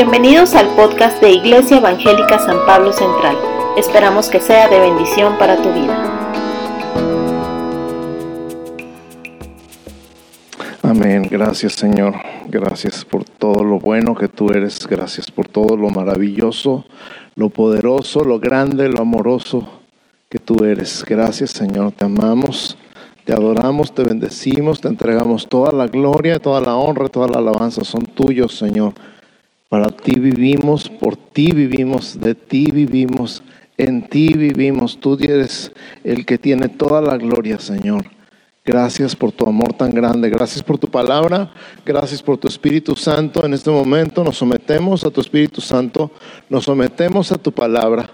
Bienvenidos 0.00 0.54
al 0.54 0.68
podcast 0.76 1.20
de 1.20 1.32
Iglesia 1.32 1.78
Evangélica 1.78 2.38
San 2.38 2.64
Pablo 2.64 2.92
Central. 2.92 3.36
Esperamos 3.76 4.28
que 4.28 4.38
sea 4.38 4.68
de 4.68 4.78
bendición 4.78 5.36
para 5.38 5.56
tu 5.56 5.72
vida. 5.72 6.30
Amén. 10.84 11.26
Gracias 11.28 11.72
Señor. 11.72 12.14
Gracias 12.46 13.04
por 13.04 13.24
todo 13.24 13.64
lo 13.64 13.80
bueno 13.80 14.14
que 14.14 14.28
tú 14.28 14.50
eres. 14.50 14.86
Gracias 14.86 15.32
por 15.32 15.48
todo 15.48 15.76
lo 15.76 15.90
maravilloso, 15.90 16.84
lo 17.34 17.48
poderoso, 17.48 18.22
lo 18.22 18.38
grande, 18.38 18.88
lo 18.88 19.00
amoroso 19.00 19.68
que 20.28 20.38
tú 20.38 20.64
eres. 20.64 21.04
Gracias 21.08 21.50
Señor. 21.50 21.90
Te 21.90 22.04
amamos. 22.04 22.78
Te 23.24 23.32
adoramos, 23.32 23.92
te 23.92 24.04
bendecimos, 24.04 24.80
te 24.80 24.86
entregamos 24.86 25.48
toda 25.48 25.72
la 25.72 25.88
gloria, 25.88 26.38
toda 26.38 26.60
la 26.60 26.76
honra, 26.76 27.08
toda 27.08 27.26
la 27.26 27.38
alabanza. 27.38 27.82
Son 27.82 28.06
tuyos, 28.06 28.56
Señor. 28.56 28.94
Para 29.68 29.90
ti 29.90 30.18
vivimos, 30.18 30.88
por 30.88 31.16
ti 31.16 31.52
vivimos, 31.52 32.18
de 32.18 32.34
ti 32.34 32.70
vivimos, 32.72 33.42
en 33.76 34.08
ti 34.08 34.32
vivimos. 34.32 34.98
Tú 34.98 35.18
eres 35.20 35.72
el 36.04 36.24
que 36.24 36.38
tiene 36.38 36.68
toda 36.68 37.02
la 37.02 37.18
gloria, 37.18 37.58
Señor. 37.58 38.06
Gracias 38.64 39.14
por 39.14 39.32
tu 39.32 39.46
amor 39.46 39.74
tan 39.74 39.92
grande. 39.92 40.30
Gracias 40.30 40.62
por 40.62 40.78
tu 40.78 40.88
palabra. 40.88 41.50
Gracias 41.84 42.22
por 42.22 42.38
tu 42.38 42.48
Espíritu 42.48 42.96
Santo. 42.96 43.44
En 43.44 43.52
este 43.52 43.70
momento 43.70 44.24
nos 44.24 44.38
sometemos 44.38 45.04
a 45.04 45.10
tu 45.10 45.20
Espíritu 45.20 45.60
Santo. 45.60 46.10
Nos 46.48 46.64
sometemos 46.64 47.30
a 47.30 47.36
tu 47.36 47.52
palabra 47.52 48.10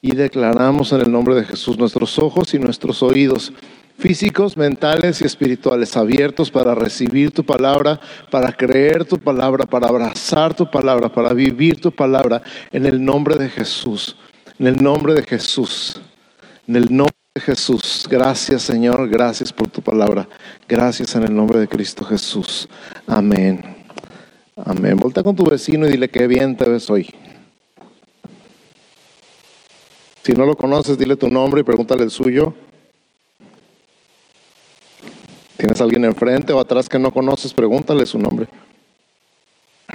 y 0.00 0.14
declaramos 0.14 0.92
en 0.92 1.00
el 1.00 1.10
nombre 1.10 1.34
de 1.34 1.44
Jesús 1.44 1.78
nuestros 1.78 2.18
ojos 2.18 2.52
y 2.52 2.58
nuestros 2.58 3.02
oídos 3.02 3.52
físicos, 3.98 4.56
mentales 4.56 5.20
y 5.20 5.24
espirituales, 5.24 5.96
abiertos 5.96 6.50
para 6.50 6.74
recibir 6.74 7.30
tu 7.30 7.44
palabra, 7.44 8.00
para 8.30 8.52
creer 8.52 9.04
tu 9.04 9.18
palabra, 9.18 9.66
para 9.66 9.88
abrazar 9.88 10.54
tu 10.54 10.70
palabra, 10.70 11.08
para 11.08 11.32
vivir 11.32 11.80
tu 11.80 11.92
palabra, 11.92 12.42
en 12.72 12.86
el 12.86 13.04
nombre 13.04 13.36
de 13.36 13.48
Jesús, 13.48 14.16
en 14.58 14.66
el 14.66 14.82
nombre 14.82 15.14
de 15.14 15.22
Jesús, 15.22 16.00
en 16.66 16.76
el 16.76 16.94
nombre 16.94 17.14
de 17.34 17.40
Jesús. 17.40 18.06
Gracias 18.10 18.62
Señor, 18.62 19.08
gracias 19.08 19.52
por 19.52 19.68
tu 19.68 19.80
palabra, 19.80 20.28
gracias 20.68 21.14
en 21.14 21.24
el 21.24 21.34
nombre 21.34 21.58
de 21.60 21.68
Cristo 21.68 22.04
Jesús. 22.04 22.68
Amén. 23.06 23.62
Amén. 24.56 24.96
Volta 24.96 25.22
con 25.22 25.34
tu 25.34 25.44
vecino 25.44 25.86
y 25.86 25.90
dile 25.90 26.08
que 26.08 26.26
bien 26.28 26.56
te 26.56 26.68
ves 26.68 26.88
hoy. 26.88 27.08
Si 30.22 30.32
no 30.32 30.46
lo 30.46 30.56
conoces, 30.56 30.96
dile 30.96 31.16
tu 31.16 31.28
nombre 31.28 31.60
y 31.60 31.64
pregúntale 31.64 32.04
el 32.04 32.10
suyo. 32.10 32.54
¿Tienes 35.56 35.80
alguien 35.80 36.04
enfrente 36.04 36.52
o 36.52 36.58
atrás 36.58 36.88
que 36.88 36.98
no 36.98 37.12
conoces? 37.12 37.54
Pregúntale 37.54 38.06
su 38.06 38.18
nombre. 38.18 38.48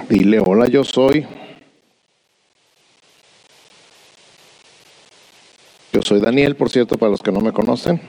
Dile, 0.08 0.40
hola, 0.40 0.66
yo 0.66 0.84
soy. 0.84 1.26
Yo 5.92 6.02
soy 6.02 6.20
Daniel, 6.20 6.56
por 6.56 6.70
cierto, 6.70 6.96
para 6.96 7.10
los 7.10 7.20
que 7.20 7.30
no 7.30 7.40
me 7.40 7.52
conocen. 7.52 8.00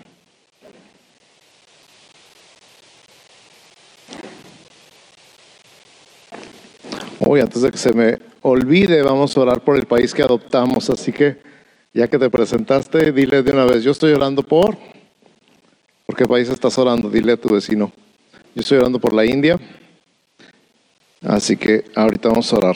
Hoy, 7.19 7.41
antes 7.41 7.61
de 7.61 7.71
que 7.71 7.77
se 7.77 7.93
me 7.93 8.17
olvide, 8.41 9.01
vamos 9.03 9.35
a 9.35 9.41
orar 9.41 9.61
por 9.61 9.75
el 9.75 9.85
país 9.85 10.13
que 10.13 10.23
adoptamos. 10.23 10.89
Así 10.89 11.11
que, 11.11 11.41
ya 11.93 12.07
que 12.07 12.17
te 12.17 12.29
presentaste, 12.29 13.11
dile 13.11 13.43
de 13.43 13.51
una 13.51 13.65
vez, 13.65 13.83
yo 13.83 13.91
estoy 13.91 14.13
orando 14.13 14.41
por... 14.41 14.77
¿Por 16.11 16.17
qué 16.17 16.27
país 16.27 16.49
estás 16.49 16.77
orando? 16.77 17.09
Dile 17.09 17.31
a 17.31 17.37
tu 17.37 17.47
vecino. 17.47 17.89
Yo 18.53 18.59
estoy 18.59 18.79
orando 18.79 18.99
por 18.99 19.13
la 19.13 19.25
India. 19.25 19.57
Así 21.21 21.55
que 21.55 21.85
ahorita 21.95 22.27
vamos 22.27 22.51
a 22.51 22.57
orar. 22.57 22.75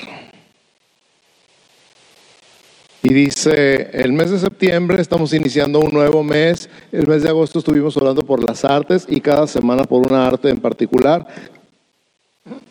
Y 3.04 3.14
dice, 3.14 3.89
el 3.92 4.14
mes 4.14 4.32
de 4.32 4.39
septiembre 4.39 5.02
estamos 5.02 5.33
iniciando 5.33 5.82
un 5.82 5.92
nuevo 5.92 6.23
mes. 6.23 6.70
El 6.93 7.08
mes 7.08 7.23
de 7.23 7.27
agosto 7.27 7.60
estuvimos 7.60 7.98
orando 7.98 8.26
por 8.26 8.42
las 8.42 8.64
artes 8.64 9.05
y 9.10 9.20
cada 9.20 9.48
semana 9.48 9.83
por 9.83 10.08
una 10.08 10.26
arte 10.26 10.48
en 10.48 10.61
particular. 10.61 11.27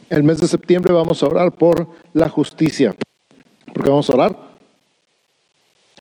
El 0.08 0.22
mes 0.22 0.40
de 0.40 0.48
septiembre 0.48 0.94
vamos 0.94 1.22
a 1.22 1.26
orar 1.26 1.52
por 1.52 1.88
la 2.14 2.30
justicia. 2.30 2.94
¿Por 3.74 3.84
qué 3.84 3.90
vamos 3.90 4.08
a 4.08 4.14
orar? 4.14 4.38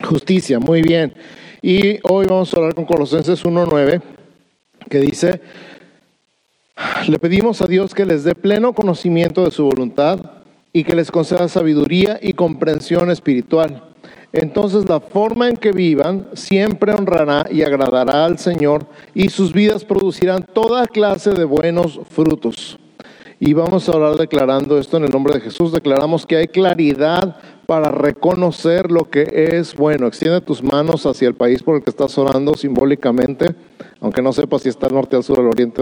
Justicia, 0.01 0.57
muy 0.57 0.81
bien. 0.81 1.13
Y 1.61 1.99
hoy 2.09 2.27
vamos 2.27 2.53
a 2.53 2.61
orar 2.61 2.73
con 2.73 2.85
Colosenses 2.85 3.43
1.9 3.43 4.22
que 4.89 4.99
dice, 4.99 5.41
le 7.07 7.19
pedimos 7.19 7.61
a 7.61 7.67
Dios 7.67 7.93
que 7.93 8.05
les 8.05 8.23
dé 8.23 8.35
pleno 8.35 8.73
conocimiento 8.73 9.43
de 9.43 9.51
su 9.51 9.65
voluntad 9.65 10.19
y 10.71 10.83
que 10.83 10.95
les 10.95 11.11
conceda 11.11 11.47
sabiduría 11.47 12.19
y 12.21 12.33
comprensión 12.33 13.11
espiritual. 13.11 13.83
Entonces 14.31 14.89
la 14.89 14.99
forma 14.99 15.47
en 15.47 15.57
que 15.57 15.71
vivan 15.71 16.27
siempre 16.33 16.93
honrará 16.93 17.45
y 17.51 17.61
agradará 17.61 18.25
al 18.25 18.39
Señor 18.39 18.87
y 19.13 19.29
sus 19.29 19.53
vidas 19.53 19.85
producirán 19.85 20.43
toda 20.51 20.87
clase 20.87 21.31
de 21.31 21.43
buenos 21.43 21.99
frutos. 22.09 22.79
Y 23.39 23.53
vamos 23.53 23.87
a 23.87 23.91
orar 23.91 24.15
declarando 24.15 24.79
esto 24.79 24.97
en 24.97 25.03
el 25.03 25.11
nombre 25.11 25.35
de 25.35 25.41
Jesús. 25.41 25.71
Declaramos 25.71 26.25
que 26.25 26.37
hay 26.37 26.47
claridad 26.47 27.37
para 27.67 27.91
reconocer 27.91 28.89
lo 28.89 29.09
que 29.09 29.27
es 29.57 29.75
bueno. 29.75 30.07
Extiende 30.07 30.41
tus 30.41 30.63
manos 30.63 31.05
hacia 31.05 31.27
el 31.27 31.35
país 31.35 31.61
por 31.61 31.75
el 31.75 31.83
que 31.83 31.89
estás 31.89 32.17
orando 32.17 32.55
simbólicamente 32.55 33.53
aunque 34.03 34.21
no 34.21 34.33
sepas 34.33 34.61
si 34.61 34.69
está 34.69 34.87
al 34.87 34.93
norte, 34.93 35.15
al 35.15 35.23
sur, 35.23 35.39
al 35.39 35.47
oriente, 35.47 35.81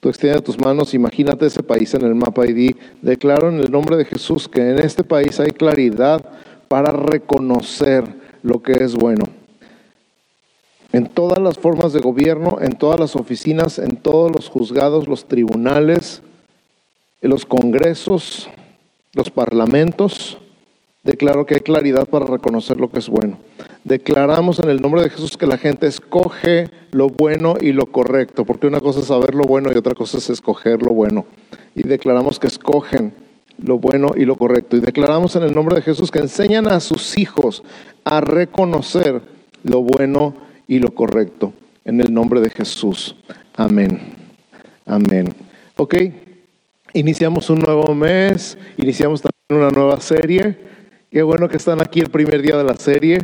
tú 0.00 0.08
extiende 0.08 0.40
tus 0.40 0.58
manos, 0.58 0.92
imagínate 0.92 1.46
ese 1.46 1.62
país 1.62 1.94
en 1.94 2.02
el 2.02 2.16
mapa 2.16 2.44
y 2.46 2.52
di, 2.52 2.76
declaro 3.00 3.48
en 3.48 3.60
el 3.60 3.70
nombre 3.70 3.96
de 3.96 4.04
Jesús 4.04 4.48
que 4.48 4.70
en 4.70 4.80
este 4.80 5.04
país 5.04 5.38
hay 5.38 5.52
claridad 5.52 6.20
para 6.66 6.90
reconocer 6.90 8.04
lo 8.42 8.60
que 8.60 8.72
es 8.72 8.96
bueno. 8.96 9.24
En 10.92 11.06
todas 11.06 11.38
las 11.38 11.58
formas 11.58 11.92
de 11.92 12.00
gobierno, 12.00 12.58
en 12.60 12.76
todas 12.76 12.98
las 12.98 13.14
oficinas, 13.14 13.78
en 13.78 13.96
todos 13.98 14.32
los 14.32 14.48
juzgados, 14.48 15.06
los 15.06 15.26
tribunales, 15.26 16.22
en 17.20 17.30
los 17.30 17.46
congresos, 17.46 18.48
los 19.12 19.30
parlamentos, 19.30 20.38
declaro 21.04 21.46
que 21.46 21.54
hay 21.54 21.60
claridad 21.60 22.08
para 22.08 22.26
reconocer 22.26 22.78
lo 22.78 22.90
que 22.90 22.98
es 22.98 23.08
bueno. 23.08 23.38
Declaramos 23.84 24.58
en 24.60 24.70
el 24.70 24.80
nombre 24.80 25.02
de 25.02 25.10
Jesús 25.10 25.36
que 25.36 25.46
la 25.46 25.58
gente 25.58 25.86
escoge 25.86 26.70
lo 26.92 27.08
bueno 27.08 27.54
y 27.60 27.72
lo 27.72 27.86
correcto, 27.86 28.44
porque 28.44 28.66
una 28.66 28.80
cosa 28.80 29.00
es 29.00 29.06
saber 29.06 29.34
lo 29.34 29.44
bueno 29.44 29.72
y 29.72 29.76
otra 29.76 29.94
cosa 29.94 30.18
es 30.18 30.30
escoger 30.30 30.82
lo 30.82 30.92
bueno. 30.92 31.26
Y 31.74 31.82
declaramos 31.82 32.38
que 32.38 32.46
escogen 32.46 33.12
lo 33.58 33.78
bueno 33.78 34.12
y 34.16 34.24
lo 34.24 34.36
correcto. 34.36 34.76
Y 34.76 34.80
declaramos 34.80 35.36
en 35.36 35.42
el 35.42 35.54
nombre 35.54 35.76
de 35.76 35.82
Jesús 35.82 36.10
que 36.10 36.20
enseñan 36.20 36.68
a 36.68 36.80
sus 36.80 37.18
hijos 37.18 37.62
a 38.04 38.20
reconocer 38.20 39.22
lo 39.64 39.82
bueno 39.82 40.34
y 40.68 40.78
lo 40.78 40.94
correcto. 40.94 41.52
En 41.84 42.00
el 42.00 42.14
nombre 42.14 42.40
de 42.40 42.50
Jesús. 42.50 43.16
Amén. 43.56 44.00
Amén. 44.86 45.34
Ok, 45.76 45.96
iniciamos 46.92 47.50
un 47.50 47.60
nuevo 47.60 47.94
mes, 47.94 48.56
iniciamos 48.76 49.22
también 49.22 49.66
una 49.66 49.70
nueva 49.70 50.00
serie. 50.00 50.71
Qué 51.12 51.22
bueno 51.22 51.46
que 51.46 51.58
están 51.58 51.82
aquí 51.82 52.00
el 52.00 52.08
primer 52.08 52.40
día 52.40 52.56
de 52.56 52.64
la 52.64 52.74
serie. 52.74 53.18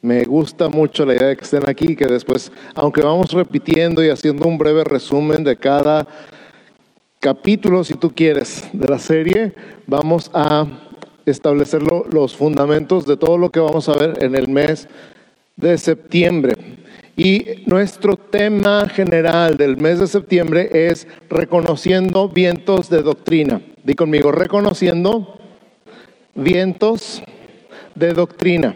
Me 0.00 0.24
gusta 0.24 0.70
mucho 0.70 1.04
la 1.04 1.14
idea 1.14 1.28
de 1.28 1.36
que 1.36 1.44
estén 1.44 1.68
aquí 1.68 1.88
y 1.92 1.94
que 1.94 2.06
después, 2.06 2.50
aunque 2.74 3.02
vamos 3.02 3.32
repitiendo 3.32 4.02
y 4.02 4.08
haciendo 4.08 4.48
un 4.48 4.56
breve 4.56 4.82
resumen 4.82 5.44
de 5.44 5.54
cada 5.54 6.06
capítulo, 7.20 7.84
si 7.84 7.96
tú 7.96 8.10
quieres, 8.14 8.64
de 8.72 8.88
la 8.88 8.98
serie, 8.98 9.52
vamos 9.86 10.30
a 10.32 10.66
establecer 11.26 11.82
los 11.82 12.34
fundamentos 12.34 13.04
de 13.04 13.18
todo 13.18 13.36
lo 13.36 13.50
que 13.50 13.60
vamos 13.60 13.90
a 13.90 13.98
ver 13.98 14.24
en 14.24 14.34
el 14.36 14.48
mes 14.48 14.88
de 15.56 15.76
septiembre. 15.76 16.54
Y 17.14 17.44
nuestro 17.66 18.16
tema 18.16 18.88
general 18.88 19.58
del 19.58 19.76
mes 19.76 20.00
de 20.00 20.06
septiembre 20.06 20.88
es 20.88 21.06
reconociendo 21.28 22.26
vientos 22.26 22.88
de 22.88 23.02
doctrina. 23.02 23.60
Di 23.82 23.92
conmigo, 23.92 24.32
reconociendo 24.32 25.38
vientos 26.34 27.22
de 27.94 28.12
doctrina. 28.12 28.74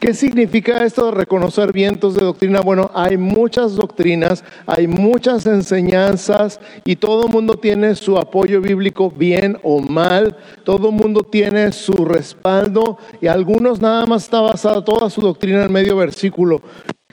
¿Qué 0.00 0.12
significa 0.12 0.84
esto 0.84 1.06
de 1.06 1.12
reconocer 1.12 1.72
vientos 1.72 2.14
de 2.14 2.24
doctrina? 2.24 2.60
Bueno, 2.60 2.90
hay 2.94 3.16
muchas 3.16 3.76
doctrinas, 3.76 4.44
hay 4.66 4.86
muchas 4.86 5.46
enseñanzas 5.46 6.60
y 6.84 6.96
todo 6.96 7.26
el 7.26 7.32
mundo 7.32 7.54
tiene 7.56 7.94
su 7.94 8.18
apoyo 8.18 8.60
bíblico 8.60 9.10
bien 9.10 9.58
o 9.62 9.80
mal, 9.80 10.36
todo 10.64 10.90
el 10.90 10.94
mundo 10.94 11.22
tiene 11.22 11.72
su 11.72 11.92
respaldo 12.04 12.98
y 13.20 13.26
algunos 13.26 13.80
nada 13.80 14.04
más 14.06 14.24
está 14.24 14.40
basada 14.40 14.84
toda 14.84 15.08
su 15.08 15.20
doctrina 15.20 15.64
en 15.64 15.72
medio 15.72 15.96
versículo. 15.96 16.60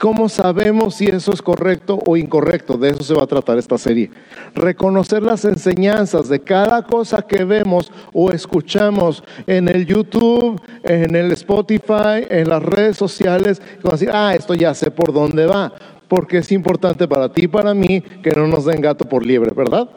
¿Cómo 0.04 0.28
sabemos 0.28 0.96
si 0.96 1.06
eso 1.06 1.32
es 1.32 1.42
correcto 1.42 1.98
o 2.06 2.18
incorrecto? 2.18 2.78
De 2.78 2.90
eso 2.90 3.04
se 3.04 3.14
va 3.14 3.24
a 3.24 3.28
tratar 3.28 3.58
esta 3.58 3.78
serie. 3.78 4.12
Reconocer 4.54 5.24
las 5.24 5.46
enseñanzas 5.46 6.28
de 6.28 6.42
cada 6.42 6.84
cosa 6.84 7.22
que 7.22 7.46
vemos 7.46 7.90
o 8.12 8.30
escuchamos 8.30 9.24
en 9.48 9.70
el 9.70 9.86
YouTube, 9.86 10.62
en 10.84 11.16
el 11.16 11.32
Spotify, 11.32 12.28
en 12.30 12.50
las 12.50 12.62
redes 12.62 12.98
sociales. 12.98 13.62
Como 13.82 13.94
decir, 13.94 14.10
ah, 14.12 14.36
esto 14.36 14.54
ya 14.56 14.74
sé 14.74 14.92
por 14.92 15.14
dónde 15.14 15.46
va. 15.46 15.72
Porque 16.10 16.40
es 16.40 16.52
importante 16.52 17.08
para 17.08 17.32
ti 17.32 17.46
y 17.46 17.48
para 17.48 17.74
mí 17.74 18.02
que 18.02 18.32
no 18.32 18.46
nos 18.46 18.66
den 18.66 18.82
gato 18.82 19.08
por 19.08 19.26
liebre, 19.26 19.54
¿verdad? 19.56 19.88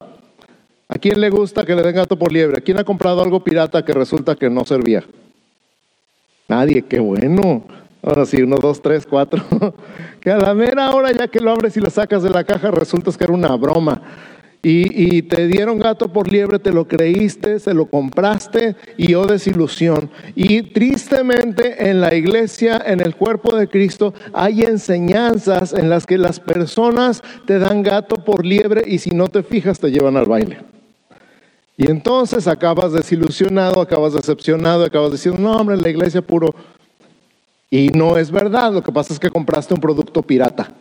¿A 0.87 0.99
quién 1.01 1.21
le 1.21 1.31
gusta 1.31 1.67
que 1.67 1.75
le 1.75 1.83
den 1.83 1.97
gato 1.97 2.17
por 2.17 2.31
liebre? 2.31 2.59
¿A 2.59 2.61
quién 2.61 2.79
ha 2.79 2.85
comprado 2.85 3.23
algo 3.23 3.43
pirata 3.43 3.85
que 3.85 3.93
resulta 3.93 4.37
que 4.37 4.49
no 4.49 4.65
servía? 4.65 5.03
Nadie, 6.47 6.83
qué 6.83 7.01
bueno. 7.01 7.65
Ahora 8.07 8.25
sí, 8.25 8.41
uno, 8.41 8.57
dos, 8.63 8.81
tres, 8.81 9.05
cuatro. 9.05 9.43
que 10.21 10.31
a 10.31 10.39
la 10.39 10.55
mera 10.55 10.93
hora 10.93 11.11
ya 11.11 11.27
que 11.27 11.41
lo 11.41 11.51
abres 11.51 11.77
y 11.77 11.81
lo 11.81 11.91
sacas 11.91 12.23
de 12.23 12.31
la 12.31 12.45
caja 12.45 12.71
resulta 12.71 13.11
que 13.11 13.25
era 13.25 13.33
una 13.33 13.57
broma. 13.57 14.01
Y, 14.63 15.17
y, 15.17 15.23
te 15.23 15.49
dieron 15.49 15.81
gato 15.81 16.13
por 16.13 16.31
liebre, 16.31 16.61
te 16.61 16.73
lo 16.73 16.87
creíste, 16.87 17.59
se 17.59 17.75
lo 17.75 17.87
compraste 17.87 18.77
y 18.97 19.15
oh 19.15 19.27
desilusión. 19.27 20.09
Y 20.37 20.63
tristemente 20.63 21.91
en 21.91 22.01
la 22.01 22.15
iglesia, 22.15 22.81
en 22.87 23.01
el 23.01 23.17
cuerpo 23.17 23.57
de 23.57 23.69
Cristo, 23.69 24.15
hay 24.33 24.63
enseñanzas 24.63 25.73
en 25.73 25.91
las 25.91 26.07
que 26.07 26.17
las 26.17 26.39
personas 26.39 27.23
te 27.45 27.59
dan 27.59 27.83
gato 27.83 28.25
por 28.25 28.45
liebre 28.45 28.85
y 28.87 28.99
si 28.99 29.11
no 29.11 29.27
te 29.27 29.43
fijas 29.43 29.81
te 29.81 29.91
llevan 29.91 30.17
al 30.17 30.27
baile. 30.27 30.59
Y 31.77 31.91
entonces 31.91 32.47
acabas 32.47 32.93
desilusionado, 32.93 33.81
acabas 33.81 34.15
decepcionado, 34.15 34.85
acabas 34.85 35.13
diciendo, 35.13 35.41
no 35.43 35.57
hombre, 35.57 35.77
la 35.77 35.91
iglesia 35.91 36.23
puro. 36.23 36.55
Y 37.71 37.89
no 37.89 38.17
es 38.17 38.31
verdad, 38.31 38.73
lo 38.73 38.83
que 38.83 38.93
pasa 38.93 39.13
es 39.13 39.19
que 39.19 39.31
compraste 39.31 39.75
un 39.75 39.81
producto 39.81 40.23
pirata. 40.23 40.73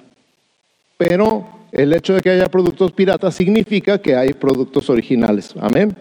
Pero 0.97 1.47
el 1.71 1.93
hecho 1.93 2.13
de 2.13 2.21
que 2.21 2.29
haya 2.29 2.47
productos 2.47 2.91
piratas 2.91 3.35
significa 3.35 3.97
que 3.97 4.15
hay 4.15 4.33
productos 4.33 4.89
originales. 4.89 5.53
Amén. 5.59 5.95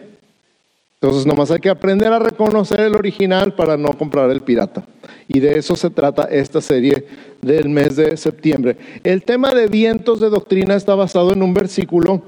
Entonces 1.01 1.25
nomás 1.25 1.51
hay 1.51 1.59
que 1.59 1.69
aprender 1.69 2.11
a 2.13 2.19
reconocer 2.19 2.79
el 2.79 2.95
original 2.95 3.53
para 3.53 3.77
no 3.77 3.89
comprar 3.93 4.29
el 4.31 4.41
pirata. 4.41 4.85
Y 5.27 5.39
de 5.39 5.59
eso 5.59 5.75
se 5.75 5.89
trata 5.89 6.23
esta 6.23 6.61
serie 6.61 7.05
del 7.41 7.69
mes 7.69 7.95
de 7.95 8.15
septiembre. 8.15 8.77
El 9.03 9.23
tema 9.23 9.53
de 9.53 9.67
vientos 9.67 10.19
de 10.19 10.29
doctrina 10.29 10.75
está 10.75 10.95
basado 10.95 11.33
en 11.33 11.43
un 11.43 11.53
versículo 11.53 12.23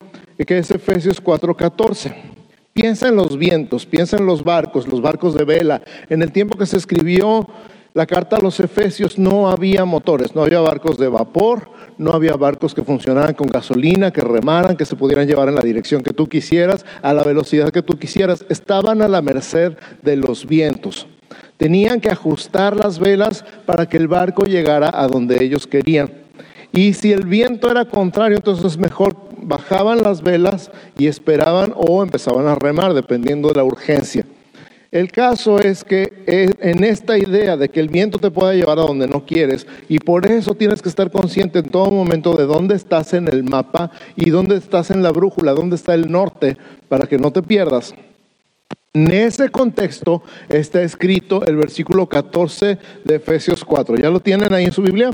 que 0.45 0.57
es 0.57 0.69
Efesios 0.69 1.23
4:14. 1.23 2.13
Piensa 2.73 3.07
en 3.07 3.15
los 3.15 3.37
vientos, 3.37 3.85
piensa 3.85 4.17
en 4.17 4.25
los 4.25 4.43
barcos, 4.43 4.87
los 4.87 5.01
barcos 5.01 5.33
de 5.33 5.45
vela. 5.45 5.81
En 6.09 6.21
el 6.21 6.31
tiempo 6.31 6.57
que 6.57 6.67
se 6.67 6.77
escribió 6.77 7.47
la 7.97 8.05
carta 8.05 8.35
a 8.35 8.39
los 8.39 8.59
Efesios 8.59 9.17
no 9.17 9.49
había 9.49 9.83
motores, 9.83 10.35
no 10.35 10.43
había 10.43 10.59
barcos 10.59 10.99
de 10.99 11.07
vapor, 11.07 11.67
no 11.97 12.11
había 12.11 12.35
barcos 12.35 12.75
que 12.75 12.83
funcionaran 12.83 13.33
con 13.33 13.47
gasolina, 13.47 14.11
que 14.11 14.21
remaran, 14.21 14.77
que 14.77 14.85
se 14.85 14.95
pudieran 14.95 15.27
llevar 15.27 15.49
en 15.49 15.55
la 15.55 15.63
dirección 15.63 16.03
que 16.03 16.13
tú 16.13 16.29
quisieras, 16.29 16.85
a 17.01 17.11
la 17.15 17.23
velocidad 17.23 17.71
que 17.71 17.81
tú 17.81 17.97
quisieras. 17.97 18.45
Estaban 18.49 19.01
a 19.01 19.07
la 19.07 19.23
merced 19.23 19.79
de 20.03 20.15
los 20.15 20.45
vientos. 20.45 21.07
Tenían 21.57 21.99
que 21.99 22.11
ajustar 22.11 22.75
las 22.75 22.99
velas 22.99 23.43
para 23.65 23.89
que 23.89 23.97
el 23.97 24.07
barco 24.07 24.43
llegara 24.43 24.91
a 24.93 25.07
donde 25.07 25.43
ellos 25.43 25.65
querían. 25.65 26.11
Y 26.71 26.93
si 26.93 27.11
el 27.11 27.25
viento 27.25 27.71
era 27.71 27.85
contrario, 27.85 28.37
entonces 28.37 28.77
mejor 28.77 29.15
bajaban 29.41 30.03
las 30.03 30.21
velas 30.21 30.69
y 30.99 31.07
esperaban 31.07 31.73
o 31.75 32.03
empezaban 32.03 32.45
a 32.45 32.53
remar, 32.53 32.93
dependiendo 32.93 33.47
de 33.47 33.55
la 33.55 33.63
urgencia. 33.63 34.23
El 34.91 35.11
caso 35.11 35.59
es 35.59 35.83
que 35.83 36.23
en 36.27 36.83
esta 36.83 37.17
idea 37.17 37.57
de 37.57 37.69
que 37.69 37.79
el 37.81 37.89
viento 37.89 38.19
te 38.19 38.31
pueda 38.31 38.53
llevar 38.53 38.79
a 38.79 38.83
donde 38.83 39.07
no 39.07 39.25
quieres 39.25 39.67
y 39.89 39.99
por 39.99 40.25
eso 40.25 40.55
tienes 40.55 40.81
que 40.81 40.87
estar 40.87 41.11
consciente 41.11 41.59
en 41.59 41.69
todo 41.69 41.91
momento 41.91 42.35
de 42.35 42.45
dónde 42.45 42.75
estás 42.75 43.13
en 43.13 43.27
el 43.27 43.43
mapa 43.43 43.91
y 44.15 44.29
dónde 44.29 44.55
estás 44.55 44.89
en 44.89 45.03
la 45.03 45.11
brújula, 45.11 45.53
dónde 45.53 45.75
está 45.75 45.93
el 45.93 46.09
norte 46.09 46.57
para 46.87 47.05
que 47.05 47.17
no 47.17 47.31
te 47.31 47.41
pierdas. 47.41 47.93
En 48.93 49.11
ese 49.11 49.49
contexto 49.49 50.23
está 50.47 50.81
escrito 50.81 51.45
el 51.45 51.57
versículo 51.57 52.07
14 52.07 52.77
de 53.03 53.15
Efesios 53.15 53.63
4. 53.65 53.97
¿Ya 53.97 54.09
lo 54.09 54.21
tienen 54.21 54.53
ahí 54.53 54.65
en 54.65 54.71
su 54.71 54.81
Biblia? 54.81 55.11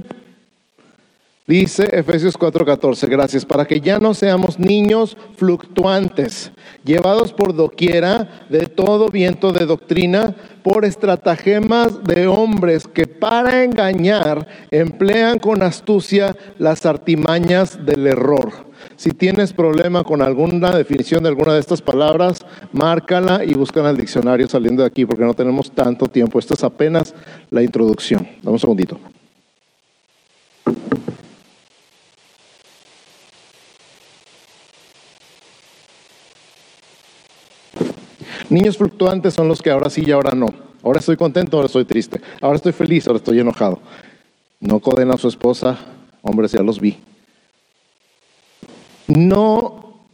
Dice 1.46 1.90
Efesios 1.92 2.38
4:14, 2.38 3.10
gracias, 3.10 3.46
para 3.46 3.66
que 3.66 3.82
ya 3.82 4.00
no 4.00 4.14
seamos 4.14 4.60
niños 4.60 5.18
fluctuantes, 5.36 6.54
llevados 6.86 7.34
por 7.34 7.54
doquiera 7.54 8.46
de 8.50 8.66
todo 8.68 9.10
viento 9.10 9.52
de 9.52 9.66
doctrina, 9.66 10.36
por 10.64 10.86
estratagemas 10.86 12.02
de 12.06 12.28
hombres 12.28 12.88
que 12.88 13.08
para 13.08 13.66
engañar 13.66 14.48
emplean 14.72 15.38
con 15.38 15.64
astucia 15.64 16.38
las 16.60 16.86
artimañas 16.86 17.86
del 17.86 18.08
error. 18.08 18.54
Si 18.96 19.12
tienes 19.12 19.52
problema 19.52 20.06
con 20.06 20.22
alguna 20.22 20.72
definición 20.72 21.24
de 21.24 21.30
alguna 21.30 21.56
de 21.56 21.60
estas 21.60 21.82
palabras, 21.82 22.40
márcala 22.72 23.44
y 23.44 23.54
buscan 23.54 23.86
al 23.86 23.98
diccionario 23.98 24.48
saliendo 24.48 24.84
de 24.84 24.88
aquí 24.88 25.06
porque 25.06 25.26
no 25.26 25.34
tenemos 25.34 25.72
tanto 25.72 26.08
tiempo. 26.08 26.40
Esta 26.40 26.54
es 26.54 26.64
apenas 26.64 27.14
la 27.52 27.62
introducción. 27.62 28.26
Dame 28.42 28.54
un 28.54 28.60
segundito. 28.60 28.98
Niños 38.54 38.78
fluctuantes 38.78 39.34
son 39.34 39.48
los 39.48 39.64
que 39.64 39.72
ahora 39.72 39.90
sí 39.90 40.04
y 40.06 40.12
ahora 40.12 40.36
no. 40.36 40.46
Ahora 40.84 41.00
estoy 41.00 41.18
contento, 41.18 41.58
ahora 41.58 41.66
estoy 41.66 41.86
triste. 41.86 42.22
Ahora 42.40 42.58
estoy 42.58 42.72
feliz, 42.72 43.08
ahora 43.08 43.18
estoy 43.18 43.40
enojado. 43.40 43.80
No 44.60 44.80
coden 44.80 45.10
a 45.10 45.18
su 45.18 45.28
esposa, 45.28 45.76
hombres, 46.22 46.52
ya 46.52 46.62
los 46.62 46.80
vi. 46.80 47.00
No 49.08 50.06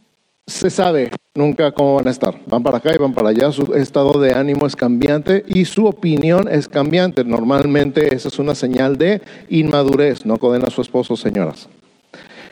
se 0.46 0.70
sabe 0.70 1.10
nunca 1.34 1.72
cómo 1.72 1.96
van 1.96 2.08
a 2.08 2.12
estar. 2.12 2.40
Van 2.46 2.62
para 2.62 2.78
acá 2.78 2.94
y 2.94 2.96
van 2.96 3.12
para 3.12 3.28
allá. 3.28 3.52
Su 3.52 3.74
estado 3.74 4.18
de 4.18 4.32
ánimo 4.32 4.66
es 4.66 4.74
cambiante 4.74 5.44
y 5.46 5.66
su 5.66 5.84
opinión 5.84 6.48
es 6.48 6.66
cambiante. 6.66 7.24
Normalmente 7.24 8.14
esa 8.14 8.28
es 8.28 8.38
una 8.38 8.54
señal 8.54 8.96
de 8.96 9.20
inmadurez. 9.50 10.24
No 10.24 10.38
coden 10.38 10.64
a 10.64 10.70
su 10.70 10.80
esposo, 10.80 11.14
señoras. 11.14 11.68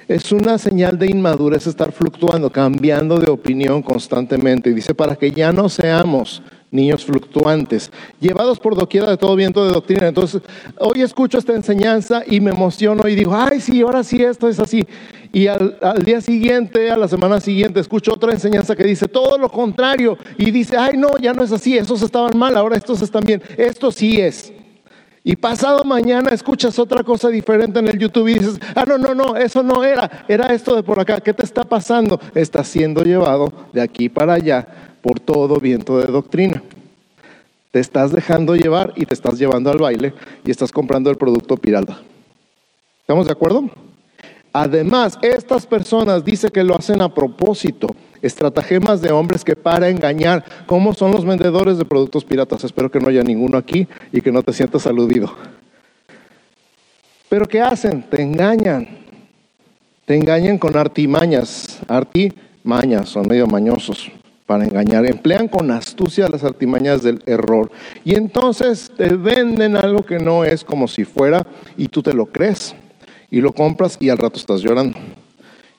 Es 0.09 0.33
una 0.33 0.57
señal 0.57 0.99
de 0.99 1.11
inmadurez 1.11 1.67
estar 1.67 1.93
fluctuando, 1.93 2.49
cambiando 2.51 3.19
de 3.19 3.31
opinión 3.31 3.83
constantemente. 3.83 4.71
Y 4.71 4.73
dice, 4.73 4.95
para 4.95 5.17
que 5.17 5.31
ya 5.31 5.53
no 5.53 5.69
seamos 5.69 6.43
niños 6.71 7.05
fluctuantes, 7.05 7.91
llevados 8.19 8.59
por 8.59 8.75
doquiera 8.75 9.11
de 9.11 9.19
todo 9.19 9.37
viento 9.37 9.63
de 9.67 9.71
doctrina. 9.71 10.09
Entonces, 10.09 10.41
hoy 10.79 11.03
escucho 11.03 11.37
esta 11.37 11.55
enseñanza 11.55 12.23
y 12.27 12.41
me 12.41 12.53
emociono 12.53 13.07
y 13.07 13.17
digo, 13.17 13.35
ay, 13.35 13.61
sí, 13.61 13.83
ahora 13.83 14.03
sí, 14.03 14.23
esto 14.23 14.49
es 14.49 14.59
así. 14.59 14.87
Y 15.31 15.47
al, 15.47 15.77
al, 15.83 16.03
día 16.03 16.23
siguiente, 16.23 16.91
a 16.91 16.97
la 16.97 17.07
semana 17.07 17.39
siguiente, 17.39 17.79
escucho 17.79 18.15
otra 18.15 18.33
enseñanza 18.33 18.75
que 18.75 18.85
dice 18.85 19.09
todo 19.09 19.37
lo 19.37 19.51
contrario 19.51 20.17
y 20.39 20.51
dice, 20.51 20.79
ay, 20.79 20.97
no, 20.97 21.19
ya 21.19 21.35
no 21.35 21.45
es 21.45 21.53
así, 21.53 21.77
esos 21.77 22.01
estaban 22.01 22.37
mal, 22.39 22.57
ahora 22.57 22.79
estos 22.79 23.03
están 23.03 23.25
bien. 23.25 23.43
Esto 23.59 23.93
sí 23.93 24.19
es. 24.19 24.55
Y 25.29 25.37
pasado 25.37 25.85
mañana 25.85 26.31
escuchas 26.31 26.79
otra 26.79 27.05
cosa 27.05 27.29
diferente 27.29 27.79
en 27.79 27.87
el 27.87 27.99
YouTube 27.99 28.29
y 28.29 28.39
dices, 28.39 28.59
ah, 28.75 28.87
no, 28.89 28.97
no, 28.97 29.15
no, 29.15 29.37
eso 29.37 29.63
no 29.63 29.85
era, 29.85 30.25
era 30.27 30.55
esto 30.55 30.75
de 30.75 30.83
por 30.83 30.99
acá, 30.99 31.21
¿qué 31.21 31.35
te 31.35 31.45
está 31.45 31.65
pasando? 31.65 32.19
Estás 32.35 32.67
siendo 32.69 33.03
llevado 33.03 33.53
de 33.75 33.83
aquí 33.83 34.09
para 34.09 34.33
allá 34.33 34.67
por 35.03 35.21
todo 35.21 35.61
viento 35.61 35.99
de 35.99 36.07
doctrina. 36.07 36.63
Te 37.73 37.79
estás 37.79 38.11
dejando 38.11 38.57
llevar 38.57 38.95
y 38.97 39.05
te 39.05 39.13
estás 39.13 39.39
llevando 39.39 39.71
al 39.71 39.77
baile 39.77 40.15
y 40.47 40.51
estás 40.51 40.73
comprando 40.73 41.11
el 41.11 41.17
producto 41.17 41.59
pirata. 41.59 42.01
¿Estamos 43.03 43.27
de 43.27 43.33
acuerdo? 43.33 43.69
Además, 44.61 45.17
estas 45.23 45.67
personas 45.67 46.25
dice 46.25 46.51
que 46.51 46.65
lo 46.65 46.75
hacen 46.75 47.01
a 47.01 47.15
propósito 47.15 47.87
estratagemas 48.21 49.01
de 49.01 49.13
hombres 49.13 49.45
que 49.45 49.55
para 49.55 49.89
engañar, 49.89 50.45
¿cómo 50.67 50.95
son 50.95 51.13
los 51.13 51.25
vendedores 51.25 51.79
de 51.79 51.85
productos 51.85 52.25
piratas? 52.25 52.65
Espero 52.65 52.91
que 52.91 52.99
no 52.99 53.09
haya 53.09 53.23
ninguno 53.23 53.57
aquí 53.57 53.87
y 54.13 54.21
que 54.21 54.33
no 54.33 54.43
te 54.43 54.53
sientas 54.53 54.85
aludido. 54.89 55.33
Pero 57.29 57.47
¿qué 57.47 57.61
hacen? 57.61 58.03
Te 58.03 58.21
engañan. 58.21 58.89
Te 60.05 60.17
engañan 60.17 60.59
con 60.59 60.77
artimañas. 60.77 61.79
Artimañas, 61.87 63.11
son 63.11 63.29
medio 63.29 63.47
mañosos 63.47 64.11
para 64.45 64.65
engañar. 64.65 65.07
Emplean 65.07 65.47
con 65.47 65.71
astucia 65.71 66.29
las 66.29 66.43
artimañas 66.43 67.05
del 67.05 67.23
error. 67.27 67.71
Y 68.05 68.17
entonces 68.17 68.91
te 68.97 69.15
venden 69.15 69.77
algo 69.77 70.03
que 70.03 70.19
no 70.19 70.45
es 70.45 70.65
como 70.65 70.89
si 70.89 71.05
fuera 71.05 71.47
y 71.77 71.87
tú 71.87 72.03
te 72.03 72.13
lo 72.13 72.27
crees. 72.27 72.75
Y 73.31 73.41
lo 73.41 73.53
compras 73.53 73.97
y 74.01 74.09
al 74.09 74.19
rato 74.19 74.39
estás 74.39 74.63
llorando 74.63 74.99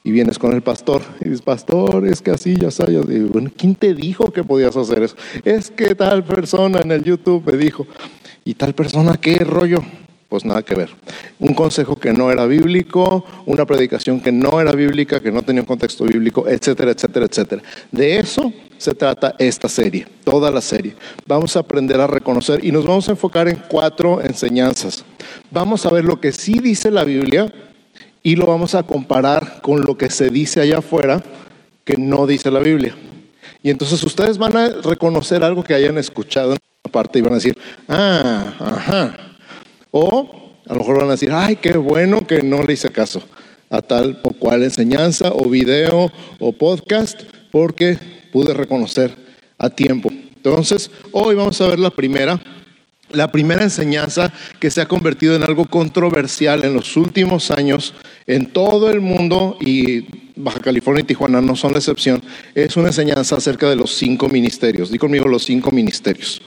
y 0.03 0.11
vienes 0.11 0.39
con 0.39 0.53
el 0.53 0.61
pastor 0.61 1.01
y 1.19 1.25
dices, 1.25 1.41
pastor, 1.41 2.07
es 2.07 2.21
que 2.21 2.31
así 2.31 2.55
ya 2.55 2.71
sabes. 2.71 3.07
Digo, 3.07 3.27
bueno, 3.29 3.51
¿quién 3.55 3.75
te 3.75 3.93
dijo 3.93 4.31
que 4.31 4.43
podías 4.43 4.75
hacer 4.75 5.03
eso? 5.03 5.15
Es 5.43 5.71
que 5.71 5.95
tal 5.95 6.23
persona 6.23 6.79
en 6.79 6.91
el 6.91 7.03
YouTube 7.03 7.43
me 7.51 7.57
dijo, 7.57 7.85
¿y 8.45 8.53
tal 8.53 8.73
persona 8.73 9.17
qué 9.19 9.39
rollo? 9.39 9.83
Pues 10.29 10.45
nada 10.45 10.61
que 10.61 10.75
ver. 10.75 10.89
Un 11.39 11.55
consejo 11.55 11.95
que 11.95 12.13
no 12.13 12.31
era 12.31 12.45
bíblico, 12.45 13.25
una 13.47 13.65
predicación 13.65 14.21
que 14.21 14.31
no 14.31 14.61
era 14.61 14.71
bíblica, 14.73 15.19
que 15.19 15.31
no 15.31 15.41
tenía 15.41 15.63
un 15.63 15.67
contexto 15.67 16.05
bíblico, 16.05 16.47
etcétera, 16.47 16.91
etcétera, 16.91 17.25
etcétera. 17.25 17.63
De 17.91 18.19
eso 18.19 18.53
se 18.77 18.93
trata 18.93 19.35
esta 19.39 19.67
serie, 19.67 20.05
toda 20.23 20.51
la 20.51 20.61
serie. 20.61 20.95
Vamos 21.25 21.55
a 21.55 21.61
aprender 21.61 21.99
a 21.99 22.05
reconocer 22.05 22.63
y 22.63 22.71
nos 22.71 22.85
vamos 22.85 23.07
a 23.09 23.11
enfocar 23.11 23.47
en 23.47 23.61
cuatro 23.67 24.21
enseñanzas. 24.21 25.03
Vamos 25.51 25.85
a 25.85 25.89
ver 25.89 26.05
lo 26.05 26.21
que 26.21 26.31
sí 26.31 26.59
dice 26.59 26.91
la 26.91 27.03
Biblia 27.03 27.51
y 28.21 28.35
lo 28.35 28.45
vamos 28.45 28.75
a 28.75 28.83
comparar 28.83 29.61
con 29.61 29.81
lo 29.81 29.97
que 29.97 30.09
se 30.09 30.29
dice 30.29 30.61
allá 30.61 30.79
afuera 30.79 31.23
que 31.83 31.97
no 31.97 32.27
dice 32.27 32.51
la 32.51 32.59
Biblia. 32.59 32.95
Y 33.63 33.71
entonces 33.71 34.03
ustedes 34.03 34.37
van 34.37 34.55
a 34.55 34.69
reconocer 34.69 35.43
algo 35.43 35.63
que 35.63 35.73
hayan 35.73 35.97
escuchado 35.97 36.51
en 36.51 36.59
una 36.85 36.91
parte 36.91 37.19
y 37.19 37.21
van 37.23 37.33
a 37.33 37.35
decir, 37.35 37.57
ah, 37.87 38.53
ajá. 38.59 39.17
O 39.91 40.53
a 40.67 40.73
lo 40.73 40.79
mejor 40.79 40.99
van 40.99 41.07
a 41.07 41.11
decir, 41.11 41.31
ay, 41.33 41.55
qué 41.55 41.75
bueno 41.77 42.27
que 42.27 42.43
no 42.43 42.61
le 42.61 42.73
hice 42.73 42.91
caso 42.91 43.23
a 43.71 43.81
tal 43.81 44.19
o 44.23 44.31
cual 44.31 44.63
enseñanza 44.63 45.31
o 45.33 45.49
video 45.49 46.11
o 46.39 46.51
podcast, 46.51 47.21
porque 47.51 47.97
pude 48.31 48.53
reconocer 48.53 49.15
a 49.57 49.69
tiempo. 49.69 50.09
Entonces, 50.11 50.91
hoy 51.11 51.35
vamos 51.35 51.59
a 51.61 51.67
ver 51.67 51.79
la 51.79 51.89
primera, 51.89 52.39
la 53.11 53.31
primera 53.31 53.63
enseñanza 53.63 54.31
que 54.59 54.69
se 54.69 54.81
ha 54.81 54.87
convertido 54.87 55.35
en 55.35 55.43
algo 55.43 55.65
controversial 55.65 56.63
en 56.63 56.73
los 56.73 56.95
últimos 56.97 57.51
años 57.51 57.93
en 58.27 58.45
todo 58.47 58.89
el 58.91 59.01
mundo 59.01 59.57
y 59.59 60.05
Baja 60.35 60.59
California 60.59 61.01
y 61.01 61.05
Tijuana 61.05 61.41
no 61.41 61.55
son 61.55 61.73
la 61.73 61.79
excepción, 61.79 62.21
es 62.55 62.77
una 62.77 62.87
enseñanza 62.87 63.35
acerca 63.35 63.69
de 63.69 63.75
los 63.75 63.93
cinco 63.95 64.29
ministerios. 64.29 64.91
Di 64.91 64.97
conmigo 64.97 65.27
los 65.27 65.43
cinco 65.43 65.71
ministerios 65.71 66.41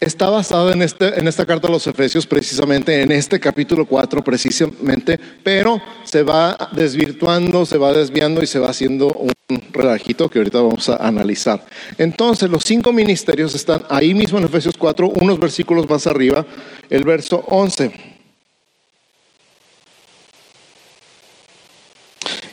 está 0.00 0.28
basada 0.30 0.72
en, 0.72 0.82
este, 0.82 1.18
en 1.18 1.26
esta 1.28 1.46
carta 1.46 1.68
a 1.68 1.70
los 1.70 1.86
Efesios, 1.86 2.26
precisamente 2.26 3.02
en 3.02 3.12
este 3.12 3.40
capítulo 3.40 3.86
4, 3.86 4.22
precisamente, 4.22 5.18
pero 5.42 5.80
se 6.04 6.22
va 6.22 6.70
desvirtuando, 6.72 7.64
se 7.66 7.78
va 7.78 7.92
desviando 7.92 8.42
y 8.42 8.46
se 8.46 8.58
va 8.58 8.70
haciendo 8.70 9.08
un 9.08 9.36
relajito 9.72 10.28
que 10.28 10.38
ahorita 10.38 10.60
vamos 10.60 10.88
a 10.88 10.96
analizar. 10.96 11.64
Entonces, 11.98 12.50
los 12.50 12.64
cinco 12.64 12.92
ministerios 12.92 13.54
están 13.54 13.82
ahí 13.88 14.14
mismo 14.14 14.38
en 14.38 14.44
Efesios 14.44 14.74
4, 14.78 15.08
unos 15.08 15.38
versículos 15.38 15.88
más 15.88 16.06
arriba, 16.06 16.44
el 16.90 17.04
verso 17.04 17.44
11. 17.48 18.15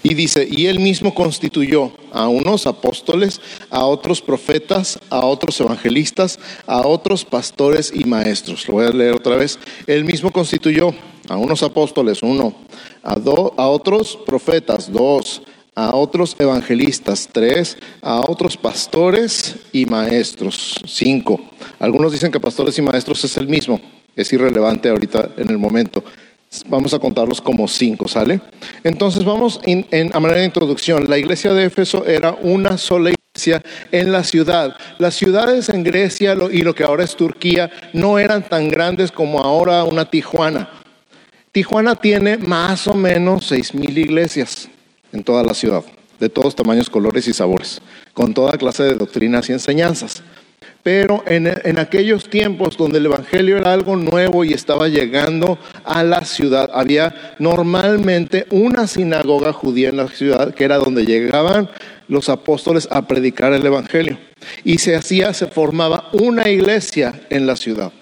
Y 0.03 0.13
dice, 0.15 0.45
y 0.49 0.65
él 0.67 0.79
mismo 0.79 1.15
constituyó 1.15 1.91
a 2.11 2.27
unos 2.27 2.67
apóstoles, 2.67 3.39
a 3.69 3.85
otros 3.85 4.21
profetas, 4.21 4.99
a 5.09 5.25
otros 5.25 5.59
evangelistas, 5.61 6.39
a 6.67 6.85
otros 6.85 7.23
pastores 7.23 7.91
y 7.95 8.03
maestros. 8.03 8.67
Lo 8.67 8.75
voy 8.75 8.85
a 8.85 8.89
leer 8.89 9.13
otra 9.13 9.37
vez. 9.37 9.57
Él 9.87 10.03
mismo 10.03 10.29
constituyó 10.31 10.93
a 11.29 11.37
unos 11.37 11.63
apóstoles, 11.63 12.21
uno, 12.21 12.53
a, 13.01 13.13
a 13.13 13.67
otros 13.69 14.19
profetas, 14.25 14.91
dos, 14.91 15.41
a 15.75 15.95
otros 15.95 16.35
evangelistas, 16.37 17.29
tres, 17.31 17.77
a 18.01 18.21
otros 18.29 18.57
pastores 18.57 19.55
y 19.71 19.85
maestros, 19.85 20.81
cinco. 20.85 21.39
Algunos 21.79 22.11
dicen 22.11 22.31
que 22.31 22.39
pastores 22.39 22.77
y 22.77 22.81
maestros 22.81 23.23
es 23.23 23.37
el 23.37 23.47
mismo, 23.47 23.79
es 24.15 24.31
irrelevante 24.33 24.89
ahorita 24.89 25.31
en 25.37 25.49
el 25.49 25.57
momento. 25.57 26.03
Vamos 26.67 26.93
a 26.93 26.99
contarlos 26.99 27.41
como 27.41 27.67
cinco, 27.67 28.07
¿sale? 28.07 28.39
Entonces 28.83 29.23
vamos 29.23 29.59
en, 29.63 29.85
a 30.13 30.19
manera 30.19 30.39
de 30.39 30.45
introducción. 30.45 31.09
La 31.09 31.17
iglesia 31.17 31.53
de 31.53 31.65
Éfeso 31.65 32.05
era 32.05 32.35
una 32.41 32.77
sola 32.77 33.09
iglesia 33.09 33.63
en 33.91 34.11
la 34.11 34.23
ciudad. 34.23 34.75
Las 34.99 35.15
ciudades 35.15 35.69
en 35.69 35.83
Grecia 35.83 36.35
y 36.51 36.61
lo 36.61 36.75
que 36.75 36.83
ahora 36.83 37.03
es 37.03 37.15
Turquía 37.15 37.71
no 37.93 38.19
eran 38.19 38.47
tan 38.47 38.69
grandes 38.69 39.11
como 39.11 39.39
ahora 39.39 39.83
una 39.83 40.05
Tijuana. 40.05 40.69
Tijuana 41.51 41.95
tiene 41.95 42.37
más 42.37 42.87
o 42.87 42.93
menos 42.93 43.45
seis 43.45 43.73
mil 43.73 43.97
iglesias 43.97 44.69
en 45.11 45.23
toda 45.23 45.43
la 45.43 45.53
ciudad, 45.53 45.83
de 46.19 46.29
todos 46.29 46.55
tamaños, 46.55 46.89
colores 46.89 47.27
y 47.27 47.33
sabores, 47.33 47.81
con 48.13 48.33
toda 48.33 48.57
clase 48.57 48.83
de 48.83 48.95
doctrinas 48.95 49.49
y 49.49 49.53
enseñanzas. 49.53 50.23
Pero 50.83 51.23
en, 51.25 51.47
aquellos 51.79 52.29
tiempos 52.29 52.75
donde 52.75 52.97
el 52.97 53.05
Evangelio 53.05 53.57
era 53.57 53.71
algo 53.71 53.95
nuevo 53.95 54.43
y 54.43 54.51
estaba 54.51 54.89
llegando 54.89 55.57
a 55.85 56.03
la 56.03 56.25
ciudad, 56.25 56.69
había 56.73 57.35
normalmente 57.39 58.45
una 58.49 58.85
sinagoga 58.85 59.53
judía 59.53 59.87
en 59.87 59.95
la 59.95 60.09
ciudad, 60.09 60.53
que 60.53 60.65
era 60.65 60.77
donde 60.77 61.05
llegaban 61.05 61.69
los 62.09 62.27
apóstoles 62.27 62.89
a 62.91 63.07
predicar 63.07 63.53
el 63.53 63.65
Evangelio. 63.65 64.17
Y 64.65 64.79
se 64.79 64.97
hacía, 64.97 65.33
se 65.33 65.47
formaba 65.47 66.09
una 66.11 66.49
iglesia 66.49 67.21
en 67.29 67.47
la 67.47 67.55
ciudad. 67.55 67.93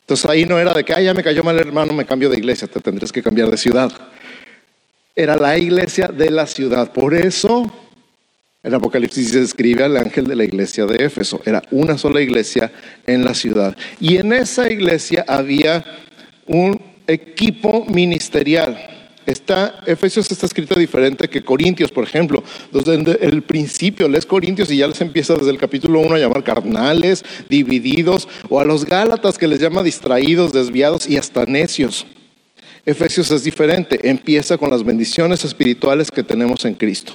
Entonces 0.00 0.28
ahí 0.28 0.44
no 0.44 0.58
era 0.58 0.74
de 0.74 0.82
que, 0.82 0.92
ay, 0.92 1.04
ya 1.04 1.14
me 1.14 1.22
cayó 1.22 1.44
mal 1.44 1.60
hermano, 1.60 1.92
me 1.92 2.04
cambio 2.04 2.28
de 2.28 2.38
iglesia, 2.38 2.66
te 2.66 2.80
tendrás 2.80 3.12
que 3.12 3.22
cambiar 3.22 3.48
de 3.48 3.56
ciudad. 3.56 3.92
Era 5.14 5.36
la 5.36 5.56
iglesia 5.56 6.08
de 6.08 6.30
la 6.32 6.48
ciudad. 6.48 6.90
Por 6.92 7.14
eso 7.14 7.72
el 8.62 8.74
Apocalipsis 8.74 9.30
se 9.30 9.40
describe 9.40 9.84
al 9.84 9.96
ángel 9.96 10.26
de 10.26 10.36
la 10.36 10.44
iglesia 10.44 10.84
de 10.84 11.04
Éfeso. 11.04 11.40
Era 11.46 11.62
una 11.70 11.96
sola 11.96 12.20
iglesia 12.20 12.70
en 13.06 13.24
la 13.24 13.32
ciudad. 13.32 13.74
Y 14.00 14.18
en 14.18 14.34
esa 14.34 14.70
iglesia 14.70 15.24
había 15.26 15.84
un 16.46 16.78
equipo 17.06 17.86
ministerial. 17.86 18.78
Está, 19.24 19.80
Efesios 19.86 20.30
está 20.30 20.44
escrito 20.44 20.78
diferente 20.78 21.28
que 21.28 21.42
Corintios, 21.42 21.90
por 21.90 22.04
ejemplo. 22.04 22.44
Desde 22.70 23.24
el 23.24 23.42
principio 23.42 24.08
lees 24.08 24.26
Corintios 24.26 24.70
y 24.70 24.76
ya 24.76 24.88
les 24.88 25.00
empieza 25.00 25.34
desde 25.34 25.50
el 25.50 25.58
capítulo 25.58 26.00
1 26.00 26.16
a 26.16 26.18
llamar 26.18 26.44
carnales, 26.44 27.24
divididos, 27.48 28.28
o 28.50 28.60
a 28.60 28.64
los 28.66 28.84
Gálatas 28.84 29.38
que 29.38 29.48
les 29.48 29.60
llama 29.60 29.82
distraídos, 29.82 30.52
desviados 30.52 31.08
y 31.08 31.16
hasta 31.16 31.46
necios. 31.46 32.06
Efesios 32.84 33.30
es 33.30 33.44
diferente, 33.44 34.08
empieza 34.08 34.58
con 34.58 34.68
las 34.68 34.84
bendiciones 34.84 35.44
espirituales 35.46 36.10
que 36.10 36.22
tenemos 36.22 36.64
en 36.66 36.74
Cristo. 36.74 37.14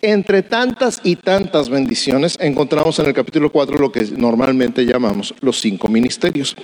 Entre 0.00 0.42
tantas 0.44 1.00
y 1.02 1.16
tantas 1.16 1.68
bendiciones 1.68 2.38
encontramos 2.40 3.00
en 3.00 3.06
el 3.06 3.14
capítulo 3.14 3.50
4 3.50 3.78
lo 3.78 3.90
que 3.90 4.02
normalmente 4.16 4.86
llamamos 4.86 5.34
los 5.40 5.60
cinco 5.60 5.88
ministerios. 5.88 6.54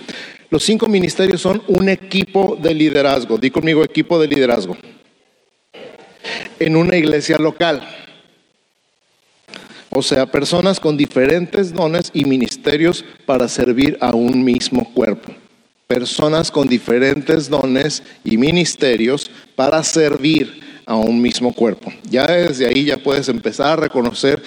Los 0.50 0.62
cinco 0.62 0.86
ministerios 0.86 1.40
son 1.40 1.60
un 1.66 1.88
equipo 1.88 2.56
de 2.62 2.72
liderazgo. 2.72 3.36
Di 3.36 3.50
conmigo 3.50 3.82
equipo 3.82 4.20
de 4.20 4.28
liderazgo. 4.28 4.76
En 6.60 6.76
una 6.76 6.96
iglesia 6.96 7.36
local. 7.38 7.82
O 9.90 10.00
sea, 10.00 10.26
personas 10.26 10.78
con 10.78 10.96
diferentes 10.96 11.72
dones 11.72 12.10
y 12.14 12.24
ministerios 12.26 13.04
para 13.26 13.48
servir 13.48 13.98
a 14.00 14.14
un 14.14 14.44
mismo 14.44 14.92
cuerpo. 14.94 15.32
Personas 15.88 16.52
con 16.52 16.68
diferentes 16.68 17.50
dones 17.50 18.04
y 18.22 18.36
ministerios 18.36 19.28
para 19.56 19.82
servir 19.82 20.63
a 20.86 20.96
un 20.96 21.20
mismo 21.20 21.52
cuerpo. 21.52 21.92
Ya 22.10 22.26
desde 22.26 22.66
ahí 22.66 22.84
ya 22.84 22.96
puedes 22.96 23.28
empezar 23.28 23.72
a 23.72 23.76
reconocer, 23.76 24.42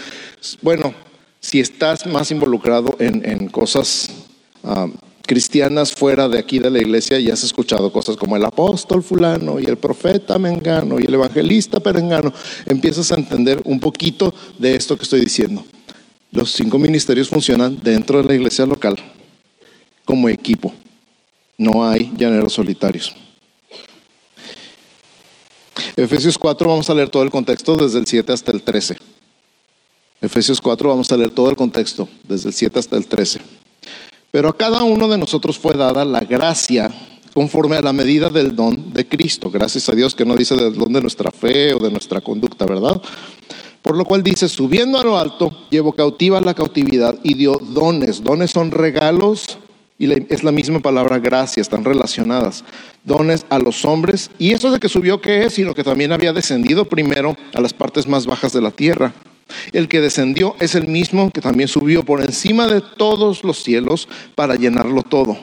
bueno, 0.62 0.94
si 1.40 1.60
estás 1.60 2.06
más 2.06 2.32
involucrado 2.32 2.96
en, 3.00 3.48
cosas 3.48 4.10
ah, 4.64 4.88
cristianas 5.26 5.94
fuera 5.94 6.28
de 6.28 6.40
aquí 6.40 6.60
de 6.60 6.72
la 6.72 6.80
iglesia 6.80 7.20
y 7.20 7.30
has 7.30 7.44
escuchado 7.44 7.92
cosas 7.92 8.18
como 8.18 8.36
el 8.36 8.46
apóstol 8.46 9.04
fulano 9.04 9.60
y 9.60 9.66
el 9.66 9.78
profeta 9.78 10.40
mengano 10.40 11.00
y 11.00 11.06
el 11.06 11.14
evangelista 11.14 11.80
perengano, 11.80 12.34
empiezas 12.66 13.12
a 13.12 13.16
entender 13.16 13.62
un 13.66 13.80
poquito 13.80 14.34
de 14.58 14.76
esto 14.76 14.98
que 14.98 15.04
estoy 15.04 15.22
diciendo. 15.22 15.66
Los 16.32 16.52
cinco 16.52 16.78
ministerios 16.80 17.30
funcionan 17.30 17.78
dentro 17.82 18.22
de 18.22 18.28
la 18.28 18.36
iglesia 18.36 18.66
local 18.66 18.96
como 20.06 20.30
equipo. 20.30 20.74
No 21.58 21.88
hay 21.88 22.12
llaneros 22.18 22.54
solitarios. 22.54 23.16
Efesios 25.96 26.38
4 26.38 26.70
vamos 26.70 26.90
a 26.90 26.94
leer 26.94 27.10
todo 27.10 27.24
el 27.24 27.32
contexto 27.32 27.76
desde 27.76 28.00
el 28.00 28.08
7 28.08 28.34
hasta 28.34 28.52
el 28.52 28.62
13. 28.62 28.98
Efesios 30.22 30.62
4 30.62 30.90
vamos 30.90 31.12
a 31.12 31.18
leer 31.18 31.32
todo 31.32 31.50
el 31.50 31.56
contexto 31.56 32.10
desde 32.28 32.50
el 32.50 32.54
7 32.54 32.80
hasta 32.80 32.98
el 32.98 33.08
13. 33.08 33.40
Pero 34.32 34.50
a 34.50 34.58
cada 34.58 34.84
uno 34.84 35.08
de 35.08 35.18
nosotros 35.18 35.58
fue 35.58 35.76
dada 35.76 36.04
la 36.04 36.22
gracia 36.22 36.94
conforme 37.34 37.78
a 37.78 37.82
la 37.82 37.94
medida 37.94 38.30
del 38.30 38.56
don 38.56 38.94
de 38.94 39.08
Cristo. 39.08 39.52
Gracias 39.52 39.88
a 39.90 39.94
Dios 39.94 40.16
que 40.16 40.26
no 40.26 40.36
dice 40.36 40.56
del 40.56 40.74
don 40.74 40.92
de 40.92 41.02
nuestra 41.02 41.32
fe 41.32 41.74
o 41.74 41.80
de 41.80 41.92
nuestra 41.92 42.20
conducta, 42.20 42.66
¿verdad? 42.66 43.00
Por 43.82 43.96
lo 43.96 44.06
cual 44.06 44.24
dice, 44.24 44.50
subiendo 44.50 45.00
a 45.00 45.04
lo 45.04 45.18
alto, 45.18 45.66
llevo 45.70 45.94
cautiva 45.94 46.42
la 46.42 46.56
cautividad 46.56 47.18
y 47.24 47.36
dio 47.36 47.58
dones. 47.58 48.24
Dones 48.24 48.52
son 48.52 48.72
regalos 48.72 49.60
y 50.00 50.34
es 50.34 50.44
la 50.44 50.52
misma 50.52 50.80
palabra 50.80 51.18
gracia, 51.18 51.62
están 51.62 51.84
relacionadas. 51.84 52.64
Dones 53.04 53.46
a 53.50 53.58
los 53.58 53.84
hombres. 53.84 54.30
Y 54.38 54.54
eso 54.54 54.72
de 54.72 54.80
que 54.80 54.90
subió, 54.90 55.22
¿qué 55.22 55.46
es? 55.46 55.54
Sino 55.54 55.74
que 55.74 55.84
también 55.84 56.12
había 56.12 56.34
descendido 56.34 56.86
primero 56.86 57.36
a 57.54 57.62
las 57.62 57.74
partes 57.74 58.08
más 58.08 58.28
bajas 58.28 58.54
de 58.54 58.62
la 58.62 58.72
tierra. 58.72 59.14
El 59.72 59.88
que 59.88 60.02
descendió 60.02 60.56
es 60.60 60.76
el 60.76 60.88
mismo 60.88 61.32
que 61.32 61.42
también 61.42 61.68
subió 61.68 62.04
por 62.04 62.22
encima 62.22 62.68
de 62.68 62.82
todos 62.82 63.44
los 63.44 63.64
cielos 63.64 64.08
para 64.36 64.56
llenarlo 64.56 65.02
todo. 65.02 65.38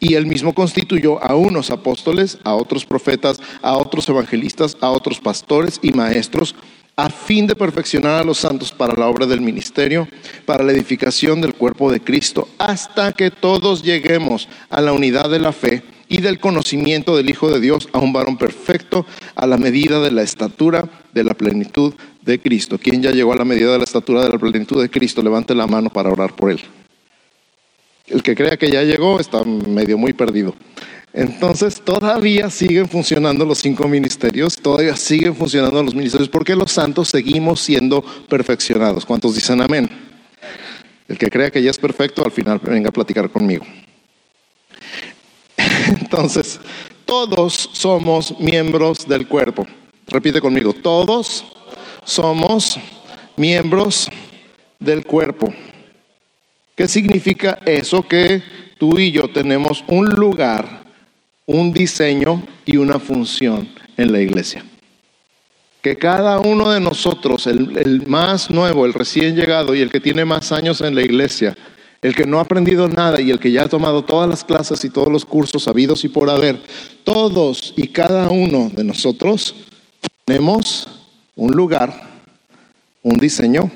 Y 0.00 0.14
él 0.14 0.26
mismo 0.26 0.54
constituyó 0.54 1.22
a 1.22 1.36
unos 1.36 1.70
apóstoles, 1.70 2.38
a 2.44 2.54
otros 2.54 2.84
profetas, 2.84 3.40
a 3.62 3.76
otros 3.76 4.08
evangelistas, 4.08 4.76
a 4.80 4.90
otros 4.90 5.20
pastores 5.20 5.78
y 5.82 5.92
maestros 5.92 6.54
a 6.98 7.10
fin 7.10 7.46
de 7.46 7.54
perfeccionar 7.54 8.22
a 8.22 8.24
los 8.24 8.38
santos 8.38 8.72
para 8.72 8.94
la 8.94 9.06
obra 9.06 9.26
del 9.26 9.42
ministerio, 9.42 10.08
para 10.46 10.64
la 10.64 10.72
edificación 10.72 11.42
del 11.42 11.52
cuerpo 11.52 11.92
de 11.92 12.00
Cristo, 12.00 12.48
hasta 12.56 13.12
que 13.12 13.30
todos 13.30 13.82
lleguemos 13.82 14.48
a 14.70 14.80
la 14.80 14.94
unidad 14.94 15.28
de 15.28 15.38
la 15.38 15.52
fe 15.52 15.82
y 16.08 16.22
del 16.22 16.40
conocimiento 16.40 17.14
del 17.14 17.28
Hijo 17.28 17.50
de 17.50 17.60
Dios, 17.60 17.88
a 17.92 17.98
un 17.98 18.14
varón 18.14 18.38
perfecto, 18.38 19.04
a 19.34 19.46
la 19.46 19.58
medida 19.58 20.00
de 20.00 20.10
la 20.10 20.22
estatura 20.22 20.88
de 21.12 21.24
la 21.24 21.34
plenitud 21.34 21.92
de 22.22 22.38
Cristo. 22.38 22.78
¿Quién 22.78 23.02
ya 23.02 23.10
llegó 23.10 23.34
a 23.34 23.36
la 23.36 23.44
medida 23.44 23.72
de 23.72 23.78
la 23.78 23.84
estatura 23.84 24.22
de 24.22 24.30
la 24.30 24.38
plenitud 24.38 24.80
de 24.80 24.88
Cristo? 24.88 25.22
Levante 25.22 25.54
la 25.54 25.66
mano 25.66 25.90
para 25.90 26.10
orar 26.10 26.34
por 26.34 26.50
él. 26.50 26.60
El 28.06 28.22
que 28.22 28.34
crea 28.34 28.56
que 28.56 28.70
ya 28.70 28.82
llegó 28.84 29.20
está 29.20 29.42
medio 29.44 29.98
muy 29.98 30.12
perdido. 30.12 30.54
Entonces 31.16 31.80
todavía 31.80 32.50
siguen 32.50 32.86
funcionando 32.90 33.46
los 33.46 33.56
cinco 33.56 33.88
ministerios, 33.88 34.54
todavía 34.54 34.94
siguen 34.94 35.34
funcionando 35.34 35.82
los 35.82 35.94
ministerios, 35.94 36.28
porque 36.28 36.54
los 36.54 36.70
santos 36.70 37.08
seguimos 37.08 37.62
siendo 37.62 38.02
perfeccionados. 38.28 39.06
¿Cuántos 39.06 39.34
dicen 39.34 39.62
amén? 39.62 39.88
El 41.08 41.16
que 41.16 41.30
crea 41.30 41.50
que 41.50 41.62
ya 41.62 41.70
es 41.70 41.78
perfecto, 41.78 42.22
al 42.22 42.32
final 42.32 42.60
venga 42.62 42.90
a 42.90 42.92
platicar 42.92 43.30
conmigo. 43.30 43.64
Entonces, 46.00 46.60
todos 47.06 47.70
somos 47.72 48.38
miembros 48.38 49.08
del 49.08 49.26
cuerpo. 49.26 49.66
Repite 50.08 50.38
conmigo, 50.42 50.74
todos 50.74 51.46
somos 52.04 52.78
miembros 53.38 54.06
del 54.78 55.06
cuerpo. 55.06 55.50
¿Qué 56.74 56.86
significa 56.86 57.58
eso? 57.64 58.06
Que 58.06 58.42
tú 58.78 58.98
y 58.98 59.12
yo 59.12 59.28
tenemos 59.28 59.82
un 59.88 60.10
lugar, 60.10 60.84
un 61.46 61.72
diseño 61.72 62.42
y 62.64 62.76
una 62.76 62.98
función 62.98 63.68
en 63.96 64.12
la 64.12 64.20
iglesia. 64.20 64.64
Que 65.80 65.96
cada 65.96 66.40
uno 66.40 66.70
de 66.70 66.80
nosotros, 66.80 67.46
el, 67.46 68.04
más 68.06 68.50
nuevo, 68.50 68.84
el 68.84 68.92
recién 68.92 69.36
llegado 69.36 69.74
y 69.74 69.80
el 69.80 69.90
que 69.90 70.00
tiene 70.00 70.24
más 70.24 70.50
años 70.50 70.80
en 70.80 70.96
la 70.96 71.02
iglesia, 71.02 71.56
el 72.02 72.14
que 72.14 72.26
no 72.26 72.38
ha 72.38 72.42
aprendido 72.42 72.88
nada 72.88 73.20
y 73.20 73.30
el 73.30 73.38
que 73.38 73.52
ya 73.52 73.62
ha 73.62 73.68
tomado 73.68 74.04
todas 74.04 74.28
las 74.28 74.44
clases 74.44 74.84
y 74.84 74.90
todos 74.90 75.08
los 75.08 75.24
cursos 75.24 75.68
habidos 75.68 76.04
y 76.04 76.08
por 76.08 76.28
haber, 76.28 76.60
todos 77.04 77.72
y 77.76 77.88
cada 77.88 78.28
uno 78.28 78.70
de 78.74 78.84
nosotros 78.84 79.54
tenemos 80.24 80.88
un 81.36 81.52
lugar, 81.52 82.20
un 83.02 83.16
diseño 83.18 83.70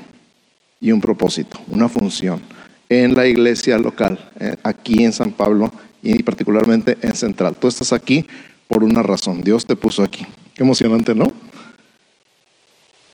y 0.81 0.91
un 0.91 1.01
propósito, 1.01 1.61
una 1.69 1.89
función 1.89 2.43
en 2.91 3.15
la 3.15 3.27
iglesia 3.27 3.79
local, 3.79 4.19
eh, 4.39 4.57
aquí 4.65 5.05
en 5.05 5.13
San 5.13 5.31
Pablo 5.31 5.73
y 6.03 6.23
particularmente 6.23 6.99
en 7.01 7.15
Central. 7.15 7.57
Tú 7.59 7.69
estás 7.69 7.93
aquí 7.93 8.27
por 8.69 8.85
una 8.85 9.03
razón, 9.03 9.41
Dios 9.41 9.65
te 9.65 9.77
puso 9.77 10.03
aquí. 10.03 10.27
Qué 10.55 10.65
emocionante, 10.65 11.15
¿no? 11.15 11.33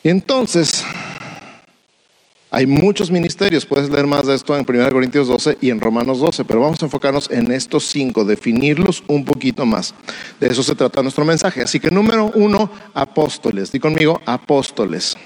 Entonces, 0.02 0.82
hay 2.50 2.66
muchos 2.66 3.10
ministerios, 3.10 3.66
puedes 3.66 3.90
leer 3.90 4.06
más 4.06 4.26
de 4.26 4.34
esto 4.34 4.56
en 4.56 4.64
1 4.66 4.90
Corintios 4.90 5.28
12 5.28 5.58
y 5.60 5.68
en 5.68 5.80
Romanos 5.80 6.20
12, 6.20 6.44
pero 6.46 6.60
vamos 6.60 6.80
a 6.80 6.86
enfocarnos 6.86 7.30
en 7.30 7.52
estos 7.52 7.84
cinco, 7.84 8.24
definirlos 8.24 9.04
un 9.08 9.26
poquito 9.26 9.66
más. 9.66 9.94
De 10.40 10.46
eso 10.46 10.62
se 10.62 10.74
trata 10.74 11.02
nuestro 11.02 11.24
mensaje. 11.26 11.60
Así 11.60 11.80
que 11.80 11.90
número 11.90 12.30
uno, 12.34 12.70
apóstoles. 12.94 13.72
Di 13.72 13.78
conmigo, 13.78 14.22
apóstoles. 14.24 15.16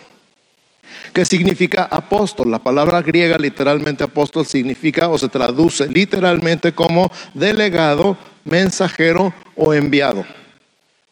¿Qué 1.12 1.24
significa 1.24 1.88
apóstol? 1.90 2.50
La 2.50 2.60
palabra 2.60 3.02
griega 3.02 3.36
literalmente 3.36 4.04
apóstol 4.04 4.46
significa 4.46 5.08
o 5.08 5.18
se 5.18 5.28
traduce 5.28 5.88
literalmente 5.88 6.72
como 6.72 7.10
delegado, 7.34 8.16
mensajero 8.44 9.34
o 9.56 9.74
enviado. 9.74 10.24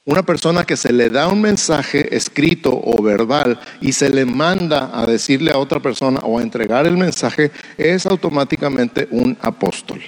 Una 0.04 0.22
persona 0.22 0.64
que 0.64 0.76
se 0.76 0.92
le 0.92 1.10
da 1.10 1.28
un 1.28 1.42
mensaje 1.42 2.16
escrito 2.16 2.70
o 2.72 3.02
verbal 3.02 3.60
y 3.80 3.92
se 3.92 4.08
le 4.08 4.24
manda 4.24 4.90
a 4.94 5.04
decirle 5.04 5.50
a 5.50 5.58
otra 5.58 5.80
persona 5.80 6.20
o 6.20 6.38
a 6.38 6.42
entregar 6.42 6.86
el 6.86 6.96
mensaje 6.96 7.50
es 7.76 8.06
automáticamente 8.06 9.08
un 9.10 9.36
apóstol. 9.42 10.00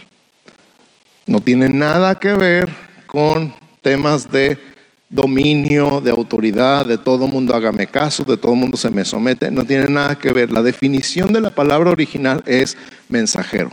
No 1.27 1.41
tiene 1.41 1.69
nada 1.69 2.15
que 2.15 2.33
ver 2.33 2.71
con 3.07 3.53
temas 3.83 4.31
de 4.31 4.70
dominio, 5.11 6.01
de 6.01 6.13
autoridad, 6.13 6.87
de 6.87 6.97
todo 6.97 7.27
mundo 7.27 7.55
hágame 7.55 7.89
caso, 7.89 8.25
de 8.25 8.37
todo 8.37 8.55
mundo 8.55 8.77
se 8.77 8.91
me 8.91 9.05
somete. 9.05 9.51
No 9.51 9.65
tiene 9.65 9.89
nada 9.89 10.17
que 10.17 10.33
ver. 10.33 10.53
La 10.53 10.63
definición 10.63 11.33
de 11.33 11.41
la 11.41 11.51
palabra 11.51 11.91
original 11.91 12.43
es 12.47 12.79
mensajero. 13.09 13.71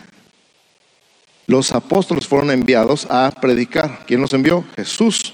Los 1.46 1.72
apóstoles 1.72 2.28
fueron 2.28 2.52
enviados 2.52 3.08
a 3.10 3.32
predicar. 3.40 4.04
¿Quién 4.06 4.20
los 4.20 4.34
envió? 4.34 4.66
Jesús. 4.76 5.34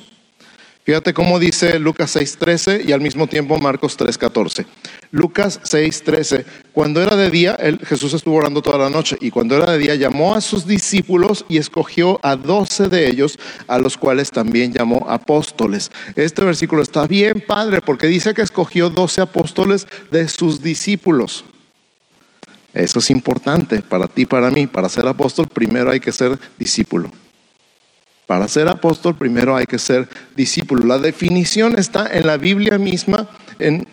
Fíjate 0.83 1.13
cómo 1.13 1.39
dice 1.39 1.79
Lucas 1.79 2.15
6:13 2.15 2.83
y 2.85 2.91
al 2.91 2.99
mismo 2.99 3.25
tiempo 3.25 3.57
Marcos 3.57 3.97
3:14. 3.97 4.65
Lucas 5.13 5.59
6:13, 5.61 6.43
cuando 6.71 6.99
era 6.99 7.15
de 7.15 7.29
día, 7.29 7.55
Jesús 7.85 8.15
estuvo 8.15 8.35
orando 8.35 8.63
toda 8.63 8.79
la 8.79 8.89
noche 8.89 9.15
y 9.21 9.29
cuando 9.29 9.55
era 9.55 9.71
de 9.71 9.77
día 9.77 9.93
llamó 9.93 10.33
a 10.33 10.41
sus 10.41 10.65
discípulos 10.65 11.45
y 11.47 11.57
escogió 11.57 12.19
a 12.23 12.35
doce 12.35 12.87
de 12.87 13.07
ellos, 13.07 13.37
a 13.67 13.77
los 13.77 13.95
cuales 13.95 14.31
también 14.31 14.73
llamó 14.73 15.05
apóstoles. 15.07 15.91
Este 16.15 16.43
versículo 16.43 16.81
está 16.81 17.05
bien 17.05 17.43
padre 17.45 17.79
porque 17.79 18.07
dice 18.07 18.33
que 18.33 18.41
escogió 18.41 18.89
doce 18.89 19.21
apóstoles 19.21 19.85
de 20.09 20.27
sus 20.27 20.63
discípulos. 20.63 21.45
Eso 22.73 22.97
es 22.97 23.11
importante 23.11 23.83
para 23.83 24.07
ti, 24.07 24.25
para 24.25 24.49
mí. 24.49 24.65
Para 24.65 24.89
ser 24.89 25.07
apóstol 25.07 25.47
primero 25.47 25.91
hay 25.91 25.99
que 25.99 26.11
ser 26.11 26.39
discípulo. 26.57 27.11
Para 28.25 28.47
ser 28.47 28.67
apóstol 28.67 29.15
primero 29.15 29.55
hay 29.55 29.67
que 29.67 29.77
ser 29.77 30.09
discípulo. 30.35 30.87
La 30.87 30.97
definición 30.97 31.77
está 31.77 32.07
en 32.11 32.25
la 32.25 32.37
Biblia 32.37 32.79
misma, 32.79 33.29
en 33.59 33.85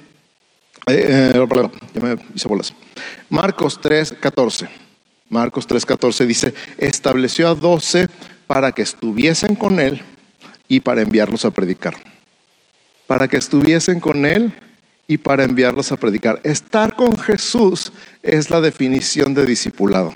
eh, 0.86 1.32
eh, 1.34 1.70
ya 1.94 2.00
me 2.00 2.16
hice 2.34 2.48
bolas. 2.48 2.74
Marcos 3.28 3.80
3:14. 3.80 4.68
Marcos 5.28 5.66
3:14 5.68 6.26
dice, 6.26 6.54
estableció 6.78 7.48
a 7.48 7.54
doce 7.54 8.08
para 8.46 8.72
que 8.72 8.82
estuviesen 8.82 9.54
con 9.54 9.78
él 9.78 10.02
y 10.66 10.80
para 10.80 11.02
enviarlos 11.02 11.44
a 11.44 11.52
predicar. 11.52 11.94
Para 13.06 13.28
que 13.28 13.36
estuviesen 13.36 14.00
con 14.00 14.26
él 14.26 14.52
y 15.06 15.18
para 15.18 15.44
enviarlos 15.44 15.92
a 15.92 15.96
predicar. 15.96 16.40
Estar 16.42 16.96
con 16.96 17.16
Jesús 17.16 17.92
es 18.22 18.50
la 18.50 18.60
definición 18.60 19.34
de 19.34 19.46
discipulado. 19.46 20.14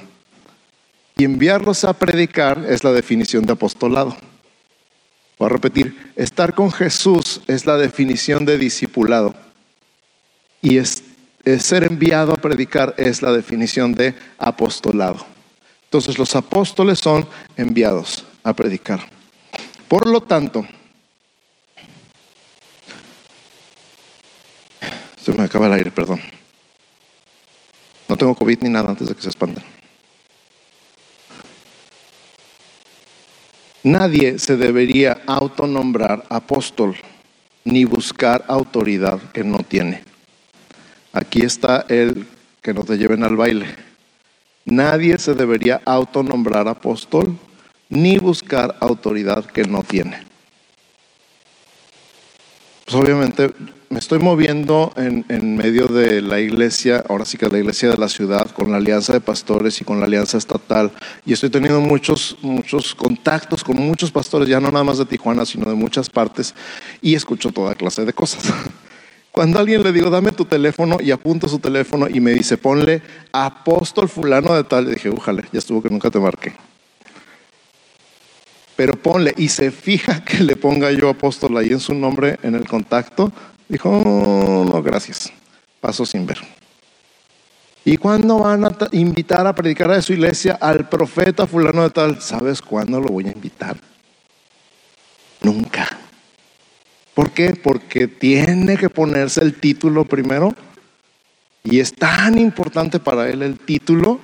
Y 1.17 1.25
enviarlos 1.25 1.85
a 1.85 1.93
predicar 1.93 2.65
es 2.69 2.83
la 2.83 2.93
definición 2.93 3.47
de 3.47 3.53
apostolado. 3.53 4.17
Voy 5.39 5.47
a 5.47 5.49
repetir, 5.49 6.13
estar 6.17 6.55
con 6.55 6.73
Jesús 6.73 7.41
es 7.47 7.67
la 7.67 7.77
definición 7.77 8.45
de 8.45 8.59
discipulado. 8.59 9.35
Y 10.65 10.81
ser 11.59 11.85
enviado 11.85 12.33
a 12.33 12.37
predicar 12.37 12.95
es 12.97 13.21
la 13.21 13.33
definición 13.33 13.93
de 13.93 14.15
apostolado. 14.39 15.27
Entonces 15.85 16.19
los 16.19 16.35
apóstoles 16.35 17.01
son 17.01 17.29
enviados 17.55 18.25
a 18.43 18.55
predicar. 18.55 19.01
Por 19.89 20.07
lo 20.09 20.23
tanto, 20.23 20.67
se 25.23 25.35
me 25.35 25.43
acaba 25.43 25.67
el 25.67 25.75
aire, 25.75 25.91
perdón. 25.91 26.23
No 28.09 28.17
tengo 28.17 28.35
COVID 28.35 28.63
ni 28.63 28.71
nada 28.71 28.89
antes 28.89 29.07
de 29.07 29.15
que 29.15 29.21
se 29.21 29.29
espanten. 29.29 29.63
Nadie 33.83 34.39
se 34.39 34.57
debería 34.57 35.21
autonombrar 35.27 36.25
apóstol 36.31 36.97
ni 37.65 37.85
buscar 37.85 38.47
autoridad 38.49 39.21
que 39.33 39.45
no 39.45 39.59
tiene. 39.59 40.14
Aquí 41.15 41.43
está 41.43 41.87
el 41.89 42.27
que 42.61 42.75
no 42.75 42.83
te 42.83 42.99
lleven 42.99 43.23
al 43.23 43.37
baile. 43.37 43.67
Nadie 44.65 45.17
se 45.19 45.35
debería 45.35 45.81
autonombrar 45.85 46.67
apóstol 46.67 47.39
ni 47.89 48.19
buscar 48.19 48.77
autoridad 48.81 49.45
que 49.45 49.63
no 49.63 49.85
tiene. 49.85 50.25
Pues 52.85 52.97
obviamente 52.97 53.53
me 53.91 54.01
estoy 54.01 54.19
moviendo 54.19 54.93
en, 54.97 55.57
medio 55.57 55.87
de 55.87 56.21
la 56.21 56.41
iglesia, 56.41 57.05
ahora 57.09 57.25
sí 57.25 57.39
que 57.39 57.49
la 57.49 57.59
iglesia 57.59 57.91
de 57.91 57.97
la 57.97 58.09
ciudad, 58.09 58.51
con 58.51 58.73
la 58.73 58.79
alianza 58.79 59.13
de 59.13 59.21
pastores 59.21 59.81
y 59.81 59.85
con 59.85 60.01
la 60.01 60.07
alianza 60.07 60.37
estatal. 60.37 60.91
Y 61.25 61.33
estoy 61.33 61.49
teniendo 61.49 61.81
muchos, 61.81 62.37
muchos 62.43 62.93
contactos 62.93 63.63
con 63.63 63.77
muchos 63.77 64.11
pastores, 64.11 64.49
ya 64.49 64.59
no 64.59 64.73
nada 64.73 64.85
más 64.85 64.99
de 64.99 65.07
Tijuana, 65.07 65.47
sino 65.47 65.71
de 65.71 65.77
muchas 65.77 66.11
partes. 66.11 66.57
Y 67.01 67.15
escucho 67.15 67.53
toda 67.53 67.77
clase 67.77 68.05
de 68.05 68.13
cosas. 68.13 68.43
Cuando 69.35 69.59
alguien 69.59 69.83
le 69.83 69.91
digo, 69.91 70.11
dame 70.11 70.31
tu 70.31 70.45
teléfono 70.45 70.99
y 71.01 71.11
apunto 71.11 71.49
su 71.49 71.59
teléfono 71.59 72.07
y 72.09 72.21
me 72.21 72.31
dice, 72.31 72.57
ponle 72.57 73.03
apóstol 73.33 74.09
fulano 74.09 74.55
de 74.55 74.63
tal, 74.63 74.85
le 74.85 74.93
dije, 74.93 75.11
újale, 75.11 75.43
ya 75.51 75.59
estuvo 75.59 75.83
que 75.83 75.91
nunca 75.91 76.09
te 76.09 76.21
marqué. 76.21 76.53
Pero 78.77 78.93
ponle, 78.95 79.35
y 79.37 79.49
se 79.49 79.73
fija 79.73 80.25
que 80.25 80.45
le 80.45 80.55
ponga 80.55 80.93
yo 80.93 81.09
apóstol 81.09 81.57
ahí 81.57 81.71
en 81.71 81.81
su 81.81 81.95
nombre 81.95 82.39
en 82.45 82.55
el 82.55 82.69
contacto, 82.69 83.33
Dijo, 83.69 83.91
no, 83.91 84.83
gracias. 84.83 85.33
Paso 85.81 86.07
sin 86.07 86.27
ver. 86.27 86.39
¿Y 87.85 87.97
cuándo 87.97 88.39
van 88.39 88.65
a 88.65 88.77
invitar 88.93 89.47
a 89.47 89.55
predicar 89.55 89.91
a 89.91 90.01
su 90.01 90.13
iglesia 90.13 90.59
al 90.61 90.89
profeta 90.89 91.47
fulano 91.47 91.83
de 91.83 91.91
tal? 91.91 92.21
¿Sabes 92.21 92.63
cuándo 92.63 93.01
lo 93.01 93.09
voy 93.09 93.27
a 93.27 93.33
invitar? 93.33 93.77
Nunca. 95.43 96.04
¿Por 97.15 97.31
qué? 97.31 97.55
Porque 97.55 98.09
tiene 98.09 98.77
que 98.77 98.91
ponerse 98.91 99.43
el 99.43 99.55
título 99.55 100.05
primero. 100.05 100.55
Y 101.63 101.81
es 101.81 101.95
tan 101.95 102.39
importante 102.39 102.99
para 102.99 103.29
él 103.29 103.43
el 103.43 103.59
título 103.59 104.21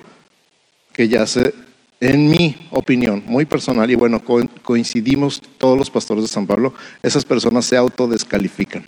que 0.93 1.07
ya 1.07 1.25
se, 1.25 1.53
en 1.99 2.29
mi 2.29 2.67
opinión, 2.69 3.23
muy 3.25 3.45
personal, 3.45 3.89
y 3.89 3.95
bueno, 3.95 4.21
coincidimos 4.61 5.41
todos 5.57 5.77
los 5.77 5.89
pastores 5.89 6.23
de 6.25 6.27
San 6.27 6.45
Pablo, 6.45 6.73
esas 7.01 7.25
personas 7.25 7.65
se 7.65 7.77
autodescalifican 7.77 8.85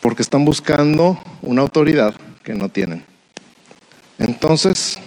porque 0.00 0.22
están 0.22 0.44
buscando 0.44 1.18
una 1.42 1.62
autoridad 1.62 2.14
que 2.42 2.54
no 2.54 2.68
tienen. 2.68 3.04
Entonces, 4.18 4.98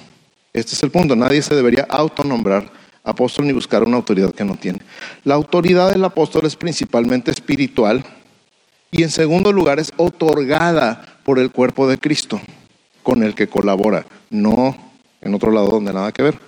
este 0.53 0.73
es 0.73 0.83
el 0.83 0.91
punto, 0.91 1.15
nadie 1.15 1.41
se 1.41 1.55
debería 1.55 1.85
autonombrar 1.89 2.71
apóstol 3.03 3.47
ni 3.47 3.53
buscar 3.53 3.83
una 3.83 3.97
autoridad 3.97 4.33
que 4.33 4.45
no 4.45 4.55
tiene. 4.55 4.79
La 5.23 5.35
autoridad 5.35 5.91
del 5.91 6.03
apóstol 6.03 6.45
es 6.45 6.55
principalmente 6.55 7.31
espiritual 7.31 8.03
y 8.91 9.03
en 9.03 9.09
segundo 9.09 9.51
lugar 9.51 9.79
es 9.79 9.91
otorgada 9.97 11.19
por 11.23 11.39
el 11.39 11.51
cuerpo 11.51 11.87
de 11.87 11.97
Cristo 11.97 12.39
con 13.01 13.23
el 13.23 13.35
que 13.35 13.47
colabora, 13.47 14.05
no 14.29 14.77
en 15.21 15.33
otro 15.33 15.51
lado 15.51 15.67
donde 15.67 15.93
nada 15.93 16.11
que 16.11 16.23
ver. 16.23 16.39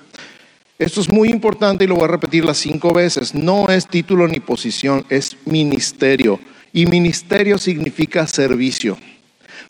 Esto 0.77 0.99
es 0.99 1.09
muy 1.09 1.29
importante 1.29 1.85
y 1.85 1.87
lo 1.87 1.95
voy 1.95 2.03
a 2.03 2.09
repetir 2.09 2.43
las 2.43 2.57
cinco 2.57 2.93
veces. 2.93 3.33
No 3.33 3.69
es 3.69 3.87
título 3.87 4.27
ni 4.27 4.39
posición, 4.41 5.05
es 5.09 5.37
ministerio. 5.45 6.39
Y 6.73 6.85
ministerio 6.85 7.57
significa 7.57 8.27
servicio. 8.27 8.97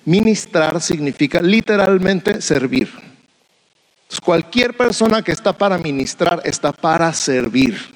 Ministrar 0.05 0.81
significa 0.81 1.41
literalmente 1.41 2.41
servir. 2.41 2.89
Cualquier 4.23 4.75
persona 4.75 5.21
que 5.21 5.31
está 5.31 5.53
para 5.53 5.77
ministrar 5.77 6.41
está 6.45 6.71
para 6.71 7.11
servir. 7.13 7.95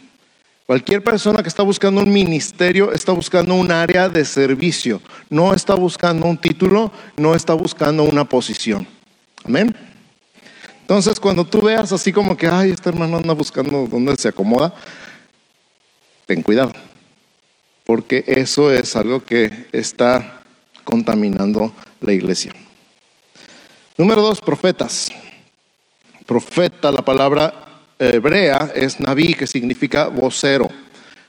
Cualquier 0.66 1.04
persona 1.04 1.42
que 1.42 1.50
está 1.50 1.64
buscando 1.64 2.02
un 2.02 2.12
ministerio 2.12 2.92
está 2.92 3.12
buscando 3.12 3.56
un 3.56 3.72
área 3.72 4.08
de 4.08 4.24
servicio. 4.24 5.02
No 5.30 5.54
está 5.54 5.74
buscando 5.74 6.28
un 6.28 6.38
título, 6.38 6.92
no 7.18 7.34
está 7.34 7.56
buscando 7.56 8.04
una 8.04 8.24
posición. 8.24 8.88
Amén. 9.44 9.76
Entonces, 10.82 11.20
cuando 11.20 11.46
tú 11.46 11.62
veas 11.62 11.92
así 11.92 12.12
como 12.12 12.38
que, 12.38 12.48
ay, 12.48 12.72
este 12.72 12.90
hermano 12.90 13.18
anda 13.18 13.34
buscando 13.34 13.88
dónde 13.88 14.16
se 14.16 14.28
acomoda, 14.28 14.74
ten 16.26 16.44
cuidado, 16.44 16.74
porque 17.84 18.24
eso 18.28 18.72
es 18.72 18.96
algo 18.96 19.24
que 19.24 19.68
está 19.72 20.42
contaminando 20.84 21.74
la 22.02 22.14
iglesia. 22.14 22.54
Número 23.98 24.22
dos, 24.22 24.40
profetas. 24.42 25.12
Profeta, 26.30 26.92
la 26.92 27.02
palabra 27.02 27.52
hebrea 27.98 28.72
es 28.76 29.00
naví, 29.00 29.34
que 29.34 29.48
significa 29.48 30.10
vocero. 30.10 30.70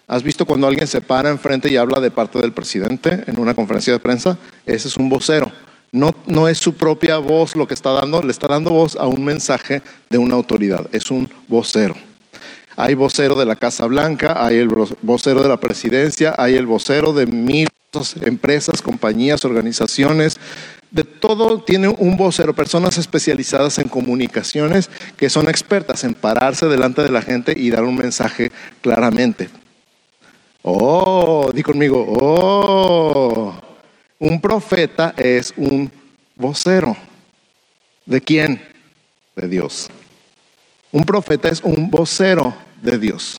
¿Has 0.07 0.23
visto 0.23 0.45
cuando 0.45 0.67
alguien 0.67 0.87
se 0.87 1.01
para 1.01 1.31
enfrente 1.31 1.73
y 1.73 1.79
habla 1.79 2.01
de 2.01 2.11
parte 2.11 2.39
del 2.39 2.53
presidente 2.53 3.25
en 3.27 3.41
una 3.41 3.55
conferencia 3.55 3.95
de 3.95 3.99
prensa? 3.99 4.37
Ese 4.67 4.89
es 4.89 4.99
un 4.99 5.09
vocero. 5.09 5.51
No, 5.91 6.15
no 6.27 6.49
es 6.49 6.59
su 6.59 6.75
propia 6.75 7.17
voz 7.17 7.57
lo 7.57 7.67
que 7.67 7.73
está 7.73 7.93
dando, 7.93 8.21
le 8.23 8.31
está 8.31 8.47
dando 8.47 8.73
voz 8.73 8.95
a 8.95 9.07
un 9.07 9.25
mensaje 9.25 9.81
de 10.11 10.19
una 10.19 10.35
autoridad. 10.35 10.87
Es 10.93 11.11
un 11.11 11.31
vocero. 11.49 11.95
Hay 12.77 12.93
vocero 12.93 13.37
de 13.37 13.47
la 13.47 13.57
Casa 13.57 13.87
Blanca, 13.87 14.45
hay 14.45 14.57
el 14.57 14.69
vocero 14.69 15.43
de 15.43 15.49
la 15.49 15.57
presidencia, 15.57 16.35
hay 16.37 16.57
el 16.57 16.67
vocero 16.67 17.15
de 17.15 17.25
mil 17.25 17.69
empresas, 18.21 18.83
compañías, 18.83 19.47
organizaciones. 19.47 20.39
De 20.91 21.05
todo 21.05 21.61
tiene 21.61 21.89
un 21.89 22.17
vocero, 22.17 22.53
personas 22.53 22.99
especializadas 22.99 23.79
en 23.79 23.89
comunicaciones 23.89 24.91
que 25.17 25.31
son 25.31 25.49
expertas 25.49 26.03
en 26.03 26.15
pararse 26.15 26.67
delante 26.67 27.03
de 27.03 27.13
la 27.13 27.23
gente 27.23 27.55
y 27.57 27.71
dar 27.71 27.85
un 27.85 27.97
mensaje 27.97 28.51
claramente. 28.81 29.49
Oh, 30.63 31.51
di 31.55 31.63
conmigo, 31.63 32.05
oh. 32.21 33.55
Un 34.19 34.41
profeta 34.41 35.15
es 35.17 35.55
un 35.57 35.91
vocero. 36.37 36.97
¿De 38.05 38.21
quién? 38.21 38.61
De 39.37 39.49
Dios. 39.49 39.89
Un 40.93 41.05
profeta 41.05 41.49
es 41.49 41.63
un 41.63 41.89
vocero 41.89 42.55
de 42.83 42.99
Dios. 42.99 43.39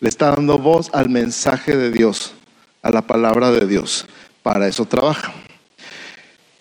Le 0.00 0.08
está 0.08 0.30
dando 0.30 0.58
voz 0.58 0.90
al 0.92 1.10
mensaje 1.10 1.76
de 1.76 1.90
Dios, 1.90 2.34
a 2.82 2.90
la 2.90 3.02
palabra 3.02 3.50
de 3.50 3.66
Dios. 3.66 4.06
Para 4.42 4.68
eso 4.68 4.84
trabaja. 4.84 5.34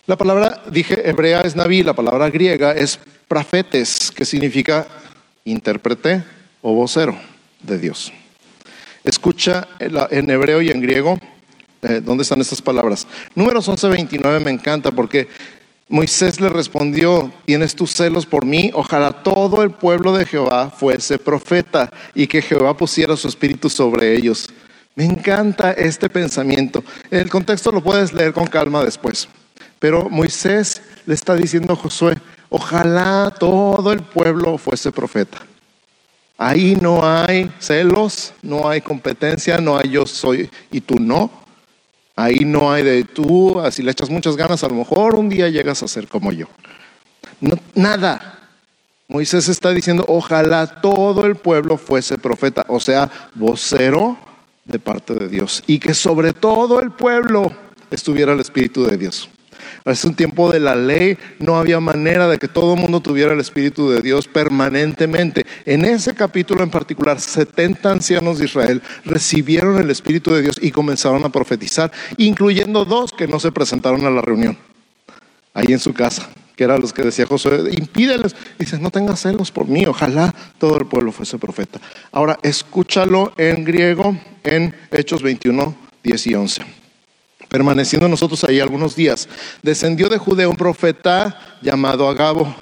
La 0.05 0.17
palabra, 0.17 0.63
dije, 0.69 1.09
hebrea 1.09 1.41
es 1.41 1.55
naví, 1.55 1.81
la 1.83 1.93
palabra 1.93 2.29
griega 2.29 2.73
es 2.73 2.99
profetes, 3.27 4.11
que 4.11 4.25
significa 4.25 4.85
intérprete 5.45 6.23
o 6.61 6.73
vocero 6.73 7.17
de 7.61 7.77
Dios. 7.77 8.11
Escucha 9.03 9.67
en 9.79 10.29
hebreo 10.29 10.61
y 10.61 10.69
en 10.69 10.81
griego 10.81 11.17
eh, 11.83 12.01
¿Dónde 12.01 12.23
están 12.23 12.39
estas 12.39 12.61
palabras? 12.61 13.05
Números 13.35 13.67
11:29 13.67 14.39
me 14.39 14.51
encanta 14.51 14.91
porque 14.91 15.27
Moisés 15.89 16.39
le 16.39 16.47
respondió, 16.47 17.31
¿tienes 17.45 17.75
tus 17.75 17.93
celos 17.93 18.25
por 18.25 18.45
mí? 18.45 18.71
Ojalá 18.73 19.11
todo 19.11 19.63
el 19.63 19.71
pueblo 19.71 20.13
de 20.13 20.25
Jehová 20.25 20.69
fuese 20.69 21.19
profeta 21.19 21.91
y 22.15 22.25
que 22.27 22.41
Jehová 22.41 22.75
pusiera 22.77 23.17
su 23.17 23.27
espíritu 23.27 23.69
sobre 23.69 24.15
ellos. 24.15 24.47
Me 24.95 25.03
encanta 25.03 25.73
este 25.73 26.09
pensamiento. 26.09 26.83
El 27.11 27.29
contexto 27.29 27.71
lo 27.71 27.83
puedes 27.83 28.13
leer 28.13 28.31
con 28.31 28.47
calma 28.47 28.83
después. 28.83 29.27
Pero 29.83 30.09
Moisés 30.09 30.81
le 31.05 31.13
está 31.13 31.35
diciendo 31.35 31.73
a 31.73 31.75
Josué, 31.75 32.15
ojalá 32.47 33.33
todo 33.37 33.91
el 33.91 34.01
pueblo 34.01 34.57
fuese 34.57 34.93
profeta. 34.93 35.39
Ahí 36.37 36.77
no 36.79 37.05
hay 37.05 37.51
celos, 37.59 38.33
no 38.41 38.69
hay 38.69 38.79
competencia, 38.79 39.57
no 39.57 39.77
hay 39.77 39.89
yo 39.89 40.05
soy 40.05 40.49
y 40.71 40.79
tú 40.79 40.99
no. 41.01 41.29
Ahí 42.15 42.45
no 42.45 42.71
hay 42.71 42.83
de 42.83 43.03
tú, 43.03 43.59
así 43.59 43.83
le 43.83 43.91
echas 43.91 44.09
muchas 44.09 44.37
ganas, 44.37 44.63
a 44.63 44.69
lo 44.69 44.75
mejor 44.75 45.15
un 45.15 45.27
día 45.27 45.49
llegas 45.49 45.83
a 45.83 45.89
ser 45.89 46.07
como 46.07 46.31
yo. 46.31 46.47
nada. 47.75 48.39
Moisés 49.09 49.49
está 49.49 49.71
diciendo, 49.71 50.05
ojalá 50.07 50.79
todo 50.79 51.25
el 51.25 51.35
pueblo 51.35 51.77
fuese 51.77 52.17
profeta, 52.17 52.63
o 52.69 52.79
sea, 52.79 53.11
vocero 53.35 54.17
de 54.63 54.79
parte 54.79 55.13
de 55.13 55.27
Dios, 55.27 55.61
y 55.67 55.79
que 55.79 55.93
sobre 55.93 56.31
todo 56.31 56.79
el 56.79 56.91
pueblo 56.91 57.51
estuviera 57.91 58.31
el 58.31 58.39
Espíritu 58.39 58.85
de 58.85 58.95
Dios. 58.95 59.29
Es 59.85 60.05
un 60.05 60.15
tiempo 60.15 60.49
de 60.49 60.61
la 60.61 60.75
ley, 60.75 61.17
no 61.39 61.57
había 61.57 61.81
manera 61.81 62.29
de 62.29 62.37
que 62.37 62.47
todo 62.47 62.75
el 62.75 62.79
mundo 62.79 63.01
tuviera 63.01 63.33
el 63.33 63.39
Espíritu 63.41 63.89
de 63.89 64.01
Dios 64.01 64.27
permanentemente. 64.27 65.45
En 65.65 65.83
ese 65.83 66.15
capítulo 66.15 66.63
en 66.63 66.69
particular, 66.69 67.19
70 67.19 67.91
ancianos 67.91 68.39
de 68.39 68.45
Israel 68.45 68.81
recibieron 69.03 69.77
el 69.81 69.89
Espíritu 69.89 70.33
de 70.33 70.41
Dios 70.41 70.57
y 70.61 70.71
comenzaron 70.71 71.25
a 71.25 71.29
profetizar, 71.29 71.91
incluyendo 72.15 72.85
dos 72.85 73.11
que 73.11 73.27
no 73.27 73.41
se 73.41 73.51
presentaron 73.51 74.05
a 74.05 74.09
la 74.09 74.21
reunión, 74.21 74.57
ahí 75.53 75.67
en 75.69 75.79
su 75.79 75.93
casa 75.93 76.29
que 76.55 76.63
eran 76.65 76.81
los 76.81 76.93
que 76.93 77.01
decía 77.01 77.25
Josué, 77.25 77.71
impídeles. 77.71 78.35
Dice, 78.59 78.77
no 78.77 78.91
tengas 78.91 79.21
celos 79.21 79.49
por 79.49 79.67
mí, 79.67 79.87
ojalá 79.87 80.35
todo 80.59 80.77
el 80.77 80.85
pueblo 80.85 81.11
fuese 81.11 81.39
profeta. 81.39 81.81
Ahora, 82.11 82.37
escúchalo 82.43 83.33
en 83.37 83.63
griego 83.63 84.15
en 84.43 84.75
Hechos 84.91 85.23
21, 85.23 85.75
10 86.03 86.27
y 86.27 86.35
11 86.35 86.82
permaneciendo 87.53 88.09
nosotros 88.09 88.43
ahí 88.45 88.59
algunos 88.59 88.95
días, 88.95 89.29
descendió 89.61 90.09
de 90.09 90.17
Judea 90.17 90.49
un 90.49 90.55
profeta 90.55 91.59
llamado 91.61 92.09
Agabo, 92.09 92.55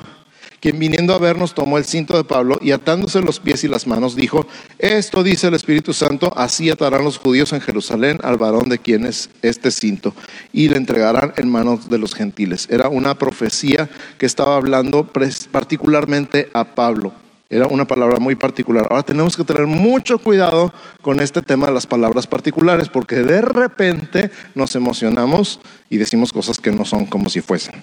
quien 0.59 0.79
viniendo 0.79 1.13
a 1.13 1.17
vernos 1.17 1.53
tomó 1.53 1.77
el 1.77 1.85
cinto 1.85 2.17
de 2.17 2.25
Pablo 2.25 2.59
y 2.61 2.71
atándose 2.71 3.21
los 3.21 3.39
pies 3.39 3.63
y 3.63 3.69
las 3.69 3.87
manos 3.87 4.17
dijo, 4.17 4.45
esto 4.79 5.23
dice 5.23 5.47
el 5.47 5.53
Espíritu 5.53 5.93
Santo, 5.93 6.33
así 6.35 6.69
atarán 6.69 7.05
los 7.05 7.19
judíos 7.19 7.53
en 7.53 7.61
Jerusalén 7.61 8.19
al 8.21 8.35
varón 8.35 8.67
de 8.67 8.79
quien 8.79 9.05
es 9.05 9.29
este 9.41 9.71
cinto 9.71 10.13
y 10.51 10.67
le 10.67 10.75
entregarán 10.75 11.31
en 11.37 11.49
manos 11.49 11.89
de 11.89 11.97
los 11.97 12.13
gentiles. 12.13 12.67
Era 12.69 12.89
una 12.89 13.17
profecía 13.17 13.89
que 14.17 14.25
estaba 14.25 14.57
hablando 14.57 15.09
particularmente 15.53 16.49
a 16.53 16.75
Pablo. 16.75 17.13
Era 17.51 17.67
una 17.67 17.83
palabra 17.83 18.17
muy 18.17 18.35
particular. 18.35 18.87
Ahora 18.89 19.03
tenemos 19.03 19.35
que 19.35 19.43
tener 19.43 19.67
mucho 19.67 20.17
cuidado 20.19 20.73
con 21.01 21.19
este 21.19 21.41
tema 21.41 21.67
de 21.67 21.73
las 21.73 21.85
palabras 21.85 22.25
particulares, 22.25 22.87
porque 22.87 23.17
de 23.17 23.41
repente 23.41 24.31
nos 24.55 24.73
emocionamos 24.77 25.59
y 25.89 25.97
decimos 25.97 26.31
cosas 26.31 26.59
que 26.59 26.71
no 26.71 26.85
son 26.85 27.05
como 27.05 27.29
si 27.29 27.41
fuesen. 27.41 27.75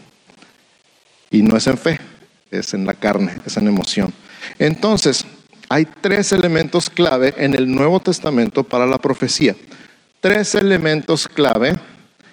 Y 1.31 1.43
no 1.43 1.55
es 1.55 1.67
en 1.67 1.77
fe, 1.77 2.01
es 2.51 2.73
en 2.73 2.87
la 2.87 2.95
carne, 2.95 3.37
es 3.45 3.59
en 3.59 3.69
emoción. 3.69 4.15
Entonces, 4.59 5.27
hay 5.69 5.87
tres 6.01 6.33
elementos 6.33 6.89
clave 6.89 7.35
en 7.37 7.55
el 7.55 7.71
Nuevo 7.71 8.01
Testamento 8.01 8.65
para 8.65 8.87
la 8.87 8.97
profecía. 8.97 9.55
Tres 10.21 10.55
elementos 10.55 11.29
clave 11.29 11.75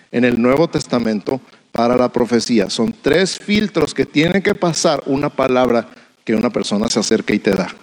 en 0.10 0.24
el 0.24 0.41
Nuevo 0.41 0.69
Testamento 0.69 1.41
para 1.74 1.98
la 1.98 2.08
profecía. 2.08 2.69
Son 2.69 2.95
tres 3.02 3.38
filtros 3.38 3.93
que 3.93 4.06
tiene 4.06 4.41
que 4.41 4.56
pasar 4.56 5.04
una 5.06 5.30
palabra 5.30 5.89
que 6.26 6.36
una 6.36 6.50
persona 6.50 6.90
se 6.90 7.00
acerque 7.00 7.36
y 7.36 7.40
te 7.40 7.52
da. 7.52 7.74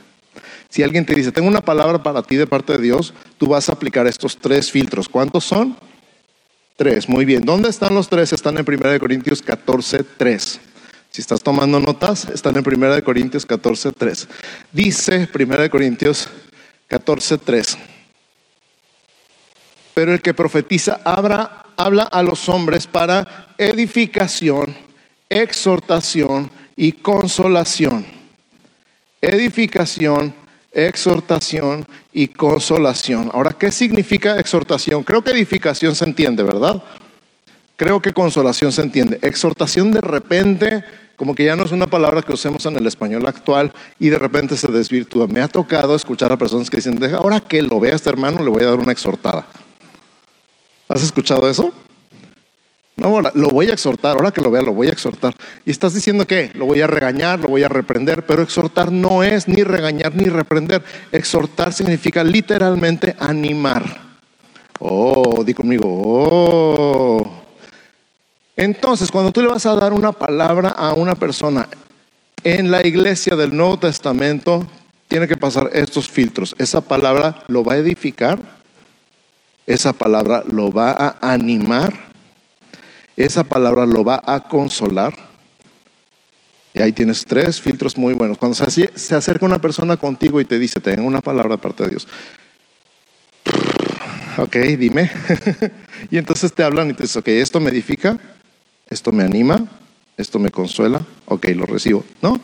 Si 0.69 0.83
alguien 0.83 1.07
te 1.07 1.15
dice, 1.15 1.33
tengo 1.33 1.49
una 1.49 1.61
palabra 1.61 2.03
para 2.03 2.23
ti 2.23 2.37
de 2.37 2.47
parte 2.47 2.73
de 2.73 2.81
Dios, 2.81 3.15
tú 3.39 3.47
vas 3.47 3.69
a 3.69 3.73
aplicar 3.73 4.07
estos 4.07 4.37
tres 4.37 4.71
filtros. 4.71 5.09
¿Cuántos 5.09 5.45
son? 5.45 5.77
Tres. 6.77 7.09
Muy 7.09 7.25
bien. 7.25 7.45
¿Dónde 7.45 7.69
están 7.69 7.95
los 7.95 8.09
tres? 8.09 8.33
Están 8.33 8.59
en 8.59 8.65
1 8.67 8.99
Corintios 8.99 9.43
14, 9.43 10.03
3. 10.17 10.61
Si 11.11 11.21
estás 11.21 11.43
tomando 11.43 11.79
notas, 11.79 12.25
están 12.31 12.57
en 12.57 12.65
1 12.67 13.05
Corintios 13.05 13.47
14, 13.47 13.93
3. 13.93 14.29
Dice 14.73 15.29
1 15.33 15.71
Corintios 15.71 16.29
14, 16.89 17.39
3. 17.39 17.79
Pero 19.95 20.15
el 20.15 20.23
que 20.23 20.33
profetiza 20.33 21.01
habla, 21.05 21.67
habla 21.77 22.05
a 22.05 22.23
los 22.23 22.49
hombres 22.49 22.87
para 22.87 23.55
edificación, 23.59 24.75
exhortación 25.29 26.51
y 26.77 26.93
consolación 26.93 28.22
edificación, 29.23 30.35
exhortación 30.73 31.87
y 32.13 32.29
consolación. 32.29 33.31
Ahora, 33.33 33.53
¿qué 33.59 33.71
significa 33.71 34.39
exhortación? 34.39 35.05
Creo 35.05 35.23
que 35.23 35.31
edificación 35.31 35.95
se 35.95 36.05
entiende, 36.05 36.43
¿verdad? 36.43 36.83
Creo 37.77 38.03
que 38.03 38.13
consolación 38.13 38.73
se 38.73 38.83
entiende. 38.83 39.19
Exhortación 39.23 39.93
de 39.93 40.01
repente, 40.01 40.85
como 41.17 41.35
que 41.35 41.45
ya 41.45 41.57
no 41.57 41.65
es 41.65 41.73
una 41.73 41.87
palabra 41.87 42.23
que 42.23 42.33
usemos 42.33 42.67
en 42.67 42.77
el 42.77 42.87
español 42.87 43.27
actual 43.27 43.73
y 43.99 44.09
de 44.09 44.19
repente 44.19 44.57
se 44.57 44.71
desvirtúa. 44.71 45.29
Me 45.29 45.41
ha 45.41 45.49
tocado 45.49 45.95
escuchar 45.95 46.33
a 46.33 46.37
personas 46.37 46.69
que 46.69 46.79
dicen, 46.79 47.03
ahora 47.15 47.41
que 47.41 47.63
lo 47.63 47.79
vea 47.81 47.95
este 47.95 48.11
hermano, 48.11 48.43
le 48.43 48.51
voy 48.51 48.63
a 48.65 48.67
dar 48.67 48.79
una 48.79 48.93
exhortada. 48.93 49.47
¿Has 50.89 51.03
escuchado 51.03 51.49
eso? 51.49 51.73
No, 53.03 53.21
lo 53.21 53.49
voy 53.49 53.69
a 53.69 53.73
exhortar, 53.73 54.17
ahora 54.17 54.31
que 54.31 54.41
lo 54.41 54.53
vea, 54.53 54.63
lo 54.63 54.73
voy 54.73 54.87
a 54.87 54.93
exhortar. 54.93 55.35
Y 55.67 55.73
estás 55.73 55.93
diciendo 55.93 56.25
que 56.25 56.53
lo 56.55 56.67
voy 56.67 56.83
a 56.83 56.87
regañar, 56.87 57.41
lo 57.41 57.49
voy 57.49 57.65
a 57.65 57.69
reprender, 57.69 58.25
pero 58.25 58.43
exhortar 58.43 58.93
no 58.93 59.25
es 59.25 59.49
ni 59.49 59.65
regañar 59.65 60.15
ni 60.15 60.27
reprender. 60.27 60.85
Exhortar 61.11 61.73
significa 61.73 62.23
literalmente 62.23 63.17
animar. 63.19 63.83
Oh, 64.79 65.43
di 65.43 65.53
conmigo, 65.53 65.83
oh. 65.85 67.43
Entonces, 68.57 69.11
cuando 69.11 69.33
tú 69.33 69.41
le 69.41 69.49
vas 69.49 69.67
a 69.67 69.75
dar 69.75 69.93
una 69.93 70.13
palabra 70.13 70.69
a 70.69 70.93
una 70.93 71.17
persona 71.17 71.69
en 72.45 72.71
la 72.71 72.87
iglesia 72.87 73.35
del 73.35 73.57
Nuevo 73.57 73.81
Testamento, 73.81 74.65
tiene 75.09 75.27
que 75.27 75.37
pasar 75.37 75.71
estos 75.73 76.09
filtros. 76.09 76.55
Esa 76.57 76.81
palabra 76.81 77.43
lo 77.49 77.65
va 77.65 77.73
a 77.73 77.79
edificar, 77.79 78.39
esa 79.67 79.93
palabra 79.93 80.45
lo 80.49 80.71
va 80.71 80.93
a 80.93 81.33
animar, 81.33 82.12
esa 83.17 83.45
palabra 83.45 83.87
lo 83.87 84.05
va 84.05 84.23
a 84.25 84.41
consolar. 84.49 85.15
Y 86.75 86.81
ahí 86.81 86.93
tienes 86.93 87.25
tres 87.27 87.61
filtros 87.61 87.99
muy 87.99 88.15
buenos. 88.15 88.39
Cuando 88.39 88.55
se, 88.55 89.15
acerca 89.15 89.45
una 89.45 89.61
persona 89.61 89.97
contigo 89.97 90.41
y 90.41 90.45
te 90.45 90.59
dice, 90.59 90.81
tengo 90.81 91.07
una 91.07 91.21
palabra 91.21 91.57
de 91.57 91.63
parte 91.63 91.85
de 91.85 91.91
Dios. 91.91 92.09
Ok, 94.39 94.57
dime. 94.79 95.11
y 96.11 96.17
entonces 96.17 96.53
te 96.53 96.63
hablan 96.63 96.91
y 96.91 96.95
te 96.95 97.03
dicen, 97.03 97.21
ok, 97.21 97.29
esto 97.29 97.61
me 97.61 97.71
edifica, 97.71 98.19
esto 98.89 99.13
me 99.13 99.23
anima, 99.23 99.67
esto 100.17 100.39
me 100.39 100.51
consuela, 100.51 101.03
ok, 101.27 101.49
lo 101.49 101.67
recibo. 101.67 102.05
¿No? 102.23 102.41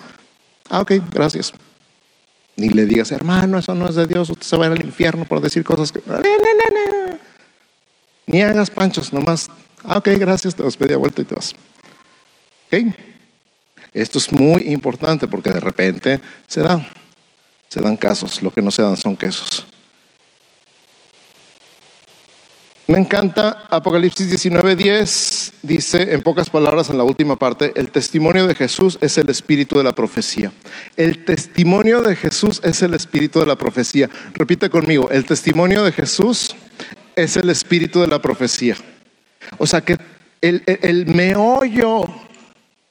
Ah, 0.68 0.80
ok, 0.80 0.92
gracias. 1.10 1.54
Ni 2.56 2.68
le 2.68 2.84
digas, 2.84 3.12
hermano, 3.12 3.58
eso 3.58 3.74
no 3.74 3.88
es 3.88 3.94
de 3.94 4.06
Dios, 4.06 4.28
usted 4.28 4.44
se 4.44 4.56
va 4.58 4.64
a 4.64 4.68
ir 4.68 4.72
al 4.74 4.84
infierno 4.84 5.24
por 5.24 5.40
decir 5.40 5.64
cosas 5.64 5.90
que... 5.92 6.02
Ni 8.26 8.42
hagas 8.42 8.68
panchos, 8.68 9.10
nomás. 9.12 9.48
Ah, 9.84 9.98
ok, 9.98 10.08
gracias, 10.18 10.54
te 10.54 10.62
vas 10.62 10.78
media 10.80 10.96
vuelta 10.96 11.22
y 11.22 11.24
te 11.24 11.34
vas. 11.34 11.54
Ok. 12.66 12.94
Esto 13.92 14.18
es 14.18 14.30
muy 14.32 14.62
importante 14.68 15.26
porque 15.26 15.50
de 15.50 15.60
repente 15.60 16.20
se 16.46 16.60
dan, 16.60 16.86
se 17.68 17.80
dan 17.80 17.96
casos, 17.96 18.42
lo 18.42 18.52
que 18.52 18.62
no 18.62 18.70
se 18.70 18.82
dan 18.82 18.96
son 18.96 19.16
quesos. 19.16 19.66
Me 22.86 22.96
encanta 22.96 23.66
Apocalipsis 23.68 24.30
19:10, 24.30 25.52
dice 25.62 26.14
en 26.14 26.22
pocas 26.22 26.48
palabras 26.48 26.88
en 26.88 26.96
la 26.96 27.04
última 27.04 27.36
parte, 27.36 27.72
el 27.76 27.90
testimonio 27.90 28.46
de 28.46 28.54
Jesús 28.54 28.96
es 29.02 29.18
el 29.18 29.28
espíritu 29.28 29.76
de 29.76 29.84
la 29.84 29.92
profecía. 29.92 30.52
El 30.96 31.22
testimonio 31.26 32.00
de 32.00 32.16
Jesús 32.16 32.62
es 32.64 32.80
el 32.80 32.94
espíritu 32.94 33.40
de 33.40 33.46
la 33.46 33.56
profecía. 33.56 34.08
Repite 34.32 34.70
conmigo, 34.70 35.10
el 35.10 35.26
testimonio 35.26 35.84
de 35.84 35.92
Jesús 35.92 36.56
es 37.14 37.36
el 37.36 37.50
espíritu 37.50 38.00
de 38.00 38.06
la 38.06 38.22
profecía. 38.22 38.76
O 39.56 39.66
sea 39.66 39.80
que 39.80 39.96
el, 40.40 40.62
el 40.66 41.06
meollo 41.06 42.04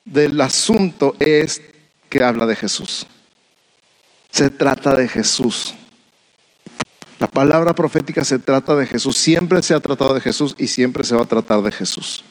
del 0.05 0.39
asunto 0.41 1.15
es 1.19 1.61
que 2.09 2.23
habla 2.23 2.45
de 2.45 2.55
Jesús. 2.55 3.05
Se 4.31 4.49
trata 4.49 4.95
de 4.95 5.07
Jesús. 5.07 5.75
La 7.19 7.27
palabra 7.27 7.73
profética 7.73 8.23
se 8.23 8.37
trata 8.37 8.75
de 8.75 8.85
Jesús, 8.85 9.17
siempre 9.17 9.63
se 9.63 9.73
ha 9.73 9.79
tratado 9.79 10.13
de 10.13 10.21
Jesús 10.21 10.55
y 10.57 10.67
siempre 10.67 11.03
se 11.03 11.15
va 11.15 11.23
a 11.23 11.25
tratar 11.25 11.61
de 11.63 11.71
Jesús. 11.71 12.23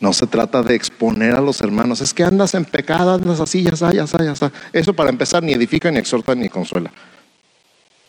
No 0.00 0.12
se 0.12 0.26
trata 0.26 0.62
de 0.62 0.74
exponer 0.74 1.34
a 1.34 1.40
los 1.40 1.60
hermanos, 1.60 2.00
es 2.00 2.12
que 2.12 2.24
andas 2.24 2.54
en 2.54 2.64
pecado, 2.64 3.14
andas 3.14 3.40
así, 3.40 3.62
ya 3.62 3.70
está, 3.70 3.92
ya 3.92 4.04
está, 4.04 4.22
ya 4.22 4.32
está. 4.32 4.52
Eso 4.72 4.94
para 4.94 5.10
empezar 5.10 5.42
ni 5.42 5.52
edifica, 5.52 5.90
ni 5.90 5.98
exhorta, 5.98 6.34
ni 6.34 6.48
consuela. 6.48 6.90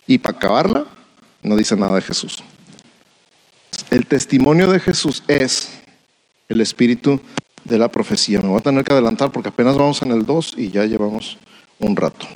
Y 0.07 0.17
para 0.17 0.37
acabarla, 0.37 0.85
no 1.41 1.55
dice 1.55 1.75
nada 1.75 1.95
de 1.95 2.01
Jesús. 2.01 2.43
El 3.89 4.05
testimonio 4.05 4.71
de 4.71 4.79
Jesús 4.79 5.23
es 5.27 5.81
el 6.47 6.61
espíritu 6.61 7.19
de 7.63 7.77
la 7.77 7.89
profecía. 7.89 8.41
Me 8.41 8.49
voy 8.49 8.59
a 8.59 8.63
tener 8.63 8.83
que 8.83 8.93
adelantar 8.93 9.31
porque 9.31 9.49
apenas 9.49 9.77
vamos 9.77 10.01
en 10.01 10.11
el 10.11 10.25
2 10.25 10.55
y 10.57 10.69
ya 10.69 10.85
llevamos 10.85 11.37
un 11.79 11.95
rato. 11.95 12.27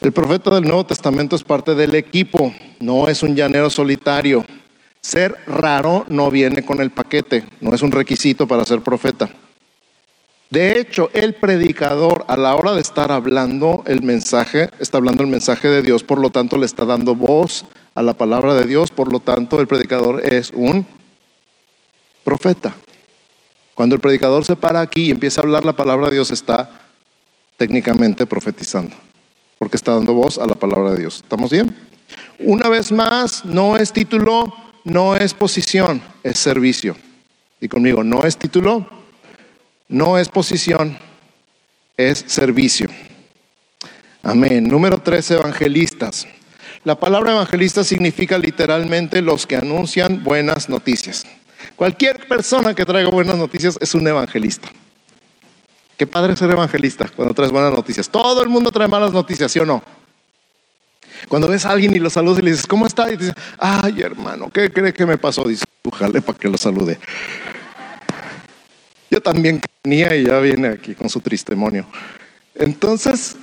El 0.00 0.12
profeta 0.12 0.50
del 0.50 0.64
Nuevo 0.64 0.84
Testamento 0.84 1.36
es 1.36 1.44
parte 1.44 1.74
del 1.74 1.94
equipo, 1.94 2.52
no 2.80 3.08
es 3.08 3.22
un 3.22 3.36
llanero 3.36 3.70
solitario. 3.70 4.44
Ser 5.00 5.36
raro 5.46 6.04
no 6.08 6.30
viene 6.30 6.64
con 6.64 6.80
el 6.80 6.90
paquete, 6.90 7.44
no 7.60 7.74
es 7.74 7.82
un 7.82 7.92
requisito 7.92 8.46
para 8.46 8.64
ser 8.64 8.80
profeta. 8.80 9.30
De 10.50 10.78
hecho, 10.78 11.08
el 11.14 11.34
predicador 11.34 12.24
a 12.28 12.36
la 12.36 12.54
hora 12.56 12.72
de 12.72 12.80
estar 12.80 13.10
hablando 13.10 13.84
el 13.86 14.02
mensaje, 14.02 14.70
está 14.80 14.98
hablando 14.98 15.22
el 15.22 15.28
mensaje 15.28 15.68
de 15.68 15.82
Dios, 15.82 16.02
por 16.02 16.18
lo 16.18 16.30
tanto 16.30 16.58
le 16.58 16.66
está 16.66 16.84
dando 16.84 17.14
voz 17.14 17.64
a 17.94 18.02
la 18.02 18.14
palabra 18.14 18.54
de 18.54 18.66
Dios, 18.66 18.90
por 18.90 19.12
lo 19.12 19.20
tanto 19.20 19.60
el 19.60 19.66
predicador 19.66 20.24
es 20.24 20.50
un 20.54 20.86
profeta. 22.24 22.74
Cuando 23.74 23.94
el 23.94 24.00
predicador 24.00 24.44
se 24.44 24.56
para 24.56 24.80
aquí 24.80 25.06
y 25.06 25.10
empieza 25.10 25.40
a 25.40 25.44
hablar 25.44 25.64
la 25.64 25.74
palabra 25.74 26.08
de 26.08 26.14
Dios, 26.14 26.30
está 26.30 26.70
técnicamente 27.56 28.26
profetizando 28.26 28.96
porque 29.62 29.76
está 29.76 29.94
dando 29.94 30.12
voz 30.12 30.38
a 30.38 30.46
la 30.48 30.56
palabra 30.56 30.90
de 30.90 30.98
Dios. 30.98 31.20
¿Estamos 31.22 31.52
bien? 31.52 31.72
Una 32.40 32.68
vez 32.68 32.90
más, 32.90 33.44
no 33.44 33.76
es 33.76 33.92
título, 33.92 34.52
no 34.82 35.14
es 35.14 35.34
posición, 35.34 36.02
es 36.24 36.36
servicio. 36.36 36.96
Y 37.60 37.68
conmigo, 37.68 38.02
no 38.02 38.24
es 38.24 38.36
título, 38.36 38.88
no 39.86 40.18
es 40.18 40.28
posición, 40.28 40.98
es 41.96 42.24
servicio. 42.26 42.88
Amén. 44.24 44.64
Número 44.64 44.98
tres, 44.98 45.30
evangelistas. 45.30 46.26
La 46.84 46.98
palabra 46.98 47.32
evangelista 47.32 47.84
significa 47.84 48.38
literalmente 48.38 49.22
los 49.22 49.46
que 49.46 49.56
anuncian 49.56 50.24
buenas 50.24 50.68
noticias. 50.68 51.24
Cualquier 51.76 52.26
persona 52.26 52.74
que 52.74 52.84
traiga 52.84 53.08
buenas 53.08 53.36
noticias 53.36 53.78
es 53.80 53.94
un 53.94 54.06
evangelista. 54.06 54.68
Qué 55.96 56.06
padre 56.08 56.34
ser 56.34 56.50
evangelista 56.50 57.08
cuando 57.14 57.34
traes 57.34 57.52
buenas 57.52 57.72
noticias. 57.72 58.08
Todo 58.08 58.42
el 58.42 58.48
mundo 58.48 58.72
trae 58.72 58.88
malas 58.88 59.12
noticias, 59.12 59.52
¿sí 59.52 59.60
o 59.60 59.64
no? 59.64 59.82
Cuando 61.28 61.46
ves 61.46 61.64
a 61.64 61.70
alguien 61.70 61.94
y 61.94 62.00
lo 62.00 62.10
saludas 62.10 62.40
y 62.40 62.42
le 62.42 62.50
dices, 62.50 62.66
¿cómo 62.66 62.84
está? 62.84 63.12
Y 63.12 63.16
te 63.16 63.24
dice, 63.26 63.34
ay 63.58 64.02
hermano, 64.02 64.50
¿qué 64.50 64.72
cree 64.72 64.92
que 64.92 65.06
me 65.06 65.16
pasó? 65.16 65.44
Dice, 65.44 65.64
jale 65.96 66.20
para 66.20 66.36
que 66.36 66.48
lo 66.48 66.58
salude. 66.58 66.98
Yo 69.08 69.20
también 69.20 69.60
tenía 69.82 70.16
y 70.16 70.24
ya 70.24 70.40
viene 70.40 70.68
aquí 70.68 70.94
con 70.96 71.08
su 71.08 71.20
testimonio. 71.20 71.86
Entonces, 72.56 73.36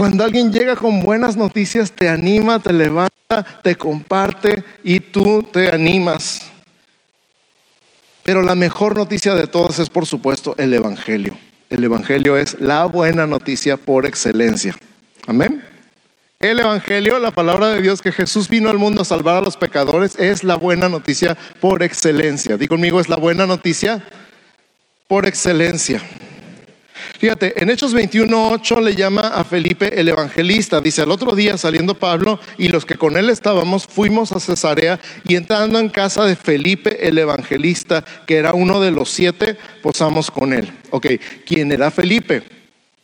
cuando 0.00 0.24
alguien 0.24 0.50
llega 0.50 0.76
con 0.76 1.02
buenas 1.02 1.36
noticias, 1.36 1.92
te 1.92 2.08
anima, 2.08 2.58
te 2.58 2.72
levanta, 2.72 3.44
te 3.62 3.76
comparte 3.76 4.64
y 4.82 4.98
tú 4.98 5.42
te 5.42 5.70
animas. 5.70 6.40
Pero 8.22 8.40
la 8.40 8.54
mejor 8.54 8.96
noticia 8.96 9.34
de 9.34 9.46
todas 9.46 9.78
es, 9.78 9.90
por 9.90 10.06
supuesto, 10.06 10.54
el 10.56 10.72
Evangelio. 10.72 11.36
El 11.68 11.84
Evangelio 11.84 12.38
es 12.38 12.58
la 12.60 12.86
buena 12.86 13.26
noticia 13.26 13.76
por 13.76 14.06
excelencia. 14.06 14.74
Amén. 15.26 15.62
El 16.38 16.60
Evangelio, 16.60 17.18
la 17.18 17.30
palabra 17.30 17.66
de 17.68 17.82
Dios, 17.82 18.00
que 18.00 18.10
Jesús 18.10 18.48
vino 18.48 18.70
al 18.70 18.78
mundo 18.78 19.02
a 19.02 19.04
salvar 19.04 19.36
a 19.36 19.42
los 19.42 19.58
pecadores, 19.58 20.18
es 20.18 20.44
la 20.44 20.56
buena 20.56 20.88
noticia 20.88 21.36
por 21.60 21.82
excelencia. 21.82 22.56
Digo 22.56 22.76
conmigo, 22.76 23.00
es 23.00 23.10
la 23.10 23.16
buena 23.16 23.46
noticia 23.46 24.02
por 25.08 25.26
excelencia. 25.26 26.00
Fíjate, 27.18 27.62
en 27.62 27.70
Hechos 27.70 27.94
21.8 27.94 28.82
le 28.82 28.94
llama 28.94 29.22
a 29.22 29.44
Felipe 29.44 30.00
el 30.00 30.08
evangelista. 30.08 30.80
Dice, 30.80 31.02
al 31.02 31.10
otro 31.10 31.34
día 31.34 31.58
saliendo 31.58 31.94
Pablo 31.94 32.40
y 32.56 32.68
los 32.68 32.86
que 32.86 32.94
con 32.94 33.16
él 33.16 33.30
estábamos, 33.30 33.86
fuimos 33.86 34.32
a 34.32 34.40
Cesarea 34.40 34.98
y 35.24 35.36
entrando 35.36 35.78
en 35.78 35.88
casa 35.88 36.24
de 36.24 36.36
Felipe 36.36 37.06
el 37.06 37.18
evangelista, 37.18 38.04
que 38.26 38.36
era 38.36 38.54
uno 38.54 38.80
de 38.80 38.90
los 38.90 39.10
siete, 39.10 39.56
posamos 39.82 40.30
con 40.30 40.52
él. 40.52 40.72
Ok, 40.90 41.06
¿quién 41.44 41.72
era 41.72 41.90
Felipe? 41.90 42.42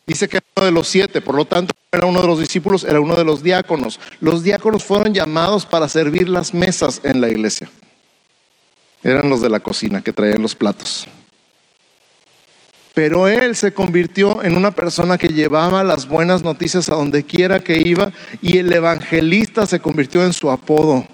Dice 0.06 0.28
que 0.28 0.36
era 0.36 0.46
uno 0.56 0.66
de 0.66 0.72
los 0.72 0.88
siete, 0.88 1.20
por 1.20 1.34
lo 1.34 1.44
tanto 1.44 1.74
era 1.90 2.06
uno 2.06 2.20
de 2.20 2.26
los 2.26 2.38
discípulos, 2.38 2.84
era 2.84 3.00
uno 3.00 3.16
de 3.16 3.24
los 3.24 3.42
diáconos. 3.42 3.98
Los 4.20 4.42
diáconos 4.42 4.84
fueron 4.84 5.12
llamados 5.12 5.66
para 5.66 5.88
servir 5.88 6.28
las 6.28 6.54
mesas 6.54 7.00
en 7.02 7.20
la 7.20 7.28
iglesia. 7.28 7.68
Eran 9.02 9.28
los 9.28 9.40
de 9.40 9.50
la 9.50 9.60
cocina 9.60 10.02
que 10.02 10.12
traían 10.12 10.42
los 10.42 10.54
platos. 10.54 11.06
Pero 12.96 13.28
él 13.28 13.54
se 13.56 13.74
convirtió 13.74 14.42
en 14.42 14.56
una 14.56 14.70
persona 14.70 15.18
que 15.18 15.28
llevaba 15.28 15.84
las 15.84 16.08
buenas 16.08 16.42
noticias 16.42 16.88
a 16.88 16.94
donde 16.94 17.24
quiera 17.24 17.60
que 17.60 17.76
iba 17.76 18.10
y 18.40 18.56
el 18.56 18.72
evangelista 18.72 19.66
se 19.66 19.80
convirtió 19.80 20.24
en 20.24 20.32
su 20.32 20.50
apodo. 20.50 21.06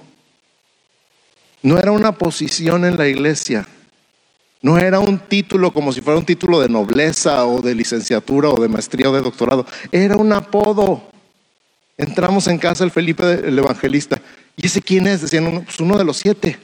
No 1.61 1.81
era 1.81 1.91
una 1.91 2.13
posición 2.13 2.85
en 2.85 2.97
la 2.97 3.09
iglesia. 3.09 3.67
No 4.61 4.79
era 4.79 5.01
un 5.01 5.19
título 5.19 5.73
como 5.73 5.93
si 5.93 6.01
fuera 6.01 6.21
un 6.21 6.25
título 6.25 6.61
de 6.61 6.69
nobleza 6.69 7.45
o 7.47 7.61
de 7.61 7.75
licenciatura 7.75 8.49
o 8.51 8.61
de 8.61 8.69
maestría 8.69 9.11
o 9.11 9.13
de 9.13 9.21
doctorado. 9.21 9.67
Era 9.91 10.17
un 10.17 10.33
apodo. 10.33 11.03
Entramos 11.99 12.47
en 12.47 12.59
casa 12.59 12.85
el 12.85 12.93
Felipe, 12.93 13.25
el 13.45 13.59
evangelista. 13.59 14.23
¿Y 14.57 14.67
ese 14.67 14.81
quién 14.81 15.09
es? 15.09 15.23
Decían, 15.23 15.49
uno, 15.49 15.63
pues 15.63 15.81
uno 15.81 15.99
de 15.99 16.05
los 16.05 16.19
siete. 16.19 16.61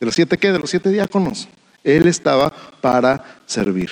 ¿De 0.00 0.06
los 0.06 0.16
siete 0.16 0.36
qué? 0.36 0.50
De 0.50 0.58
los 0.58 0.68
siete 0.68 0.90
diáconos. 0.90 1.46
Él 1.84 2.08
estaba 2.08 2.52
para 2.80 3.38
servir. 3.46 3.90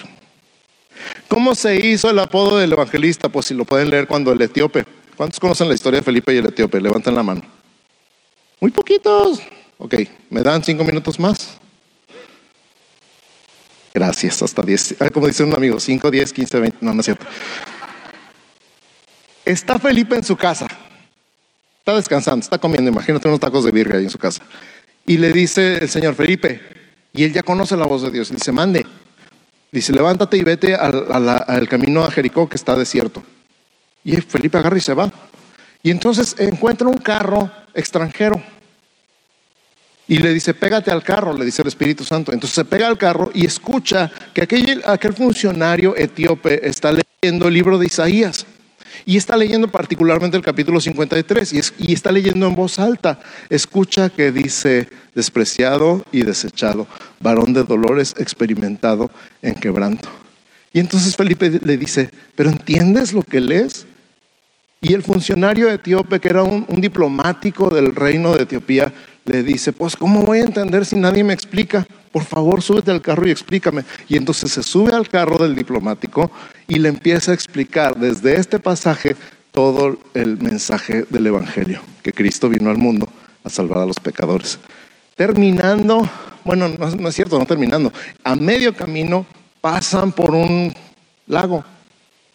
¿Cómo 1.29 1.55
se 1.55 1.77
hizo 1.77 2.11
el 2.11 2.19
apodo 2.19 2.59
del 2.59 2.73
evangelista? 2.73 3.29
Pues 3.29 3.47
si 3.47 3.55
lo 3.55 3.65
pueden 3.65 3.91
leer 3.91 4.07
cuando 4.07 4.33
el 4.33 4.41
etíope. 4.41 4.85
¿Cuántos 5.17 5.41
conocen 5.41 5.69
la 5.69 5.75
historia 5.75 6.01
de 6.01 6.05
Felipe 6.05 6.35
y 6.35 6.39
el 6.39 6.47
etíope? 6.47 6.81
Levanten 6.81 7.15
la 7.15 7.23
mano. 7.23 7.43
Muy 8.61 8.71
poquitos. 8.71 9.41
Ok, 9.79 9.95
¿me 10.31 10.43
dan 10.43 10.63
cinco 10.65 10.85
minutos 10.85 11.19
más? 11.19 11.59
Gracias, 13.93 14.43
hasta 14.43 14.63
diez. 14.63 14.95
Ah, 15.01 15.09
como 15.09 15.27
dice 15.27 15.43
un 15.43 15.55
amigo, 15.55 15.81
cinco, 15.81 16.11
diez, 16.11 16.33
quince, 16.33 16.61
veinte. 16.61 16.79
No, 16.81 16.93
no 16.93 17.01
es 17.01 17.07
cierto. 17.07 17.27
Está 19.45 19.79
Felipe 19.79 20.17
en 20.17 20.25
su 20.25 20.37
casa. 20.37 20.67
Está 21.79 21.95
descansando, 21.95 22.43
está 22.43 22.59
comiendo. 22.59 22.91
Imagínate 22.91 23.29
unos 23.29 23.41
tacos 23.41 23.65
de 23.65 23.71
virga 23.71 23.97
ahí 23.97 24.05
en 24.05 24.11
su 24.11 24.19
casa. 24.19 24.43
Y 25.07 25.19
le 25.19 25.33
dice 25.33 25.79
el 25.79 25.89
señor 25.89 26.15
Felipe, 26.15 26.61
Y 27.13 27.25
él 27.25 27.33
ya 27.33 27.43
conoce 27.43 27.77
la 27.77 27.87
voz 27.87 28.03
de 28.03 28.11
Dios. 28.11 28.31
Y 28.31 28.35
dice, 28.35 28.53
mande. 28.53 28.85
Dice, 29.77 29.93
levántate 29.93 30.39
y 30.39 30.43
vete 30.43 30.75
al, 30.75 31.05
al 31.47 31.69
camino 31.69 32.03
a 32.03 32.11
Jericó 32.11 32.49
que 32.49 32.57
está 32.57 32.75
desierto. 32.75 33.23
Y 34.05 34.17
Felipe 34.17 34.57
agarra 34.57 34.79
y 34.79 34.81
se 34.81 34.95
va. 34.95 35.12
Y 35.83 35.91
entonces 35.91 36.35
encuentra 36.39 36.89
un 36.89 36.97
carro 36.97 37.51
extranjero. 37.75 38.43
Y 40.09 40.17
le 40.17 40.33
dice, 40.33 40.55
pégate 40.55 40.91
al 40.91 41.03
carro, 41.03 41.35
le 41.35 41.45
dice 41.45 41.61
el 41.61 41.69
Espíritu 41.69 42.05
Santo. 42.05 42.33
Entonces 42.33 42.55
se 42.55 42.65
pega 42.65 42.87
al 42.87 42.97
carro 42.97 43.31
y 43.35 43.45
escucha 43.45 44.11
que 44.33 44.45
aquel, 44.45 44.83
aquel 44.87 45.12
funcionario 45.12 45.95
etíope 45.95 46.67
está 46.67 46.91
leyendo 46.91 47.47
el 47.47 47.53
libro 47.53 47.77
de 47.77 47.85
Isaías. 47.85 48.47
Y 49.05 49.17
está 49.17 49.37
leyendo 49.37 49.69
particularmente 49.69 50.37
el 50.37 50.43
capítulo 50.43 50.81
53 50.81 51.53
y, 51.53 51.61
y 51.79 51.93
está 51.93 52.11
leyendo 52.11 52.47
en 52.47 52.55
voz 52.55 52.79
alta. 52.79 53.19
Escucha 53.51 54.09
que 54.09 54.33
dice, 54.33 54.89
despreciado 55.15 56.05
y 56.13 56.23
desechado, 56.23 56.87
varón 57.21 57.53
de 57.53 57.65
dolores 57.65 58.15
experimentado 58.19 59.11
en 59.43 59.55
quebranto. 59.55 60.09
Y 60.73 60.81
entonces 60.81 61.17
Felipe 61.17 61.61
le 61.65 61.77
dice, 61.77 62.11
pero 62.35 62.51
¿entiendes 62.51 63.13
lo 63.13 63.23
que 63.23 63.41
lees? 63.41 63.87
Y 64.81 64.93
el 64.93 65.03
funcionario 65.03 65.71
etíope, 65.71 66.21
que 66.21 66.29
era 66.29 66.43
un, 66.43 66.67
un 66.69 66.81
diplomático 66.81 67.71
del 67.71 67.95
reino 67.95 68.35
de 68.35 68.43
Etiopía, 68.43 68.93
le 69.27 69.43
dice, 69.43 69.73
pues 69.73 69.97
¿cómo 69.97 70.23
voy 70.23 70.39
a 70.39 70.45
entender 70.45 70.87
si 70.87 70.97
nadie 70.97 71.25
me 71.25 71.35
explica? 71.35 71.87
Por 72.12 72.25
favor, 72.25 72.62
súbete 72.62 72.91
al 72.91 73.03
carro 73.03 73.27
y 73.27 73.31
explícame. 73.31 73.85
Y 74.09 74.17
entonces 74.17 74.53
se 74.53 74.62
sube 74.62 74.95
al 74.95 75.09
carro 75.09 75.39
del 75.39 75.55
diplomático 75.55 76.31
y 76.67 76.79
le 76.79 76.89
empieza 76.89 77.33
a 77.33 77.35
explicar 77.35 77.97
desde 77.97 78.37
este 78.37 78.59
pasaje 78.59 79.17
todo 79.51 79.99
el 80.15 80.39
mensaje 80.39 81.05
del 81.11 81.27
Evangelio, 81.27 81.81
que 82.03 82.12
Cristo 82.12 82.49
vino 82.49 82.71
al 82.71 82.79
mundo 82.79 83.09
a 83.43 83.51
salvar 83.51 83.79
a 83.79 83.87
los 83.87 83.99
pecadores. 83.99 84.59
Terminando, 85.15 86.09
bueno, 86.45 86.69
no, 86.69 86.91
no 86.91 87.09
es 87.09 87.15
cierto, 87.15 87.39
no 87.39 87.47
terminando, 87.47 87.93
a 88.23 88.37
medio 88.37 88.75
camino 88.75 89.27
pasan 89.61 90.12
por 90.12 90.35
un 90.35 90.73
lago, 91.27 91.65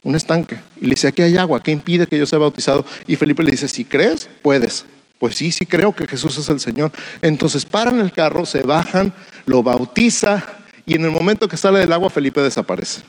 un 0.03 0.15
estanque, 0.15 0.57
y 0.77 0.85
le 0.85 0.91
dice, 0.91 1.07
aquí 1.07 1.21
hay 1.21 1.37
agua, 1.37 1.61
¿qué 1.61 1.71
impide 1.71 2.07
que 2.07 2.17
yo 2.17 2.25
sea 2.25 2.39
bautizado? 2.39 2.83
Y 3.05 3.15
Felipe 3.15 3.43
le 3.43 3.51
dice, 3.51 3.67
si 3.67 3.85
crees, 3.85 4.27
puedes. 4.41 4.85
Pues 5.21 5.35
sí, 5.35 5.51
sí 5.51 5.67
creo 5.67 5.93
que 5.93 6.07
Jesús 6.07 6.35
es 6.39 6.49
el 6.49 6.59
Señor. 6.59 6.91
Entonces 7.21 7.63
paran 7.63 7.99
el 7.99 8.11
carro, 8.11 8.43
se 8.43 8.63
bajan, 8.63 9.13
lo 9.45 9.61
bautiza 9.61 10.43
y 10.83 10.95
en 10.95 11.05
el 11.05 11.11
momento 11.11 11.47
que 11.47 11.57
sale 11.57 11.77
del 11.77 11.93
agua 11.93 12.09
Felipe 12.09 12.41
desaparece. 12.41 13.03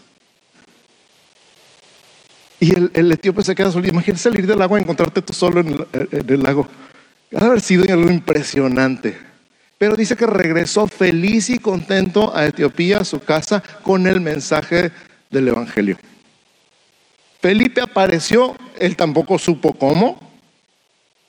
Y 2.61 2.75
el, 2.77 3.13
etíope 3.13 3.43
se 3.43 3.55
queda 3.55 3.73
solo. 3.73 3.89
Imagínate 3.89 4.23
salir 4.23 4.47
del 4.47 4.61
agua 4.61 4.79
y 4.79 4.83
encontrarte 4.83 5.23
tú 5.23 5.33
solo 5.33 5.61
en 5.61 5.69
el, 5.69 5.87
en 6.13 6.29
el 6.29 6.43
lago. 6.43 6.69
Ha 7.35 7.47
haber 7.47 7.63
sido 7.63 7.91
algo 7.91 8.11
impresionante. 8.11 9.17
Pero 9.79 9.97
dice 9.97 10.15
que 10.15 10.27
regresó 10.27 10.87
feliz 10.89 11.49
y 11.49 11.59
contento 11.59 12.37
a 12.37 12.45
Etiopía, 12.45 12.99
a 12.99 13.05
su 13.07 13.21
casa, 13.21 13.63
con 13.83 14.07
el 14.07 14.21
mensaje 14.21 14.93
del 15.31 15.49
Evangelio. 15.49 15.97
Felipe 17.41 17.81
apareció, 17.81 18.55
él 18.79 18.97
tampoco 18.97 19.39
supo 19.39 19.73
cómo, 19.73 20.32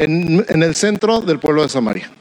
en, 0.03 0.63
el 0.63 0.75
centro 0.75 1.21
del 1.21 1.39
pueblo 1.39 1.63
de 1.63 1.69
Samaria. 1.69 2.11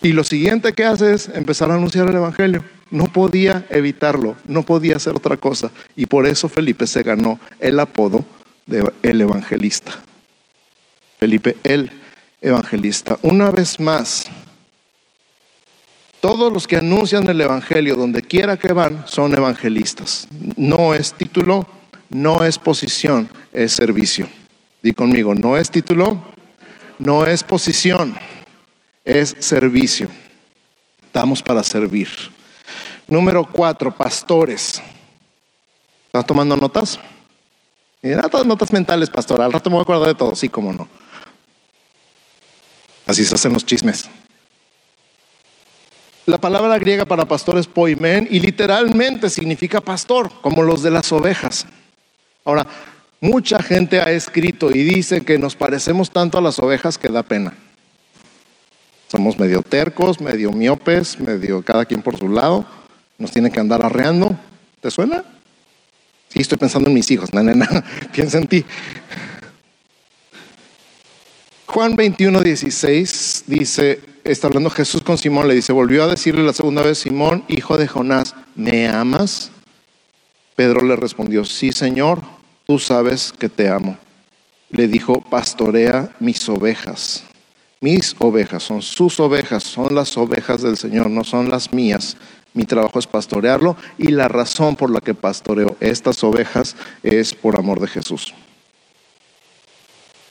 Y 0.00 0.12
lo 0.12 0.24
siguiente 0.24 0.72
que 0.72 0.84
hace 0.84 1.14
es 1.14 1.28
empezar 1.28 1.70
a 1.70 1.74
anunciar 1.74 2.08
el 2.08 2.16
Evangelio. 2.16 2.64
No 2.90 3.06
podía 3.06 3.66
evitarlo, 3.70 4.36
no 4.46 4.62
podía 4.64 4.96
hacer 4.96 5.14
otra 5.14 5.36
cosa. 5.36 5.70
Y 5.96 6.06
por 6.06 6.26
eso 6.26 6.48
Felipe 6.48 6.86
se 6.86 7.02
ganó 7.02 7.38
el 7.60 7.80
apodo 7.80 8.24
de 8.66 8.90
el 9.02 9.20
evangelista. 9.20 9.92
Felipe 11.18 11.56
el 11.62 11.90
evangelista. 12.40 13.18
Una 13.22 13.50
vez 13.50 13.80
más, 13.80 14.28
todos 16.22 16.52
los 16.52 16.68
que 16.68 16.76
anuncian 16.76 17.28
el 17.28 17.40
Evangelio 17.40 17.96
donde 17.96 18.22
quiera 18.22 18.56
que 18.56 18.72
van 18.72 19.04
son 19.08 19.34
evangelistas. 19.34 20.28
No 20.56 20.94
es 20.94 21.14
título, 21.14 21.66
no 22.10 22.44
es 22.44 22.58
posición, 22.58 23.28
es 23.52 23.72
servicio. 23.72 24.28
Di 24.82 24.92
conmigo, 24.92 25.34
no 25.34 25.56
es 25.56 25.70
título, 25.70 26.20
no 26.98 27.24
es 27.24 27.44
posición, 27.44 28.16
es 29.04 29.36
servicio. 29.38 30.08
Estamos 31.04 31.42
para 31.42 31.62
servir. 31.62 32.08
Número 33.06 33.44
cuatro, 33.44 33.94
pastores. 33.94 34.82
¿Estás 36.06 36.26
tomando 36.26 36.56
notas? 36.56 36.98
Todas 38.30 38.46
notas 38.46 38.72
mentales, 38.72 39.08
pastor. 39.08 39.40
Al 39.40 39.52
rato 39.52 39.70
me 39.70 39.74
voy 39.74 39.80
a 39.80 39.84
acordar 39.84 40.08
de 40.08 40.14
todo, 40.14 40.34
sí, 40.34 40.48
como 40.48 40.72
no. 40.72 40.88
Así 43.06 43.24
se 43.24 43.34
hacen 43.34 43.52
los 43.52 43.64
chismes. 43.64 44.08
La 46.26 46.38
palabra 46.38 46.78
griega 46.78 47.04
para 47.04 47.24
pastor 47.24 47.58
es 47.58 47.66
poimen 47.66 48.26
y 48.30 48.40
literalmente 48.40 49.30
significa 49.30 49.80
pastor, 49.80 50.32
como 50.40 50.62
los 50.62 50.82
de 50.82 50.90
las 50.90 51.12
ovejas. 51.12 51.66
Ahora, 52.44 52.66
Mucha 53.22 53.62
gente 53.62 54.00
ha 54.00 54.10
escrito 54.10 54.72
y 54.72 54.82
dice 54.82 55.20
que 55.20 55.38
nos 55.38 55.54
parecemos 55.54 56.10
tanto 56.10 56.38
a 56.38 56.40
las 56.40 56.58
ovejas 56.58 56.98
que 56.98 57.06
da 57.06 57.22
pena. 57.22 57.54
Somos 59.06 59.38
medio 59.38 59.62
tercos, 59.62 60.20
medio 60.20 60.50
miopes, 60.50 61.20
medio 61.20 61.62
cada 61.62 61.84
quien 61.84 62.02
por 62.02 62.18
su 62.18 62.28
lado. 62.28 62.66
Nos 63.18 63.30
tiene 63.30 63.52
que 63.52 63.60
andar 63.60 63.84
arreando. 63.84 64.36
¿Te 64.80 64.90
suena? 64.90 65.22
Sí, 66.30 66.40
estoy 66.40 66.58
pensando 66.58 66.88
en 66.88 66.94
mis 66.94 67.12
hijos. 67.12 67.32
No, 67.32 67.44
no, 67.44 67.64
Piensa 68.12 68.38
en 68.38 68.48
ti. 68.48 68.64
Juan 71.66 71.94
21, 71.94 72.40
16 72.40 73.44
dice, 73.46 74.00
está 74.24 74.48
hablando 74.48 74.68
Jesús 74.68 75.02
con 75.02 75.16
Simón, 75.16 75.46
le 75.46 75.54
dice, 75.54 75.72
volvió 75.72 76.02
a 76.02 76.08
decirle 76.08 76.42
la 76.42 76.52
segunda 76.52 76.82
vez, 76.82 76.98
Simón, 76.98 77.44
hijo 77.46 77.78
de 77.78 77.86
Jonás, 77.86 78.34
¿me 78.56 78.88
amas? 78.88 79.52
Pedro 80.56 80.84
le 80.84 80.96
respondió, 80.96 81.44
sí, 81.44 81.70
Señor 81.70 82.41
tú 82.72 82.78
sabes 82.78 83.34
que 83.38 83.50
te 83.50 83.68
amo. 83.68 83.98
Le 84.70 84.88
dijo, 84.88 85.20
pastorea 85.20 86.10
mis 86.20 86.48
ovejas. 86.48 87.22
Mis 87.82 88.16
ovejas 88.18 88.62
son 88.62 88.80
sus 88.80 89.20
ovejas, 89.20 89.62
son 89.62 89.94
las 89.94 90.16
ovejas 90.16 90.62
del 90.62 90.78
Señor, 90.78 91.10
no 91.10 91.22
son 91.22 91.50
las 91.50 91.70
mías. 91.74 92.16
Mi 92.54 92.64
trabajo 92.64 92.98
es 92.98 93.06
pastorearlo 93.06 93.76
y 93.98 94.08
la 94.08 94.26
razón 94.28 94.74
por 94.74 94.90
la 94.90 95.02
que 95.02 95.12
pastoreo 95.12 95.76
estas 95.80 96.24
ovejas 96.24 96.74
es 97.02 97.34
por 97.34 97.58
amor 97.58 97.78
de 97.78 97.88
Jesús. 97.88 98.32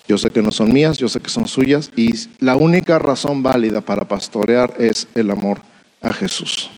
Yo 0.07 0.17
sé 0.17 0.31
que 0.31 0.41
no 0.41 0.51
son 0.51 0.73
mías, 0.73 0.97
yo 0.97 1.09
sé 1.09 1.19
que 1.19 1.29
son 1.29 1.47
suyas 1.47 1.91
y 1.95 2.11
la 2.39 2.55
única 2.55 2.97
razón 2.97 3.43
válida 3.43 3.81
para 3.81 4.07
pastorear 4.07 4.73
es 4.79 5.07
el 5.13 5.29
amor 5.29 5.61
a 6.01 6.11
Jesús. 6.11 6.71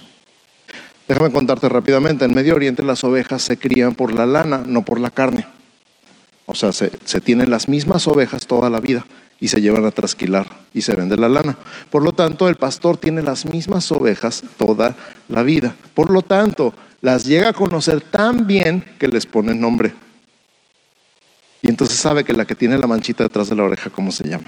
Déjame 1.07 1.31
contarte 1.31 1.67
rápidamente, 1.67 2.25
en 2.25 2.33
Medio 2.33 2.55
Oriente 2.55 2.83
las 2.83 3.03
ovejas 3.03 3.41
se 3.41 3.57
crían 3.57 3.93
por 3.93 4.13
la 4.13 4.25
lana, 4.25 4.63
no 4.65 4.83
por 4.83 4.99
la 4.99 5.11
carne. 5.11 5.45
O 6.45 6.55
sea, 6.55 6.71
se, 6.71 6.89
tienen 7.21 7.49
las 7.49 7.67
mismas 7.67 8.07
ovejas 8.07 8.47
toda 8.47 8.69
la 8.69 8.79
vida 8.79 9.05
y 9.39 9.49
se 9.49 9.61
llevan 9.61 9.85
a 9.85 9.91
trasquilar 9.91 10.47
y 10.73 10.81
se 10.81 10.95
vende 10.95 11.17
la 11.17 11.29
lana. 11.29 11.57
Por 11.89 12.03
lo 12.03 12.13
tanto, 12.13 12.47
el 12.47 12.55
pastor 12.55 12.97
tiene 12.97 13.21
las 13.21 13.45
mismas 13.45 13.91
ovejas 13.91 14.43
toda 14.57 14.95
la 15.29 15.43
vida. 15.43 15.75
Por 15.93 16.09
lo 16.09 16.21
tanto, 16.21 16.73
las 17.01 17.25
llega 17.25 17.49
a 17.49 17.53
conocer 17.53 18.01
tan 18.01 18.47
bien 18.47 18.83
que 18.99 19.07
les 19.07 19.25
pone 19.25 19.53
nombre. 19.53 19.93
Y 21.61 21.69
entonces 21.69 21.97
sabe 21.97 22.23
que 22.23 22.33
la 22.33 22.45
que 22.45 22.55
tiene 22.55 22.77
la 22.77 22.87
manchita 22.87 23.23
detrás 23.23 23.49
de 23.49 23.55
la 23.55 23.63
oreja, 23.63 23.89
¿cómo 23.89 24.11
se 24.11 24.27
llama? 24.27 24.45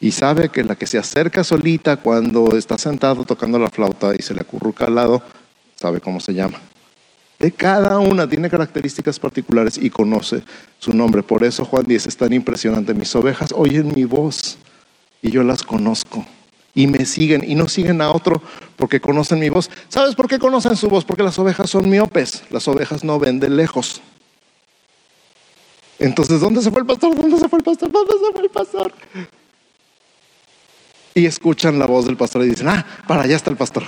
Y 0.00 0.12
sabe 0.12 0.48
que 0.48 0.62
la 0.62 0.76
que 0.76 0.86
se 0.86 0.98
acerca 0.98 1.42
solita 1.42 1.96
cuando 1.96 2.56
está 2.56 2.78
sentado 2.78 3.24
tocando 3.24 3.58
la 3.58 3.70
flauta 3.70 4.14
y 4.16 4.22
se 4.22 4.34
le 4.34 4.42
acurruca 4.42 4.86
al 4.86 4.94
lado, 4.94 5.22
sabe 5.86 6.00
cómo 6.00 6.18
se 6.18 6.34
llama. 6.34 6.58
De 7.38 7.52
cada 7.52 8.00
una 8.00 8.28
tiene 8.28 8.50
características 8.50 9.20
particulares 9.20 9.78
y 9.78 9.88
conoce 9.88 10.42
su 10.80 10.92
nombre. 10.92 11.22
Por 11.22 11.44
eso 11.44 11.64
Juan 11.64 11.84
dice, 11.86 12.08
es 12.08 12.16
tan 12.16 12.32
impresionante. 12.32 12.92
Mis 12.92 13.14
ovejas 13.14 13.52
oyen 13.54 13.92
mi 13.94 14.04
voz 14.04 14.58
y 15.22 15.30
yo 15.30 15.44
las 15.44 15.62
conozco. 15.62 16.26
Y 16.74 16.88
me 16.88 17.06
siguen 17.06 17.44
y 17.46 17.54
no 17.54 17.68
siguen 17.68 18.02
a 18.02 18.10
otro 18.10 18.42
porque 18.74 19.00
conocen 19.00 19.38
mi 19.38 19.48
voz. 19.48 19.70
¿Sabes 19.88 20.16
por 20.16 20.26
qué 20.26 20.40
conocen 20.40 20.76
su 20.76 20.88
voz? 20.88 21.04
Porque 21.04 21.22
las 21.22 21.38
ovejas 21.38 21.70
son 21.70 21.88
miopes. 21.88 22.42
Las 22.50 22.66
ovejas 22.66 23.04
no 23.04 23.20
ven 23.20 23.38
de 23.38 23.48
lejos. 23.48 24.00
Entonces, 26.00 26.40
¿dónde 26.40 26.62
se 26.62 26.70
fue 26.72 26.80
el 26.80 26.86
pastor? 26.86 27.14
¿Dónde 27.14 27.38
se 27.38 27.48
fue 27.48 27.58
el 27.60 27.64
pastor? 27.64 27.92
¿Dónde 27.92 28.12
se 28.12 28.32
fue 28.32 28.42
el 28.42 28.50
pastor? 28.50 28.92
Y 31.14 31.26
escuchan 31.26 31.78
la 31.78 31.86
voz 31.86 32.06
del 32.06 32.16
pastor 32.16 32.44
y 32.44 32.48
dicen, 32.48 32.68
ah, 32.68 32.84
para 33.06 33.22
allá 33.22 33.36
está 33.36 33.50
el 33.50 33.56
pastor 33.56 33.84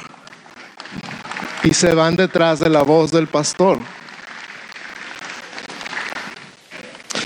y 1.62 1.74
se 1.74 1.94
van 1.94 2.16
detrás 2.16 2.60
de 2.60 2.70
la 2.70 2.82
voz 2.82 3.10
del 3.10 3.26
pastor. 3.26 3.78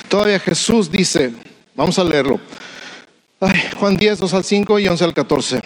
Todavía 0.09 0.39
Jesús 0.41 0.91
dice, 0.91 1.33
vamos 1.75 1.99
a 1.99 2.05
leerlo, 2.05 2.39
Juan 3.79 3.97
10, 3.97 4.19
2 4.19 4.35
al 4.35 4.45
5 4.45 4.79
y 4.79 4.89
11 4.89 5.05
al 5.05 5.15
14. 5.15 5.61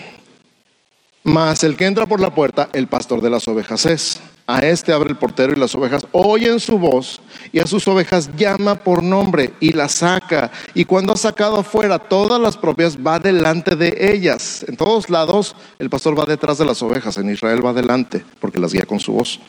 Mas 1.24 1.64
el 1.64 1.76
que 1.76 1.86
entra 1.86 2.06
por 2.06 2.20
la 2.20 2.34
puerta, 2.34 2.68
el 2.72 2.86
pastor 2.86 3.20
de 3.20 3.30
las 3.30 3.46
ovejas 3.48 3.84
es. 3.84 4.20
A 4.46 4.60
este 4.60 4.92
abre 4.92 5.10
el 5.10 5.16
portero 5.16 5.52
y 5.52 5.56
las 5.56 5.74
ovejas 5.74 6.06
oyen 6.12 6.60
su 6.60 6.78
voz 6.78 7.20
y 7.56 7.58
a 7.58 7.66
sus 7.66 7.88
ovejas 7.88 8.28
llama 8.36 8.74
por 8.74 9.02
nombre 9.02 9.54
y 9.60 9.72
las 9.72 9.92
saca. 9.92 10.52
Y 10.74 10.84
cuando 10.84 11.14
ha 11.14 11.16
sacado 11.16 11.56
afuera 11.56 11.98
todas 11.98 12.38
las 12.38 12.54
propias, 12.54 12.98
va 12.98 13.18
delante 13.18 13.76
de 13.76 13.96
ellas. 14.12 14.62
En 14.68 14.76
todos 14.76 15.08
lados 15.08 15.56
el 15.78 15.88
pastor 15.88 16.18
va 16.18 16.26
detrás 16.26 16.58
de 16.58 16.66
las 16.66 16.82
ovejas. 16.82 17.16
En 17.16 17.30
Israel 17.30 17.64
va 17.64 17.72
delante 17.72 18.22
porque 18.40 18.58
las 18.58 18.74
guía 18.74 18.84
con 18.84 19.00
su 19.00 19.14
voz. 19.14 19.40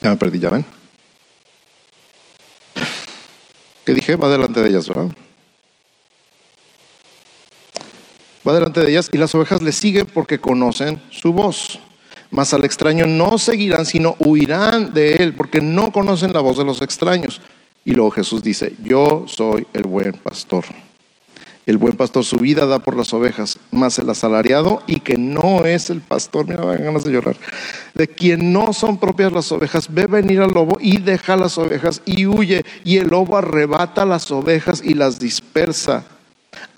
Ya 0.00 0.08
me 0.08 0.16
perdí, 0.16 0.38
ya 0.38 0.48
ven. 0.48 0.64
¿Qué 3.84 3.92
dije? 3.92 4.16
Va 4.16 4.30
delante 4.30 4.62
de 4.62 4.70
ellas, 4.70 4.88
¿verdad? 4.88 5.14
Va 8.48 8.54
delante 8.54 8.80
de 8.80 8.90
ellas 8.90 9.10
y 9.12 9.18
las 9.18 9.34
ovejas 9.34 9.60
le 9.60 9.72
siguen 9.72 10.06
porque 10.06 10.40
conocen 10.40 11.02
su 11.10 11.34
voz. 11.34 11.78
Mas 12.30 12.54
al 12.54 12.64
extraño 12.64 13.06
no 13.06 13.38
seguirán, 13.38 13.86
sino 13.86 14.16
huirán 14.18 14.94
de 14.94 15.14
él, 15.14 15.34
porque 15.34 15.60
no 15.60 15.92
conocen 15.92 16.32
la 16.32 16.40
voz 16.40 16.58
de 16.58 16.64
los 16.64 16.80
extraños. 16.82 17.40
Y 17.84 17.92
luego 17.92 18.10
Jesús 18.10 18.42
dice, 18.42 18.74
yo 18.82 19.24
soy 19.26 19.66
el 19.72 19.84
buen 19.84 20.12
pastor. 20.12 20.64
El 21.66 21.76
buen 21.78 21.96
pastor 21.96 22.24
su 22.24 22.36
vida 22.36 22.66
da 22.66 22.78
por 22.78 22.96
las 22.96 23.12
ovejas, 23.12 23.58
mas 23.70 23.98
el 23.98 24.08
asalariado 24.08 24.82
y 24.86 25.00
que 25.00 25.18
no 25.18 25.66
es 25.66 25.90
el 25.90 26.00
pastor, 26.00 26.48
mira, 26.48 26.64
me 26.64 26.76
ganas 26.76 27.04
de 27.04 27.12
llorar, 27.12 27.36
de 27.94 28.08
quien 28.08 28.52
no 28.52 28.72
son 28.72 28.98
propias 28.98 29.32
las 29.32 29.52
ovejas, 29.52 29.92
ve 29.92 30.06
venir 30.06 30.40
al 30.40 30.50
lobo 30.50 30.78
y 30.80 30.98
deja 30.98 31.36
las 31.36 31.58
ovejas 31.58 32.02
y 32.06 32.26
huye, 32.26 32.64
y 32.82 32.96
el 32.96 33.08
lobo 33.08 33.36
arrebata 33.36 34.04
las 34.04 34.30
ovejas 34.30 34.82
y 34.84 34.94
las 34.94 35.20
dispersa. 35.20 36.04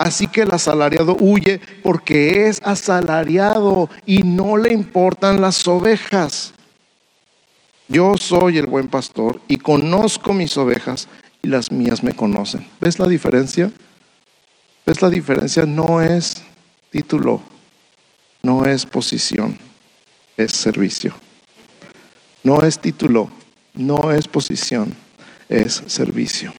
Así 0.03 0.27
que 0.27 0.41
el 0.41 0.53
asalariado 0.53 1.15
huye 1.17 1.61
porque 1.81 2.49
es 2.49 2.59
asalariado 2.61 3.89
y 4.05 4.23
no 4.23 4.57
le 4.57 4.73
importan 4.73 5.39
las 5.39 5.65
ovejas. 5.65 6.53
Yo 7.87 8.17
soy 8.17 8.57
el 8.57 8.67
buen 8.67 8.89
pastor 8.89 9.39
y 9.47 9.55
conozco 9.55 10.33
mis 10.33 10.57
ovejas 10.57 11.07
y 11.41 11.47
las 11.47 11.71
mías 11.71 12.03
me 12.03 12.11
conocen. 12.11 12.67
¿Ves 12.81 12.99
la 12.99 13.07
diferencia? 13.07 13.71
¿Ves 14.85 15.01
la 15.01 15.09
diferencia? 15.09 15.65
No 15.65 16.01
es 16.01 16.43
título, 16.89 17.41
no 18.41 18.65
es 18.65 18.85
posición, 18.85 19.57
es 20.35 20.51
servicio. 20.51 21.13
No 22.43 22.61
es 22.61 22.77
título, 22.77 23.29
no 23.73 24.11
es 24.11 24.27
posición, 24.27 24.93
es 25.47 25.81
servicio. 25.87 26.53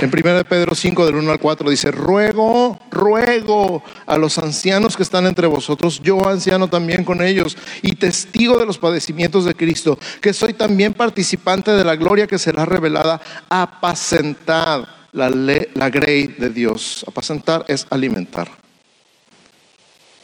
En 0.00 0.08
1 0.08 0.44
Pedro 0.44 0.74
5 0.74 1.04
del 1.04 1.16
1 1.16 1.30
al 1.30 1.38
4 1.38 1.68
dice, 1.68 1.90
ruego, 1.90 2.78
ruego 2.90 3.82
a 4.06 4.16
los 4.16 4.38
ancianos 4.38 4.96
que 4.96 5.02
están 5.02 5.26
entre 5.26 5.46
vosotros, 5.46 6.00
yo 6.02 6.26
anciano 6.26 6.68
también 6.68 7.04
con 7.04 7.20
ellos, 7.20 7.54
y 7.82 7.96
testigo 7.96 8.56
de 8.56 8.64
los 8.64 8.78
padecimientos 8.78 9.44
de 9.44 9.54
Cristo, 9.54 9.98
que 10.22 10.32
soy 10.32 10.54
también 10.54 10.94
participante 10.94 11.72
de 11.72 11.84
la 11.84 11.96
gloria 11.96 12.26
que 12.26 12.38
será 12.38 12.64
revelada, 12.64 13.20
apacentar 13.50 14.88
la, 15.12 15.28
la 15.28 15.90
grey 15.90 16.28
de 16.28 16.48
Dios. 16.48 17.04
Apacentar 17.06 17.66
es 17.68 17.86
alimentar. 17.90 18.48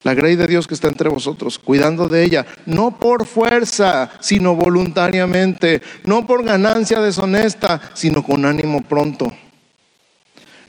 La 0.05 0.15
grey 0.15 0.37
de 0.37 0.47
Dios 0.47 0.67
que 0.67 0.73
está 0.73 0.89
entre 0.89 1.11
vosotros, 1.11 1.59
cuidando 1.59 2.09
de 2.09 2.25
ella, 2.25 2.47
no 2.65 2.99
por 2.99 3.27
fuerza, 3.27 4.11
sino 4.21 4.55
voluntariamente, 4.55 5.83
no 6.05 6.27
por 6.27 6.45
ganancia 6.45 6.99
deshonesta, 7.01 7.79
sino 7.93 8.23
con 8.23 8.47
ánimo 8.47 8.81
pronto 8.81 9.31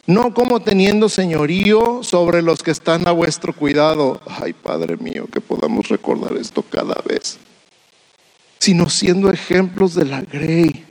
no 0.07 0.33
como 0.33 0.61
teniendo 0.61 1.09
señorío 1.09 2.01
sobre 2.01 2.41
los 2.41 2.63
que 2.63 2.71
están 2.71 3.07
a 3.07 3.11
vuestro 3.11 3.53
cuidado. 3.53 4.21
Ay, 4.25 4.53
Padre 4.53 4.95
mío, 4.95 5.27
que 5.31 5.41
podamos 5.41 5.89
recordar 5.89 6.35
esto 6.37 6.63
cada 6.63 6.95
vez, 7.05 7.37
sino 8.57 8.89
siendo 8.89 9.29
ejemplos 9.31 9.93
de 9.93 10.05
la 10.05 10.21
grey. 10.21 10.85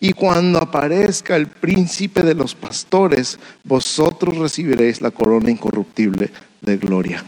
Y 0.00 0.14
cuando 0.14 0.58
aparezca 0.58 1.36
el 1.36 1.46
príncipe 1.46 2.22
de 2.22 2.34
los 2.34 2.54
pastores, 2.54 3.38
vosotros 3.62 4.38
recibiréis 4.38 5.02
la 5.02 5.10
corona 5.10 5.50
incorruptible 5.50 6.30
de 6.62 6.76
gloria. 6.78 7.24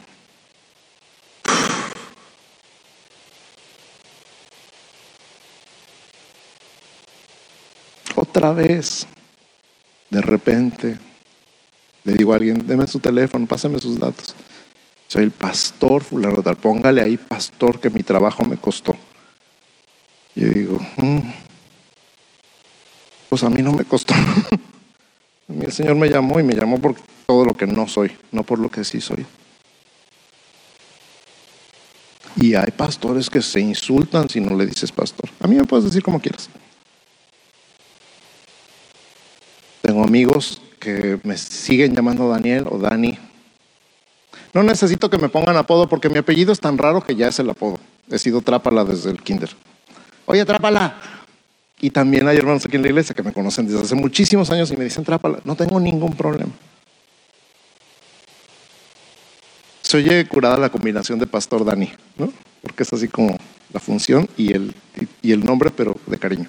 Otra 8.16 8.52
vez 8.52 9.06
de 10.14 10.22
repente 10.22 10.96
le 12.04 12.12
digo 12.12 12.32
a 12.32 12.36
alguien, 12.36 12.64
deme 12.66 12.86
su 12.86 13.00
teléfono, 13.00 13.46
pásame 13.46 13.80
sus 13.80 13.98
datos. 13.98 14.34
Soy 15.08 15.24
el 15.24 15.32
pastor 15.32 16.04
fulano 16.04 16.40
tal, 16.42 16.56
póngale 16.56 17.02
ahí 17.02 17.16
pastor 17.16 17.80
que 17.80 17.90
mi 17.90 18.02
trabajo 18.02 18.44
me 18.44 18.56
costó. 18.56 18.96
Yo 20.36 20.48
digo, 20.48 20.78
mm, 20.98 21.18
pues 23.28 23.42
a 23.42 23.50
mí 23.50 23.60
no 23.60 23.72
me 23.72 23.84
costó. 23.84 24.14
a 25.48 25.52
mí 25.52 25.64
el 25.64 25.72
Señor 25.72 25.96
me 25.96 26.08
llamó 26.08 26.38
y 26.38 26.44
me 26.44 26.54
llamó 26.54 26.78
por 26.78 26.94
todo 27.26 27.44
lo 27.44 27.54
que 27.54 27.66
no 27.66 27.88
soy, 27.88 28.12
no 28.30 28.44
por 28.44 28.60
lo 28.60 28.70
que 28.70 28.84
sí 28.84 29.00
soy. 29.00 29.26
Y 32.36 32.54
hay 32.54 32.70
pastores 32.70 33.30
que 33.30 33.42
se 33.42 33.60
insultan 33.60 34.28
si 34.28 34.40
no 34.40 34.56
le 34.56 34.66
dices 34.66 34.92
pastor. 34.92 35.30
A 35.40 35.48
mí 35.48 35.56
me 35.56 35.64
puedes 35.64 35.86
decir 35.86 36.02
como 36.02 36.20
quieras. 36.20 36.48
Tengo 39.94 40.08
amigos 40.08 40.60
que 40.80 41.20
me 41.22 41.38
siguen 41.38 41.94
llamando 41.94 42.28
Daniel 42.28 42.66
o 42.68 42.78
Dani. 42.78 43.16
No 44.52 44.64
necesito 44.64 45.08
que 45.08 45.18
me 45.18 45.28
pongan 45.28 45.56
apodo 45.56 45.88
porque 45.88 46.08
mi 46.08 46.18
apellido 46.18 46.52
es 46.52 46.58
tan 46.58 46.76
raro 46.78 47.00
que 47.00 47.14
ya 47.14 47.28
es 47.28 47.38
el 47.38 47.48
apodo. 47.48 47.78
He 48.10 48.18
sido 48.18 48.40
Trápala 48.40 48.84
desde 48.84 49.12
el 49.12 49.22
kinder. 49.22 49.50
Oye, 50.26 50.44
Trápala. 50.44 50.96
Y 51.80 51.90
también 51.90 52.26
hay 52.26 52.36
hermanos 52.36 52.66
aquí 52.66 52.74
en 52.74 52.82
la 52.82 52.88
iglesia 52.88 53.14
que 53.14 53.22
me 53.22 53.32
conocen 53.32 53.68
desde 53.68 53.82
hace 53.82 53.94
muchísimos 53.94 54.50
años 54.50 54.68
y 54.72 54.76
me 54.76 54.82
dicen 54.82 55.04
Trápala. 55.04 55.38
No 55.44 55.54
tengo 55.54 55.78
ningún 55.78 56.16
problema. 56.16 56.50
Se 59.82 59.98
oye 59.98 60.26
curada 60.26 60.56
la 60.56 60.70
combinación 60.70 61.20
de 61.20 61.28
Pastor 61.28 61.64
Dani, 61.64 61.92
¿no? 62.16 62.32
Porque 62.62 62.82
es 62.82 62.92
así 62.92 63.06
como 63.06 63.38
la 63.72 63.78
función 63.78 64.28
y 64.36 64.54
el, 64.54 64.74
y 65.22 65.30
el 65.30 65.44
nombre, 65.44 65.70
pero 65.70 65.96
de 66.08 66.18
cariño. 66.18 66.48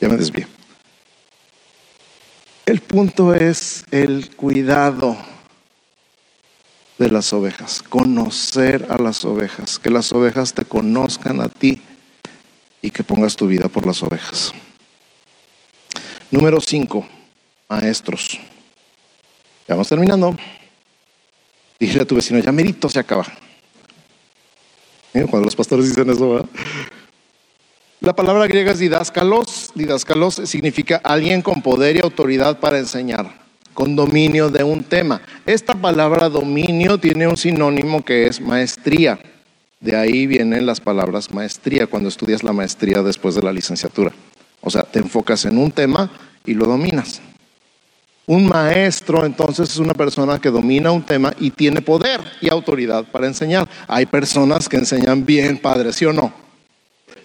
Ya 0.00 0.08
me 0.08 0.16
desvío. 0.16 0.46
El 2.66 2.80
punto 2.80 3.34
es 3.34 3.84
el 3.90 4.34
cuidado 4.36 5.16
de 6.98 7.08
las 7.08 7.32
ovejas, 7.32 7.82
conocer 7.82 8.86
a 8.90 8.98
las 9.00 9.24
ovejas, 9.24 9.78
que 9.78 9.90
las 9.90 10.12
ovejas 10.12 10.52
te 10.52 10.64
conozcan 10.64 11.40
a 11.40 11.48
ti 11.48 11.80
y 12.82 12.90
que 12.90 13.02
pongas 13.04 13.36
tu 13.36 13.46
vida 13.46 13.68
por 13.68 13.86
las 13.86 14.02
ovejas. 14.02 14.52
Número 16.30 16.60
5, 16.60 17.08
maestros. 17.68 18.38
Ya 19.66 19.74
vamos 19.74 19.88
terminando. 19.88 20.36
Dile 21.78 22.02
a 22.02 22.04
tu 22.04 22.16
vecino, 22.16 22.38
ya 22.40 22.52
merito 22.52 22.88
se 22.88 22.98
acaba. 22.98 23.26
Cuando 25.12 25.46
los 25.46 25.56
pastores 25.56 25.88
dicen 25.88 26.10
eso, 26.10 26.30
¿verdad? 26.30 26.48
La 28.00 28.14
palabra 28.14 28.46
griega 28.46 28.70
es 28.70 28.78
didáscalos. 28.78 29.72
Didáscalos 29.74 30.36
significa 30.44 31.00
alguien 31.02 31.42
con 31.42 31.62
poder 31.62 31.96
y 31.96 32.00
autoridad 32.00 32.60
para 32.60 32.78
enseñar, 32.78 33.34
con 33.74 33.96
dominio 33.96 34.50
de 34.50 34.62
un 34.62 34.84
tema. 34.84 35.20
Esta 35.46 35.74
palabra 35.74 36.28
dominio 36.28 36.98
tiene 36.98 37.26
un 37.26 37.36
sinónimo 37.36 38.04
que 38.04 38.28
es 38.28 38.40
maestría. 38.40 39.18
De 39.80 39.96
ahí 39.96 40.28
vienen 40.28 40.64
las 40.64 40.80
palabras 40.80 41.32
maestría 41.34 41.88
cuando 41.88 42.08
estudias 42.08 42.44
la 42.44 42.52
maestría 42.52 43.02
después 43.02 43.34
de 43.34 43.42
la 43.42 43.52
licenciatura. 43.52 44.12
O 44.60 44.70
sea, 44.70 44.82
te 44.82 45.00
enfocas 45.00 45.44
en 45.44 45.58
un 45.58 45.72
tema 45.72 46.08
y 46.46 46.54
lo 46.54 46.66
dominas. 46.66 47.20
Un 48.26 48.46
maestro 48.46 49.24
entonces 49.26 49.70
es 49.70 49.78
una 49.78 49.94
persona 49.94 50.38
que 50.38 50.50
domina 50.50 50.92
un 50.92 51.02
tema 51.02 51.32
y 51.40 51.50
tiene 51.50 51.82
poder 51.82 52.20
y 52.40 52.48
autoridad 52.48 53.04
para 53.10 53.26
enseñar. 53.26 53.68
Hay 53.88 54.06
personas 54.06 54.68
que 54.68 54.76
enseñan 54.76 55.26
bien, 55.26 55.58
padre, 55.58 55.92
¿sí 55.92 56.04
o 56.04 56.12
no? 56.12 56.47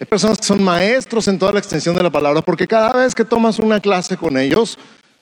Hay 0.03 0.05
personas 0.05 0.37
que 0.37 0.43
son 0.43 0.61
maestros 0.61 1.29
en 1.29 1.39
toda 1.39 1.53
la 1.53 1.59
extensión 1.59 1.95
de 1.95 2.03
la 2.03 2.09
palabra 2.09 2.41
porque 2.41 2.67
cada 2.67 2.91
vez 2.91 3.15
que 3.15 3.23
tomas 3.23 3.57
una 3.57 3.79
clase 3.79 4.17
con 4.17 4.37
ellos, 4.37 4.77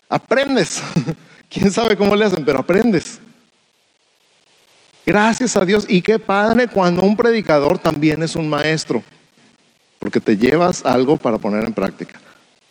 aprendes. 0.09 0.82
Quién 1.51 1.71
sabe 1.71 1.95
cómo 1.95 2.15
le 2.15 2.25
hacen, 2.25 2.43
pero 2.43 2.57
aprendes. 2.57 3.19
Gracias 5.05 5.55
a 5.55 5.65
Dios. 5.65 5.86
Y 5.88 6.01
qué 6.01 6.17
padre 6.17 6.67
cuando 6.67 7.03
un 7.03 7.15
predicador 7.15 7.77
también 7.77 8.23
es 8.23 8.36
un 8.36 8.49
maestro, 8.49 9.03
porque 9.99 10.19
te 10.19 10.36
llevas 10.36 10.84
algo 10.84 11.15
para 11.15 11.38
poner 11.38 11.63
en 11.63 11.73
práctica. 11.73 12.19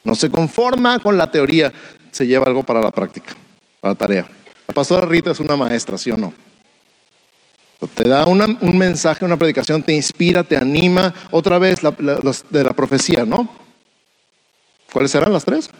No 0.02 0.16
se 0.16 0.28
conforma 0.32 0.98
con 0.98 1.16
la 1.16 1.30
teoría, 1.30 1.72
se 2.10 2.26
lleva 2.26 2.46
algo 2.46 2.64
para 2.64 2.80
la 2.80 2.90
práctica, 2.90 3.36
para 3.80 3.92
la 3.92 3.98
tarea. 3.98 4.26
La 4.66 4.74
pastora 4.74 5.06
Rita 5.06 5.30
es 5.30 5.38
una 5.38 5.54
maestra, 5.54 5.96
¿sí 5.96 6.10
o 6.10 6.16
no? 6.16 6.34
Te 7.94 8.08
da 8.08 8.26
un 8.26 8.78
mensaje, 8.78 9.24
una 9.24 9.38
predicación, 9.38 9.82
te 9.82 9.94
inspira, 9.94 10.44
te 10.44 10.56
anima. 10.56 11.14
Otra 11.30 11.58
vez 11.58 11.80
de 11.80 12.64
la 12.64 12.72
profecía, 12.74 13.24
¿no? 13.24 13.48
¿Cuáles 14.92 15.10
serán 15.10 15.32
las 15.32 15.44
tres? 15.44 15.70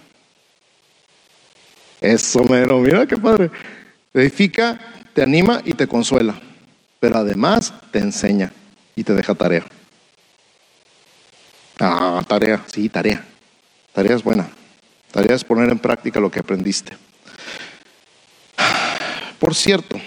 Eso, 2.00 2.42
mero, 2.44 2.78
mira 2.78 3.06
qué 3.06 3.16
padre. 3.18 3.50
Te 4.12 4.22
edifica, 4.22 4.78
te 5.12 5.22
anima 5.22 5.60
y 5.64 5.74
te 5.74 5.86
consuela, 5.86 6.40
pero 6.98 7.18
además 7.18 7.74
te 7.90 7.98
enseña 7.98 8.52
y 8.96 9.04
te 9.04 9.14
deja 9.14 9.34
tarea. 9.34 9.64
Ah, 11.78 12.22
tarea, 12.26 12.64
sí, 12.72 12.88
tarea. 12.88 13.24
Tarea 13.92 14.16
es 14.16 14.22
buena. 14.22 14.48
Tarea 15.10 15.36
es 15.36 15.44
poner 15.44 15.68
en 15.70 15.78
práctica 15.78 16.20
lo 16.20 16.30
que 16.30 16.40
aprendiste. 16.40 16.96
Por 19.38 19.54
cierto, 19.54 20.00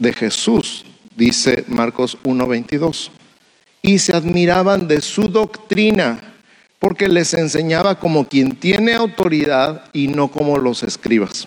de 0.00 0.12
Jesús, 0.12 0.84
dice 1.14 1.64
Marcos 1.68 2.18
1:22, 2.24 3.12
y 3.82 4.00
se 4.00 4.16
admiraban 4.16 4.88
de 4.88 5.00
su 5.00 5.28
doctrina, 5.28 6.34
porque 6.80 7.08
les 7.08 7.34
enseñaba 7.34 8.00
como 8.00 8.26
quien 8.26 8.56
tiene 8.56 8.94
autoridad 8.94 9.84
y 9.92 10.08
no 10.08 10.28
como 10.28 10.58
los 10.58 10.82
escribas. 10.82 11.46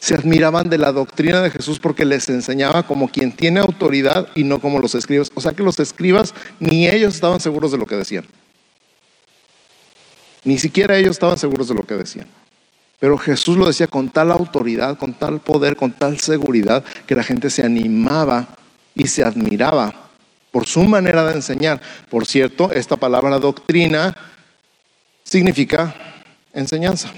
Se 0.00 0.16
admiraban 0.16 0.68
de 0.68 0.78
la 0.78 0.90
doctrina 0.90 1.40
de 1.42 1.50
Jesús 1.50 1.78
porque 1.78 2.04
les 2.04 2.28
enseñaba 2.28 2.82
como 2.82 3.08
quien 3.08 3.30
tiene 3.30 3.60
autoridad 3.60 4.26
y 4.34 4.42
no 4.42 4.58
como 4.58 4.80
los 4.80 4.96
escribas. 4.96 5.30
O 5.34 5.40
sea 5.40 5.52
que 5.52 5.62
los 5.62 5.78
escribas 5.78 6.34
ni 6.58 6.88
ellos 6.88 7.14
estaban 7.14 7.38
seguros 7.38 7.70
de 7.70 7.78
lo 7.78 7.86
que 7.86 7.94
decían. 7.94 8.26
Ni 10.42 10.58
siquiera 10.58 10.98
ellos 10.98 11.12
estaban 11.12 11.38
seguros 11.38 11.68
de 11.68 11.74
lo 11.74 11.84
que 11.84 11.94
decían. 11.94 12.26
Pero 13.02 13.18
Jesús 13.18 13.56
lo 13.56 13.66
decía 13.66 13.88
con 13.88 14.10
tal 14.10 14.30
autoridad, 14.30 14.96
con 14.96 15.12
tal 15.12 15.40
poder, 15.40 15.74
con 15.74 15.90
tal 15.90 16.20
seguridad, 16.20 16.84
que 17.04 17.16
la 17.16 17.24
gente 17.24 17.50
se 17.50 17.64
animaba 17.64 18.46
y 18.94 19.08
se 19.08 19.24
admiraba 19.24 19.92
por 20.52 20.66
su 20.66 20.84
manera 20.84 21.24
de 21.26 21.34
enseñar. 21.34 21.80
Por 22.08 22.26
cierto, 22.26 22.70
esta 22.70 22.94
palabra 22.94 23.40
doctrina 23.40 24.16
significa 25.24 25.92
enseñanza. 26.52 27.12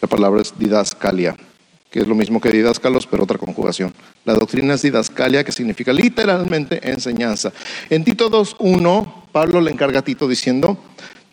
La 0.00 0.08
palabra 0.08 0.40
es 0.40 0.58
didascalia, 0.58 1.36
que 1.90 2.00
es 2.00 2.06
lo 2.06 2.14
mismo 2.14 2.40
que 2.40 2.48
didascalos, 2.48 3.06
pero 3.06 3.24
otra 3.24 3.36
conjugación. 3.36 3.92
La 4.24 4.32
doctrina 4.32 4.72
es 4.72 4.80
didascalia, 4.80 5.44
que 5.44 5.52
significa 5.52 5.92
literalmente 5.92 6.90
enseñanza. 6.90 7.52
En 7.90 8.02
Tito 8.02 8.30
2.1, 8.30 9.24
Pablo 9.30 9.60
le 9.60 9.72
encarga 9.72 9.98
a 9.98 10.02
Tito 10.02 10.26
diciendo, 10.26 10.78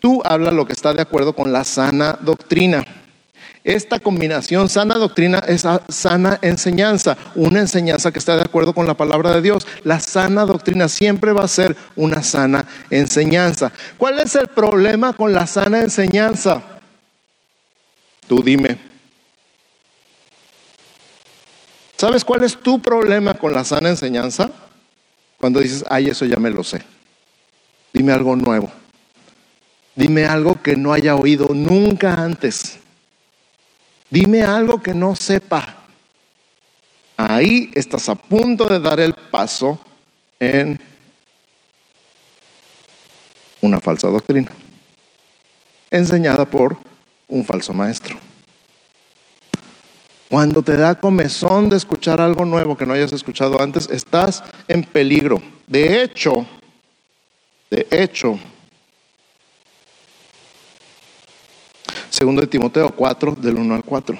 tú 0.04 0.20
habla 0.22 0.50
lo 0.50 0.66
que 0.66 0.74
está 0.74 0.92
de 0.92 1.00
acuerdo 1.00 1.32
con 1.32 1.50
la 1.50 1.64
sana 1.64 2.18
doctrina. 2.20 2.84
Esta 3.64 3.98
combinación 3.98 4.68
sana 4.68 4.96
doctrina 4.96 5.38
es 5.38 5.64
sana 5.88 6.38
enseñanza, 6.42 7.16
una 7.34 7.60
enseñanza 7.60 8.12
que 8.12 8.18
está 8.18 8.36
de 8.36 8.42
acuerdo 8.42 8.74
con 8.74 8.86
la 8.86 8.92
palabra 8.92 9.32
de 9.32 9.40
Dios. 9.40 9.66
La 9.82 10.00
sana 10.00 10.44
doctrina 10.44 10.90
siempre 10.90 11.32
va 11.32 11.44
a 11.44 11.48
ser 11.48 11.74
una 11.96 12.22
sana 12.22 12.66
enseñanza. 12.90 13.72
¿Cuál 13.96 14.20
es 14.20 14.34
el 14.34 14.48
problema 14.48 15.14
con 15.14 15.32
la 15.32 15.46
sana 15.46 15.80
enseñanza? 15.80 16.62
Tú 18.28 18.42
dime. 18.42 18.76
¿Sabes 21.96 22.26
cuál 22.26 22.44
es 22.44 22.58
tu 22.58 22.78
problema 22.82 23.32
con 23.32 23.54
la 23.54 23.64
sana 23.64 23.88
enseñanza? 23.88 24.50
Cuando 25.38 25.60
dices, 25.60 25.82
ay, 25.88 26.08
eso 26.08 26.26
ya 26.26 26.36
me 26.36 26.50
lo 26.50 26.62
sé. 26.62 26.82
Dime 27.94 28.12
algo 28.12 28.36
nuevo. 28.36 28.83
Dime 29.94 30.24
algo 30.24 30.60
que 30.60 30.76
no 30.76 30.92
haya 30.92 31.14
oído 31.14 31.48
nunca 31.52 32.14
antes. 32.14 32.78
Dime 34.10 34.42
algo 34.42 34.82
que 34.82 34.94
no 34.94 35.14
sepa. 35.14 35.76
Ahí 37.16 37.70
estás 37.74 38.08
a 38.08 38.16
punto 38.16 38.66
de 38.66 38.80
dar 38.80 38.98
el 38.98 39.14
paso 39.14 39.78
en 40.40 40.80
una 43.60 43.80
falsa 43.80 44.08
doctrina, 44.08 44.50
enseñada 45.90 46.44
por 46.44 46.76
un 47.28 47.44
falso 47.44 47.72
maestro. 47.72 48.18
Cuando 50.28 50.62
te 50.62 50.76
da 50.76 50.96
comezón 50.96 51.68
de 51.68 51.76
escuchar 51.76 52.20
algo 52.20 52.44
nuevo 52.44 52.76
que 52.76 52.84
no 52.84 52.94
hayas 52.94 53.12
escuchado 53.12 53.60
antes, 53.60 53.88
estás 53.88 54.42
en 54.66 54.82
peligro. 54.82 55.40
De 55.66 56.02
hecho, 56.02 56.46
de 57.70 57.86
hecho, 57.90 58.38
Segundo 62.24 62.40
de 62.40 62.46
Timoteo 62.46 62.88
4, 62.88 63.36
del 63.38 63.56
1 63.56 63.74
al 63.74 63.84
4. 63.84 64.18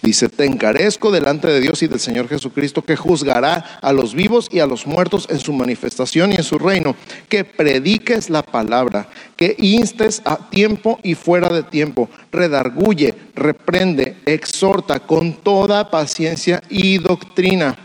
Dice, 0.00 0.30
te 0.30 0.46
encarezco 0.46 1.10
delante 1.10 1.46
de 1.48 1.60
Dios 1.60 1.82
y 1.82 1.88
del 1.88 2.00
Señor 2.00 2.26
Jesucristo 2.26 2.80
que 2.80 2.96
juzgará 2.96 3.78
a 3.82 3.92
los 3.92 4.14
vivos 4.14 4.48
y 4.50 4.60
a 4.60 4.66
los 4.66 4.86
muertos 4.86 5.26
en 5.28 5.40
su 5.40 5.52
manifestación 5.52 6.32
y 6.32 6.36
en 6.36 6.42
su 6.42 6.58
reino, 6.58 6.96
que 7.28 7.44
prediques 7.44 8.30
la 8.30 8.42
palabra, 8.42 9.10
que 9.36 9.54
instes 9.58 10.22
a 10.24 10.48
tiempo 10.48 10.98
y 11.02 11.14
fuera 11.14 11.50
de 11.50 11.62
tiempo, 11.62 12.08
redarguye, 12.32 13.14
reprende, 13.34 14.16
exhorta 14.24 15.00
con 15.00 15.34
toda 15.34 15.90
paciencia 15.90 16.62
y 16.70 16.96
doctrina, 16.96 17.76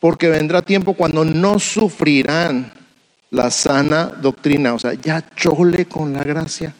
porque 0.00 0.28
vendrá 0.28 0.60
tiempo 0.60 0.92
cuando 0.92 1.24
no 1.24 1.58
sufrirán 1.58 2.85
la 3.30 3.50
sana 3.50 4.06
doctrina, 4.06 4.74
o 4.74 4.78
sea, 4.78 4.94
ya 4.94 5.24
chole 5.34 5.86
con 5.86 6.12
la 6.12 6.22
gracia. 6.22 6.74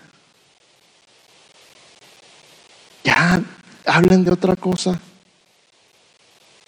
Ya 3.05 3.43
hablen 3.85 4.25
de 4.25 4.33
otra 4.33 4.57
cosa. 4.57 5.01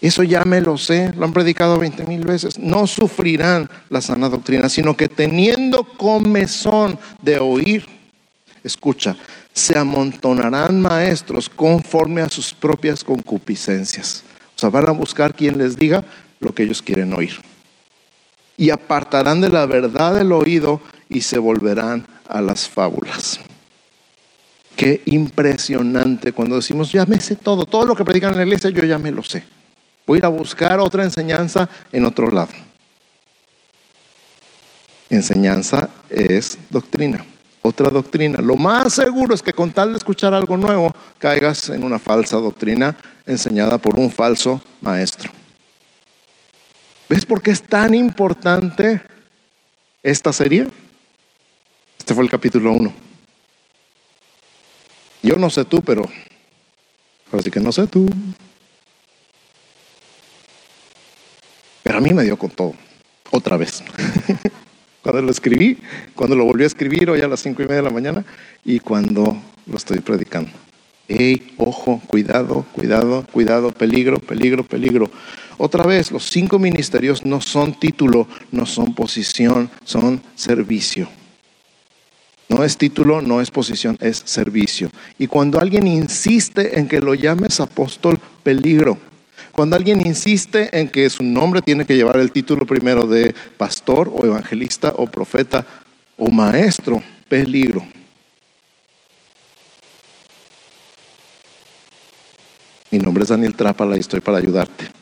Eso 0.01 0.23
ya 0.23 0.45
me 0.45 0.61
lo 0.61 0.79
sé, 0.79 1.13
lo 1.17 1.25
han 1.25 1.33
predicado 1.33 1.79
veinte 1.79 2.05
mil 2.07 2.25
veces. 2.25 2.59
No 2.59 2.87
sufrirán 2.87 3.69
la 3.89 4.01
sana 4.01 4.29
doctrina, 4.29 4.69
sino 4.69 4.97
que 4.97 5.09
teniendo 5.09 5.83
comezón 5.83 6.99
de 7.21 7.39
oír, 7.39 7.85
escucha, 8.63 9.17
se 9.53 9.77
amontonarán 9.77 10.81
maestros 10.81 11.49
conforme 11.49 12.21
a 12.21 12.29
sus 12.29 12.55
propias 12.55 13.03
concupiscencias. 13.03 14.23
O 14.55 14.61
sea, 14.61 14.71
van 14.71 14.89
a 14.89 14.93
buscar 14.93 15.35
quien 15.35 15.59
les 15.59 15.77
diga 15.77 16.05
lo 16.39 16.55
que 16.55 16.63
ellos 16.63 16.81
quieren 16.81 17.13
oír 17.13 17.41
y 18.59 18.71
apartarán 18.71 19.41
de 19.41 19.49
la 19.49 19.65
verdad 19.65 20.21
el 20.21 20.33
oído 20.33 20.83
y 21.09 21.23
se 21.23 21.39
volverán 21.39 22.05
a 22.29 22.43
las 22.43 22.69
fábulas. 22.69 23.41
Qué 24.77 25.01
impresionante 25.07 26.33
cuando 26.33 26.57
decimos, 26.57 26.93
ya 26.93 27.07
me 27.07 27.19
sé 27.21 27.37
todo, 27.37 27.65
todo 27.65 27.87
lo 27.87 27.95
que 27.95 28.05
predican 28.05 28.33
en 28.33 28.39
la 28.39 28.45
iglesia 28.45 28.69
yo 28.71 28.85
ya 28.85 28.99
me 28.99 29.13
lo 29.13 29.23
sé. 29.23 29.45
Voy 30.07 30.17
a 30.17 30.19
ir 30.19 30.25
a 30.25 30.29
buscar 30.29 30.81
otra 30.81 31.05
enseñanza 31.05 31.69
en 31.93 32.05
otro 32.05 32.31
lado. 32.31 32.53
Enseñanza 35.09 35.89
es 36.11 36.59
doctrina, 36.69 37.25
otra 37.63 37.91
doctrina. 37.91 38.41
Lo 38.41 38.57
más 38.57 38.93
seguro 38.93 39.35
es 39.35 39.43
que 39.43 39.53
con 39.53 39.71
tal 39.71 39.93
de 39.93 39.99
escuchar 39.99 40.35
algo 40.35 40.57
nuevo, 40.57 40.95
caigas 41.19 41.71
en 41.71 41.85
una 41.85 41.99
falsa 41.99 42.37
doctrina 42.39 42.97
enseñada 43.25 43.79
por 43.79 43.99
un 43.99 44.11
falso 44.11 44.61
maestro. 44.81 45.38
¿Ves 47.09 47.25
por 47.25 47.41
qué 47.41 47.53
es 47.53 47.63
tan 47.63 47.95
importante 47.95 49.01
esta 50.03 50.33
serie? 50.33 50.69
Este 51.99 52.15
fue 52.15 52.23
el 52.23 52.31
capítulo 52.31 52.73
1. 52.73 52.93
Yo 55.23 55.37
no 55.37 55.49
sé 55.49 55.65
tú, 55.65 55.81
pero 55.81 56.03
ahora 57.33 57.43
sí 57.43 57.51
que 57.51 57.61
no 57.61 57.73
sé 57.73 57.87
tú. 57.87 58.09
Pero 61.83 61.99
a 61.99 62.01
mí 62.03 62.13
me 62.13 62.25
dio 62.25 62.39
con 62.39 62.51
todo, 62.51 62.75
otra 63.31 63.57
vez. 63.57 63.83
cuando 65.03 65.23
lo 65.23 65.31
escribí, 65.31 65.79
cuando 66.15 66.37
lo 66.37 66.45
volví 66.45 66.65
a 66.65 66.67
escribir 66.67 67.09
hoy 67.09 67.23
a 67.23 67.29
las 67.29 67.41
cinco 67.41 67.63
y 67.63 67.65
media 67.65 67.77
de 67.77 67.89
la 67.89 67.91
mañana 67.91 68.25
y 68.65 68.81
cuando 68.81 69.35
lo 69.67 69.77
estoy 69.79 70.01
predicando. 70.01 70.51
Ey, 71.09 71.55
ojo, 71.57 72.03
cuidado, 72.07 72.67
cuidado, 72.73 73.27
cuidado, 73.33 73.73
peligro, 73.73 74.19
peligro, 74.19 74.63
peligro. 74.63 75.11
Otra 75.57 75.85
vez, 75.85 76.13
los 76.13 76.25
cinco 76.25 76.59
ministerios 76.59 77.25
no 77.25 77.41
son 77.41 77.73
título, 77.81 78.29
no 78.53 78.67
son 78.67 78.95
posición, 78.95 79.71
son 79.85 80.23
servicio. 80.35 81.09
No 82.51 82.63
es 82.63 82.77
título, 82.77 83.23
no 83.23 83.41
es 83.41 83.51
posición, 83.51 83.97
es 84.01 84.23
servicio. 84.25 84.91
Y 85.19 85.27
cuando 85.27 85.59
alguien 85.59 85.87
insiste 85.87 86.79
en 86.79 86.89
que 86.89 87.01
lo 87.01 87.15
llames 87.15 87.59
apóstol, 87.61 88.19
peligro. 88.43 88.99
Cuando 89.53 89.77
alguien 89.77 90.07
insiste 90.07 90.69
en 90.79 90.89
que 90.89 91.09
su 91.11 91.23
nombre 91.23 91.63
tiene 91.63 91.87
que 91.87 91.97
llevar 91.97 92.19
el 92.19 92.33
título 92.33 92.67
primero 92.67 93.07
de 93.07 93.35
pastor 93.57 94.13
o 94.15 94.25
evangelista 94.25 94.93
o 94.97 95.07
profeta 95.07 95.67
o 96.17 96.31
maestro, 96.31 97.03
peligro. 97.29 97.83
Mi 102.91 102.99
nombre 102.99 103.23
es 103.23 103.29
Daniel 103.29 103.55
Trápala 103.55 103.97
y 103.97 104.01
estoy 104.01 104.21
para 104.21 104.39
ayudarte 104.39 104.99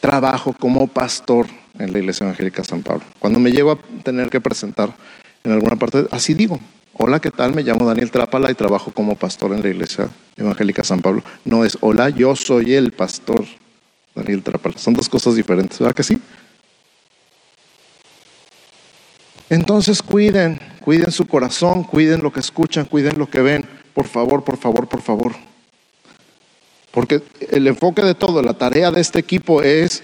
trabajo 0.00 0.52
como 0.52 0.88
pastor 0.88 1.46
en 1.78 1.92
la 1.92 1.98
Iglesia 1.98 2.24
Evangélica 2.24 2.64
San 2.64 2.82
Pablo. 2.82 3.04
Cuando 3.18 3.38
me 3.38 3.52
llego 3.52 3.72
a 3.72 3.78
tener 4.02 4.30
que 4.30 4.40
presentar 4.40 4.92
en 5.44 5.52
alguna 5.52 5.76
parte, 5.76 6.06
así 6.10 6.34
digo, 6.34 6.58
hola, 6.94 7.20
¿qué 7.20 7.30
tal? 7.30 7.54
Me 7.54 7.62
llamo 7.62 7.86
Daniel 7.86 8.10
Trápala 8.10 8.50
y 8.50 8.54
trabajo 8.54 8.92
como 8.92 9.14
pastor 9.14 9.52
en 9.52 9.62
la 9.62 9.68
Iglesia 9.68 10.08
Evangélica 10.36 10.82
San 10.82 11.00
Pablo. 11.00 11.22
No 11.44 11.64
es, 11.64 11.78
hola, 11.80 12.10
yo 12.10 12.34
soy 12.34 12.74
el 12.74 12.92
pastor 12.92 13.44
Daniel 14.14 14.42
Trápala. 14.42 14.78
Son 14.78 14.94
dos 14.94 15.08
cosas 15.08 15.36
diferentes, 15.36 15.78
¿verdad 15.78 15.94
que 15.94 16.02
sí? 16.02 16.18
Entonces 19.48 20.02
cuiden, 20.02 20.58
cuiden 20.80 21.12
su 21.12 21.26
corazón, 21.26 21.84
cuiden 21.84 22.22
lo 22.22 22.32
que 22.32 22.40
escuchan, 22.40 22.84
cuiden 22.84 23.18
lo 23.18 23.28
que 23.28 23.40
ven. 23.40 23.79
Por 23.94 24.06
favor, 24.06 24.44
por 24.44 24.56
favor, 24.56 24.88
por 24.88 25.02
favor. 25.02 25.34
Porque 26.90 27.22
el 27.50 27.66
enfoque 27.66 28.02
de 28.02 28.14
todo, 28.14 28.42
la 28.42 28.54
tarea 28.54 28.90
de 28.90 29.00
este 29.00 29.18
equipo 29.18 29.62
es 29.62 30.02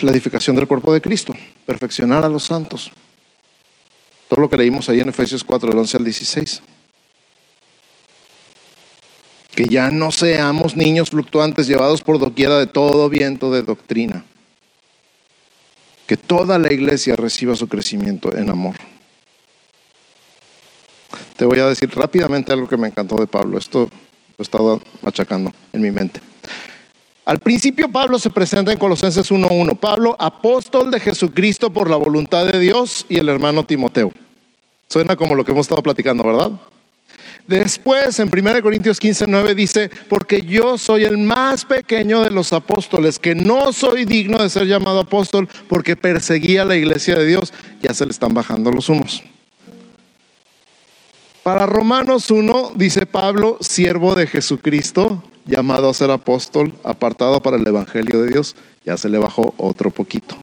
la 0.00 0.10
edificación 0.10 0.56
del 0.56 0.66
cuerpo 0.66 0.92
de 0.92 1.00
Cristo, 1.00 1.34
perfeccionar 1.66 2.24
a 2.24 2.28
los 2.28 2.44
santos. 2.44 2.90
Todo 4.28 4.40
lo 4.40 4.50
que 4.50 4.56
leímos 4.56 4.88
ahí 4.88 5.00
en 5.00 5.08
Efesios 5.08 5.44
4, 5.44 5.70
del 5.70 5.78
11 5.78 5.96
al 5.96 6.04
16. 6.04 6.62
Que 9.54 9.66
ya 9.66 9.90
no 9.90 10.10
seamos 10.10 10.76
niños 10.76 11.10
fluctuantes 11.10 11.66
llevados 11.66 12.02
por 12.02 12.18
doquiera 12.18 12.58
de 12.58 12.66
todo 12.66 13.08
viento 13.08 13.50
de 13.50 13.62
doctrina. 13.62 14.24
Que 16.06 16.16
toda 16.16 16.58
la 16.58 16.72
iglesia 16.72 17.16
reciba 17.16 17.54
su 17.54 17.68
crecimiento 17.68 18.36
en 18.36 18.50
amor. 18.50 18.74
Te 21.36 21.44
voy 21.44 21.58
a 21.58 21.66
decir 21.66 21.90
rápidamente 21.94 22.52
algo 22.52 22.68
que 22.68 22.76
me 22.76 22.88
encantó 22.88 23.16
de 23.16 23.26
Pablo. 23.26 23.58
Esto 23.58 23.80
lo 23.80 23.88
he 24.38 24.42
estado 24.42 24.80
machacando 25.02 25.52
en 25.72 25.80
mi 25.80 25.90
mente. 25.90 26.20
Al 27.24 27.38
principio 27.38 27.90
Pablo 27.90 28.18
se 28.18 28.30
presenta 28.30 28.70
en 28.70 28.78
Colosenses 28.78 29.30
1.1. 29.30 29.78
Pablo, 29.78 30.14
apóstol 30.18 30.90
de 30.90 31.00
Jesucristo 31.00 31.72
por 31.72 31.88
la 31.88 31.96
voluntad 31.96 32.46
de 32.46 32.58
Dios 32.60 33.06
y 33.08 33.18
el 33.18 33.28
hermano 33.28 33.64
Timoteo. 33.64 34.12
Suena 34.88 35.16
como 35.16 35.34
lo 35.34 35.44
que 35.44 35.52
hemos 35.52 35.64
estado 35.64 35.82
platicando, 35.82 36.22
¿verdad? 36.22 36.52
Después, 37.46 38.18
en 38.20 38.30
1 38.32 38.62
Corintios 38.62 39.00
15.9 39.00 39.54
dice, 39.54 39.90
porque 40.08 40.42
yo 40.42 40.78
soy 40.78 41.04
el 41.04 41.18
más 41.18 41.64
pequeño 41.64 42.22
de 42.22 42.30
los 42.30 42.52
apóstoles, 42.52 43.18
que 43.18 43.34
no 43.34 43.72
soy 43.72 44.04
digno 44.04 44.42
de 44.42 44.48
ser 44.48 44.66
llamado 44.66 45.00
apóstol 45.00 45.48
porque 45.68 45.96
perseguía 45.96 46.64
la 46.64 46.76
iglesia 46.76 47.16
de 47.16 47.26
Dios. 47.26 47.52
Ya 47.82 47.92
se 47.92 48.06
le 48.06 48.12
están 48.12 48.32
bajando 48.32 48.70
los 48.70 48.88
humos. 48.88 49.22
Para 51.44 51.66
Romanos 51.66 52.30
1 52.30 52.72
dice 52.74 53.04
Pablo, 53.04 53.58
siervo 53.60 54.14
de 54.14 54.26
Jesucristo, 54.26 55.22
llamado 55.44 55.90
a 55.90 55.94
ser 55.94 56.10
apóstol, 56.10 56.72
apartado 56.84 57.42
para 57.42 57.58
el 57.58 57.68
Evangelio 57.68 58.22
de 58.22 58.30
Dios, 58.30 58.56
ya 58.82 58.96
se 58.96 59.10
le 59.10 59.18
bajó 59.18 59.52
otro 59.58 59.90
poquito. 59.90 60.36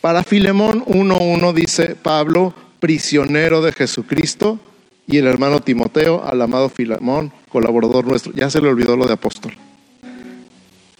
Para 0.00 0.24
Filemón 0.24 0.84
1.1 0.86 1.52
dice 1.54 1.94
Pablo, 1.94 2.52
prisionero 2.80 3.62
de 3.62 3.70
Jesucristo, 3.70 4.58
y 5.06 5.18
el 5.18 5.28
hermano 5.28 5.60
Timoteo, 5.60 6.24
al 6.26 6.42
amado 6.42 6.68
Filemón, 6.68 7.30
colaborador 7.48 8.08
nuestro. 8.08 8.32
Ya 8.32 8.50
se 8.50 8.60
le 8.60 8.68
olvidó 8.68 8.96
lo 8.96 9.06
de 9.06 9.12
apóstol. 9.12 9.52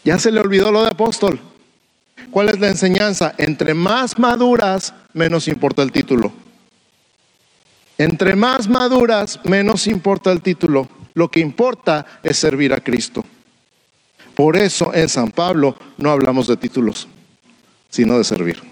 Ya 0.04 0.20
se 0.20 0.30
le 0.30 0.38
olvidó 0.38 0.70
lo 0.70 0.82
de 0.82 0.90
apóstol. 0.90 1.40
¿Cuál 2.30 2.50
es 2.50 2.60
la 2.60 2.68
enseñanza? 2.68 3.34
Entre 3.36 3.74
más 3.74 4.16
maduras, 4.16 4.94
menos 5.12 5.48
importa 5.48 5.82
el 5.82 5.90
título. 5.90 6.45
Entre 7.98 8.36
más 8.36 8.68
maduras, 8.68 9.40
menos 9.44 9.86
importa 9.86 10.30
el 10.30 10.42
título. 10.42 10.88
Lo 11.14 11.30
que 11.30 11.40
importa 11.40 12.04
es 12.22 12.36
servir 12.36 12.74
a 12.74 12.80
Cristo. 12.80 13.24
Por 14.34 14.58
eso 14.58 14.92
en 14.92 15.08
San 15.08 15.30
Pablo 15.30 15.76
no 15.96 16.10
hablamos 16.10 16.46
de 16.46 16.58
títulos, 16.58 17.08
sino 17.88 18.18
de 18.18 18.24
servir. 18.24 18.62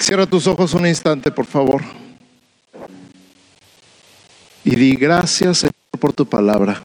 Cierra 0.00 0.26
tus 0.26 0.48
ojos 0.48 0.74
un 0.74 0.86
instante, 0.86 1.30
por 1.30 1.46
favor. 1.46 1.82
Y 4.64 4.74
di 4.74 4.96
gracias, 4.96 5.58
Señor, 5.58 5.74
por 6.00 6.12
tu 6.12 6.26
palabra. 6.26 6.82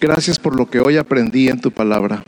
Gracias 0.00 0.38
por 0.38 0.56
lo 0.56 0.70
que 0.70 0.80
hoy 0.80 0.96
aprendí 0.96 1.48
en 1.48 1.60
tu 1.60 1.70
palabra. 1.70 2.24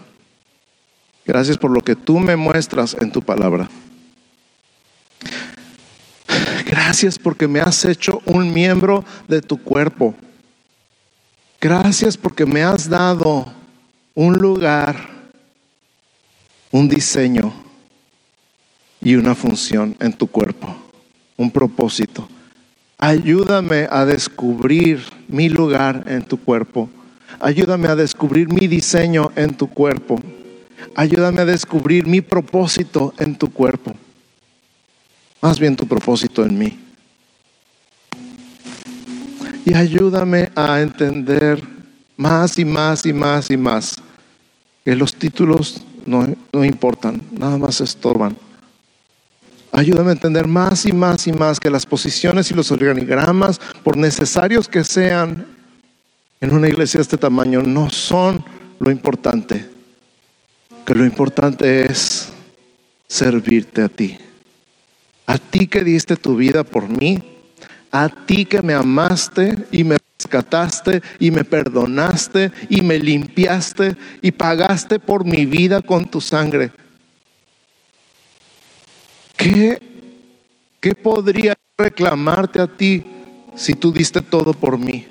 Gracias 1.25 1.57
por 1.57 1.71
lo 1.71 1.81
que 1.81 1.95
tú 1.95 2.19
me 2.19 2.35
muestras 2.35 2.97
en 3.01 3.13
tu 3.13 3.23
palabra. 3.23 3.69
Gracias 6.67 7.19
porque 7.19 7.47
me 7.47 7.61
has 7.61 7.85
hecho 7.85 8.21
un 8.25 8.53
miembro 8.53 9.05
de 9.29 9.41
tu 9.41 9.63
cuerpo. 9.63 10.15
Gracias 11.61 12.17
porque 12.17 12.47
me 12.47 12.63
has 12.63 12.89
dado 12.89 13.47
un 14.15 14.35
lugar, 14.35 14.97
un 16.71 16.89
diseño 16.89 17.53
y 19.01 19.15
una 19.15 19.35
función 19.35 19.97
en 20.01 20.13
tu 20.13 20.27
cuerpo, 20.27 20.75
un 21.37 21.51
propósito. 21.51 22.29
Ayúdame 22.99 23.87
a 23.91 24.05
descubrir 24.05 25.03
mi 25.29 25.49
lugar 25.49 26.05
en 26.07 26.23
tu 26.23 26.39
cuerpo. 26.39 26.91
Ayúdame 27.41 27.89
a 27.89 27.97
descubrir 27.97 28.53
mi 28.53 28.67
diseño 28.67 29.33
en 29.35 29.57
tu 29.57 29.69
cuerpo. 29.69 30.21
Ayúdame 30.95 31.41
a 31.41 31.47
descubrir 31.47 32.07
mi 32.07 32.21
propósito 32.21 33.15
en 33.19 33.35
tu 33.37 33.51
cuerpo. 33.51 33.95
Más 35.41 35.59
bien 35.59 35.75
tu 35.75 35.87
propósito 35.87 36.45
en 36.45 36.59
mí. 36.59 36.79
Y 39.65 39.75
ayúdame 39.75 40.51
a 40.55 40.81
entender 40.81 41.63
más 42.17 42.59
y 42.59 42.65
más 42.67 43.07
y 43.07 43.13
más 43.15 43.51
y 43.51 43.57
más 43.57 43.97
que 44.85 44.95
los 44.95 45.15
títulos 45.15 45.83
no, 46.05 46.27
no 46.53 46.65
importan, 46.65 47.23
nada 47.31 47.57
más 47.57 47.81
estorban. 47.81 48.37
Ayúdame 49.73 50.11
a 50.11 50.13
entender 50.13 50.47
más 50.47 50.85
y 50.85 50.93
más 50.93 51.27
y 51.27 51.33
más 51.33 51.61
que 51.61 51.71
las 51.71 51.87
posiciones 51.87 52.51
y 52.51 52.55
los 52.55 52.71
organigramas, 52.71 53.61
por 53.83 53.97
necesarios 53.97 54.69
que 54.69 54.85
sean 54.85 55.47
en 56.41 56.55
una 56.55 56.69
iglesia 56.69 56.99
de 56.99 57.03
este 57.03 57.19
tamaño, 57.19 57.63
no 57.63 57.91
son 57.91 58.45
lo 58.79 58.91
importante 58.91 59.71
que 60.91 60.97
lo 60.97 61.05
importante 61.05 61.85
es 61.85 62.31
servirte 63.07 63.83
a 63.83 63.89
ti. 63.89 64.19
A 65.25 65.39
ti 65.39 65.69
que 65.69 65.85
diste 65.85 66.17
tu 66.17 66.35
vida 66.35 66.65
por 66.65 66.89
mí, 66.89 67.23
a 67.93 68.09
ti 68.09 68.45
que 68.45 68.61
me 68.61 68.75
amaste 68.75 69.57
y 69.71 69.85
me 69.85 69.99
rescataste 70.19 71.01
y 71.21 71.31
me 71.31 71.45
perdonaste 71.45 72.51
y 72.69 72.83
me 72.83 72.99
limpiaste 72.99 73.97
y 74.21 74.33
pagaste 74.33 74.99
por 74.99 75.25
mi 75.25 75.47
vida 75.47 75.81
con 75.81 76.07
tu 76.07 76.21
sangre. 76.21 76.73
¿Qué, 79.37 79.81
qué 80.81 80.95
podría 80.97 81.55
reclamarte 81.79 82.61
a 82.61 82.67
ti 82.67 83.05
si 83.55 83.75
tú 83.75 83.93
diste 83.93 84.21
todo 84.21 84.53
por 84.53 84.77
mí? 84.77 85.07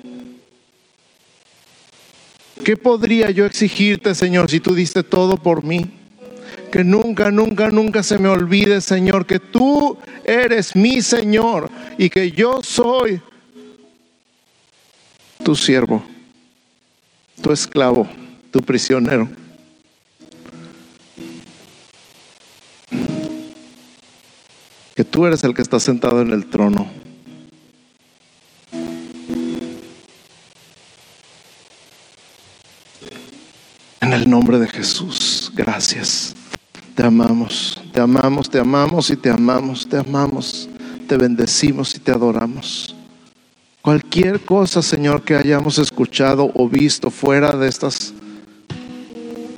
¿Qué 2.64 2.76
podría 2.76 3.30
yo 3.30 3.46
exigirte, 3.46 4.14
Señor, 4.14 4.50
si 4.50 4.60
tú 4.60 4.74
diste 4.74 5.02
todo 5.02 5.36
por 5.36 5.64
mí? 5.64 5.90
Que 6.70 6.84
nunca, 6.84 7.30
nunca, 7.30 7.70
nunca 7.70 8.02
se 8.02 8.18
me 8.18 8.28
olvide, 8.28 8.80
Señor, 8.80 9.26
que 9.26 9.40
tú 9.40 9.96
eres 10.24 10.76
mi 10.76 11.00
Señor 11.00 11.70
y 11.98 12.10
que 12.10 12.30
yo 12.30 12.60
soy 12.62 13.20
tu 15.42 15.56
siervo, 15.56 16.04
tu 17.42 17.50
esclavo, 17.50 18.08
tu 18.50 18.60
prisionero. 18.60 19.28
Que 24.94 25.04
tú 25.04 25.26
eres 25.26 25.42
el 25.44 25.54
que 25.54 25.62
está 25.62 25.80
sentado 25.80 26.20
en 26.20 26.30
el 26.30 26.46
trono 26.46 26.99
el 34.20 34.28
nombre 34.28 34.58
de 34.58 34.68
Jesús, 34.68 35.50
gracias. 35.54 36.34
Te 36.94 37.02
amamos, 37.02 37.80
te 37.92 38.00
amamos, 38.00 38.50
te 38.50 38.58
amamos 38.58 39.10
y 39.10 39.16
te 39.16 39.30
amamos, 39.30 39.88
te 39.88 39.96
amamos, 39.96 40.68
te 41.08 41.16
bendecimos 41.16 41.94
y 41.94 42.00
te 42.00 42.12
adoramos. 42.12 42.94
Cualquier 43.80 44.40
cosa, 44.40 44.82
Señor, 44.82 45.22
que 45.22 45.36
hayamos 45.36 45.78
escuchado 45.78 46.50
o 46.54 46.68
visto 46.68 47.10
fuera 47.10 47.56
de 47.56 47.68
estas 47.68 48.12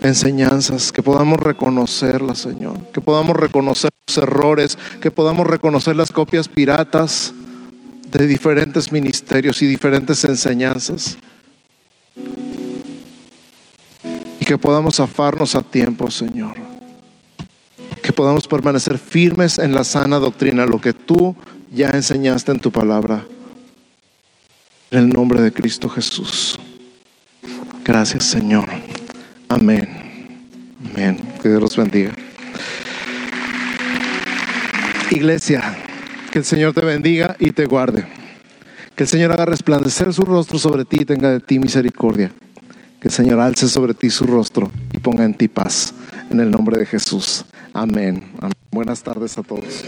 enseñanzas, 0.00 0.92
que 0.92 1.02
podamos 1.02 1.40
reconocerlas, 1.40 2.38
Señor, 2.38 2.78
que 2.92 3.00
podamos 3.00 3.36
reconocer 3.36 3.90
los 4.06 4.18
errores, 4.18 4.78
que 5.00 5.10
podamos 5.10 5.46
reconocer 5.46 5.96
las 5.96 6.12
copias 6.12 6.46
piratas 6.46 7.34
de 8.12 8.26
diferentes 8.28 8.92
ministerios 8.92 9.60
y 9.62 9.66
diferentes 9.66 10.22
enseñanzas. 10.24 11.18
Y 14.42 14.44
que 14.44 14.58
podamos 14.58 14.98
afarnos 14.98 15.54
a 15.54 15.62
tiempo, 15.62 16.10
Señor. 16.10 16.56
Que 18.02 18.12
podamos 18.12 18.48
permanecer 18.48 18.98
firmes 18.98 19.60
en 19.60 19.72
la 19.72 19.84
sana 19.84 20.18
doctrina, 20.18 20.66
lo 20.66 20.80
que 20.80 20.92
tú 20.92 21.36
ya 21.72 21.90
enseñaste 21.90 22.50
en 22.50 22.58
tu 22.58 22.72
palabra. 22.72 23.24
En 24.90 24.98
el 24.98 25.08
nombre 25.10 25.40
de 25.40 25.52
Cristo 25.52 25.88
Jesús. 25.88 26.58
Gracias, 27.84 28.24
Señor. 28.24 28.68
Amén. 29.48 29.88
Amén. 30.90 31.20
Que 31.40 31.48
Dios 31.48 31.62
los 31.62 31.76
bendiga. 31.76 32.12
Iglesia, 35.12 35.62
que 36.32 36.40
el 36.40 36.44
Señor 36.44 36.74
te 36.74 36.84
bendiga 36.84 37.36
y 37.38 37.52
te 37.52 37.66
guarde. 37.66 38.08
Que 38.96 39.04
el 39.04 39.08
Señor 39.08 39.30
haga 39.30 39.44
resplandecer 39.44 40.12
su 40.12 40.24
rostro 40.24 40.58
sobre 40.58 40.84
ti 40.84 41.02
y 41.02 41.04
tenga 41.04 41.30
de 41.30 41.38
ti 41.38 41.60
misericordia. 41.60 42.32
Que 43.02 43.08
el 43.08 43.14
Señor 43.14 43.40
alce 43.40 43.68
sobre 43.68 43.94
ti 43.94 44.10
su 44.10 44.26
rostro 44.26 44.70
y 44.92 44.98
ponga 44.98 45.24
en 45.24 45.34
ti 45.34 45.48
paz. 45.48 45.92
En 46.30 46.38
el 46.38 46.52
nombre 46.52 46.78
de 46.78 46.86
Jesús. 46.86 47.44
Amén. 47.72 48.22
Amén. 48.38 48.54
Buenas 48.70 49.02
tardes 49.02 49.36
a 49.36 49.42
todos. 49.42 49.82